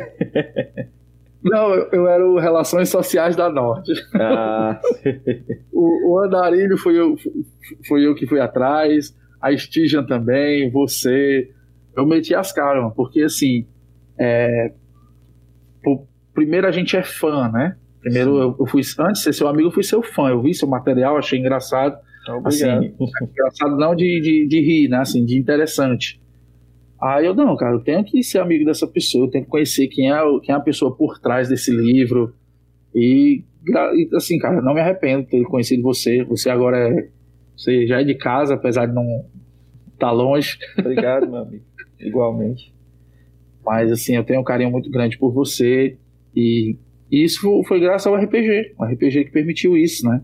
Não, 1.43 1.73
eu, 1.73 1.89
eu 1.91 2.07
era 2.07 2.25
o 2.25 2.39
Relações 2.39 2.89
Sociais 2.89 3.35
da 3.35 3.49
Norte. 3.49 3.91
Ah. 4.13 4.79
o, 5.73 6.13
o 6.13 6.19
Andarilho 6.19 6.77
foi 6.77 6.97
eu, 6.97 7.15
foi 7.87 8.05
eu 8.05 8.15
que 8.15 8.25
fui 8.25 8.39
atrás, 8.39 9.13
a 9.41 9.51
Stygian 9.51 10.05
também, 10.05 10.71
você. 10.71 11.49
Eu 11.95 12.05
meti 12.05 12.33
as 12.33 12.51
caras, 12.51 12.91
porque 12.95 13.23
assim, 13.23 13.67
é, 14.17 14.71
primeiro 16.33 16.67
a 16.67 16.71
gente 16.71 16.95
é 16.95 17.03
fã, 17.03 17.49
né? 17.49 17.77
Primeiro 18.01 18.37
eu, 18.37 18.55
eu, 18.59 18.65
fui, 18.65 18.81
antes 18.99 19.19
de 19.19 19.23
ser 19.23 19.33
seu 19.33 19.47
amigo, 19.47 19.69
eu 19.69 19.71
fui 19.71 19.83
seu 19.83 20.03
fã. 20.03 20.29
Eu 20.29 20.41
vi 20.41 20.53
seu 20.53 20.67
material, 20.67 21.17
achei 21.17 21.39
engraçado. 21.39 21.97
Obrigado. 22.27 22.47
Assim, 22.47 22.95
engraçado 23.21 23.77
não 23.77 23.95
de, 23.95 24.21
de, 24.21 24.47
de 24.47 24.59
rir, 24.61 24.89
né? 24.89 24.97
Assim, 24.97 25.25
de 25.25 25.37
interessante. 25.37 26.21
Aí 27.01 27.25
eu, 27.25 27.33
não, 27.33 27.55
cara, 27.57 27.75
eu 27.75 27.81
tenho 27.81 28.03
que 28.03 28.23
ser 28.23 28.39
amigo 28.39 28.63
dessa 28.63 28.87
pessoa, 28.87 29.25
eu 29.25 29.29
tenho 29.29 29.43
que 29.43 29.49
conhecer 29.49 29.87
quem 29.87 30.11
é, 30.11 30.21
quem 30.41 30.53
é 30.53 30.57
a 30.57 30.61
pessoa 30.61 30.95
por 30.95 31.19
trás 31.19 31.49
desse 31.49 31.69
livro. 31.69 32.33
E, 32.95 33.43
assim, 34.15 34.37
cara, 34.39 34.61
não 34.61 34.73
me 34.73 34.79
arrependo 34.79 35.23
de 35.23 35.29
ter 35.29 35.43
conhecido 35.43 35.83
você. 35.83 36.23
Você 36.25 36.49
agora 36.49 36.77
é. 36.77 37.09
Você 37.55 37.85
já 37.85 38.01
é 38.01 38.03
de 38.03 38.15
casa, 38.15 38.55
apesar 38.55 38.85
de 38.85 38.93
não 38.93 39.03
estar 39.93 40.07
tá 40.07 40.11
longe. 40.11 40.57
Obrigado, 40.79 41.29
meu 41.29 41.41
amigo. 41.41 41.63
Igualmente. 41.99 42.72
Mas, 43.65 43.91
assim, 43.91 44.15
eu 44.15 44.23
tenho 44.23 44.41
um 44.41 44.43
carinho 44.43 44.71
muito 44.71 44.89
grande 44.89 45.17
por 45.17 45.31
você. 45.31 45.97
E, 46.35 46.77
isso 47.11 47.63
foi 47.67 47.79
graças 47.79 48.07
ao 48.07 48.15
RPG. 48.15 48.73
O 48.77 48.83
RPG 48.83 49.25
que 49.25 49.31
permitiu 49.31 49.77
isso, 49.77 50.07
né? 50.07 50.21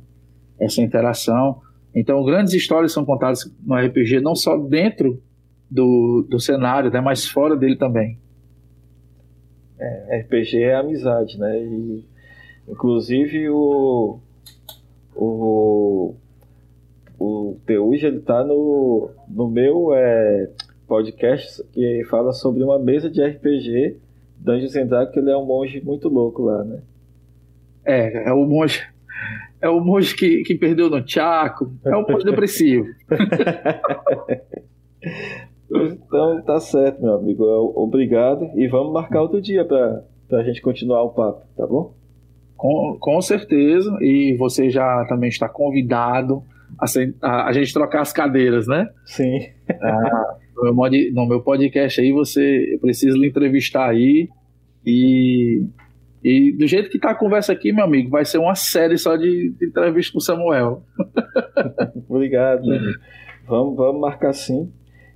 Essa 0.59 0.81
interação. 0.81 1.61
Então, 1.93 2.23
grandes 2.23 2.53
histórias 2.53 2.91
são 2.91 3.05
contadas 3.05 3.51
no 3.65 3.75
RPG, 3.75 4.21
não 4.21 4.35
só 4.35 4.57
dentro 4.57 5.21
do, 5.69 6.25
do 6.29 6.39
cenário, 6.39 6.91
né, 6.91 6.99
mas 6.99 7.25
fora 7.25 7.55
dele 7.55 7.75
também. 7.75 8.17
É, 9.79 10.19
RPG 10.21 10.63
é 10.63 10.75
amizade, 10.75 11.37
né? 11.39 11.57
E, 11.59 12.03
inclusive 12.67 13.49
o 13.49 14.19
o 15.15 16.15
o 17.19 17.57
Teuja 17.65 18.07
ele 18.07 18.21
tá 18.21 18.43
no, 18.43 19.09
no 19.27 19.49
meu 19.49 19.93
é, 19.93 20.49
podcast 20.89 21.63
que 21.71 22.03
fala 22.09 22.33
sobre 22.33 22.63
uma 22.63 22.79
mesa 22.79 23.09
de 23.09 23.23
RPG 23.23 23.97
Dungeons 24.39 24.75
and 24.75 24.87
Dragons, 24.87 25.13
que 25.13 25.19
ele 25.19 25.31
é 25.31 25.37
um 25.37 25.45
monge 25.45 25.79
muito 25.81 26.09
louco 26.09 26.41
lá, 26.41 26.63
né? 26.63 26.81
É, 27.85 28.29
é 28.29 28.33
o 28.33 28.45
monge 28.45 28.81
é 29.61 29.69
o 29.69 29.79
monge 29.79 30.15
que, 30.15 30.41
que 30.43 30.55
perdeu 30.55 30.89
no 30.89 31.05
Chaco, 31.07 31.71
é 31.85 31.95
um 31.95 32.05
monge 32.07 32.25
depressivo. 32.25 32.87
Então 35.71 36.41
tá 36.41 36.59
certo, 36.59 37.01
meu 37.01 37.13
amigo. 37.13 37.45
Obrigado. 37.75 38.49
E 38.55 38.67
vamos 38.67 38.91
marcar 38.91 39.21
outro 39.21 39.39
dia 39.39 39.63
para 39.63 40.03
a 40.31 40.43
gente 40.43 40.61
continuar 40.61 41.03
o 41.03 41.09
papo, 41.09 41.45
tá 41.55 41.67
bom? 41.67 41.93
Com, 42.57 42.97
com 42.99 43.21
certeza. 43.21 43.95
E 44.01 44.35
você 44.37 44.69
já 44.69 45.05
também 45.07 45.29
está 45.29 45.47
convidado 45.47 46.43
a, 46.79 46.85
a, 47.21 47.47
a 47.49 47.53
gente 47.53 47.71
trocar 47.71 48.01
as 48.01 48.11
cadeiras, 48.11 48.67
né? 48.67 48.89
Sim. 49.05 49.47
Ah, 49.81 50.35
no, 50.63 50.73
meu, 50.73 51.13
no 51.13 51.27
meu 51.27 51.41
podcast 51.41 51.99
aí, 52.01 52.11
você 52.11 52.77
precisa 52.81 53.17
lhe 53.17 53.27
entrevistar 53.27 53.89
aí. 53.89 54.29
E, 54.85 55.65
e 56.23 56.51
do 56.53 56.67
jeito 56.67 56.89
que 56.89 56.99
tá 56.99 57.11
a 57.11 57.15
conversa 57.15 57.53
aqui, 57.53 57.71
meu 57.71 57.85
amigo, 57.85 58.09
vai 58.09 58.25
ser 58.25 58.37
uma 58.37 58.55
série 58.55 58.97
só 58.97 59.15
de, 59.15 59.51
de 59.51 59.65
entrevista 59.65 60.13
com 60.13 60.19
o 60.19 60.21
Samuel. 60.21 60.83
Obrigado, 62.07 62.65
meu 62.65 62.77
amigo. 62.77 62.99
Vamos, 63.47 63.75
vamos 63.75 64.01
marcar 64.01 64.33
sim. 64.33 64.71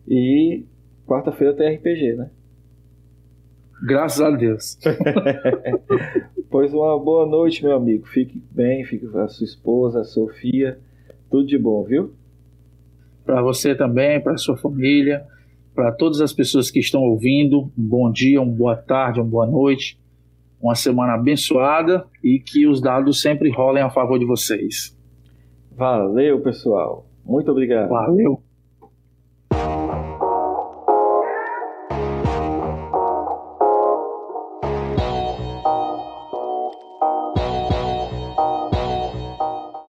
E 0.08 0.66
quarta-feira 1.06 1.54
tem 1.54 1.76
RPG, 1.76 2.16
né? 2.16 2.30
Graças 3.86 4.22
a 4.22 4.32
Deus. 4.32 4.78
pois 6.50 6.74
uma 6.74 6.98
boa 6.98 7.26
noite, 7.26 7.64
meu 7.64 7.76
amigo. 7.76 8.08
Fique 8.08 8.42
bem, 8.50 8.86
fique 8.86 9.06
com 9.08 9.20
a 9.20 9.28
sua 9.28 9.46
esposa, 9.46 10.02
a 10.02 10.04
Sofia. 10.06 10.80
Tudo 11.30 11.46
de 11.46 11.58
bom, 11.58 11.84
viu? 11.84 12.14
Para 13.26 13.42
você 13.42 13.76
também, 13.76 14.22
para 14.22 14.38
sua 14.38 14.56
família, 14.56 15.26
para 15.74 15.92
todas 15.92 16.22
as 16.22 16.32
pessoas 16.32 16.70
que 16.70 16.80
estão 16.80 17.02
ouvindo, 17.02 17.72
um 17.78 17.88
bom 17.88 18.12
dia, 18.12 18.42
uma 18.42 18.52
boa 18.52 18.76
tarde, 18.76 19.20
uma 19.20 19.30
boa 19.30 19.46
noite, 19.46 20.00
uma 20.62 20.76
semana 20.76 21.14
abençoada 21.14 22.06
e 22.24 22.40
que 22.40 22.68
os 22.68 22.82
dados 22.82 23.22
sempre 23.22 23.50
rolem 23.50 23.84
a 23.84 23.90
favor 23.90 24.18
de 24.18 24.26
vocês. 24.26 24.98
Valeu, 25.76 26.42
pessoal. 26.42 27.06
Muito 27.26 27.52
obrigado. 27.52 27.90
Valeu. 27.90 28.42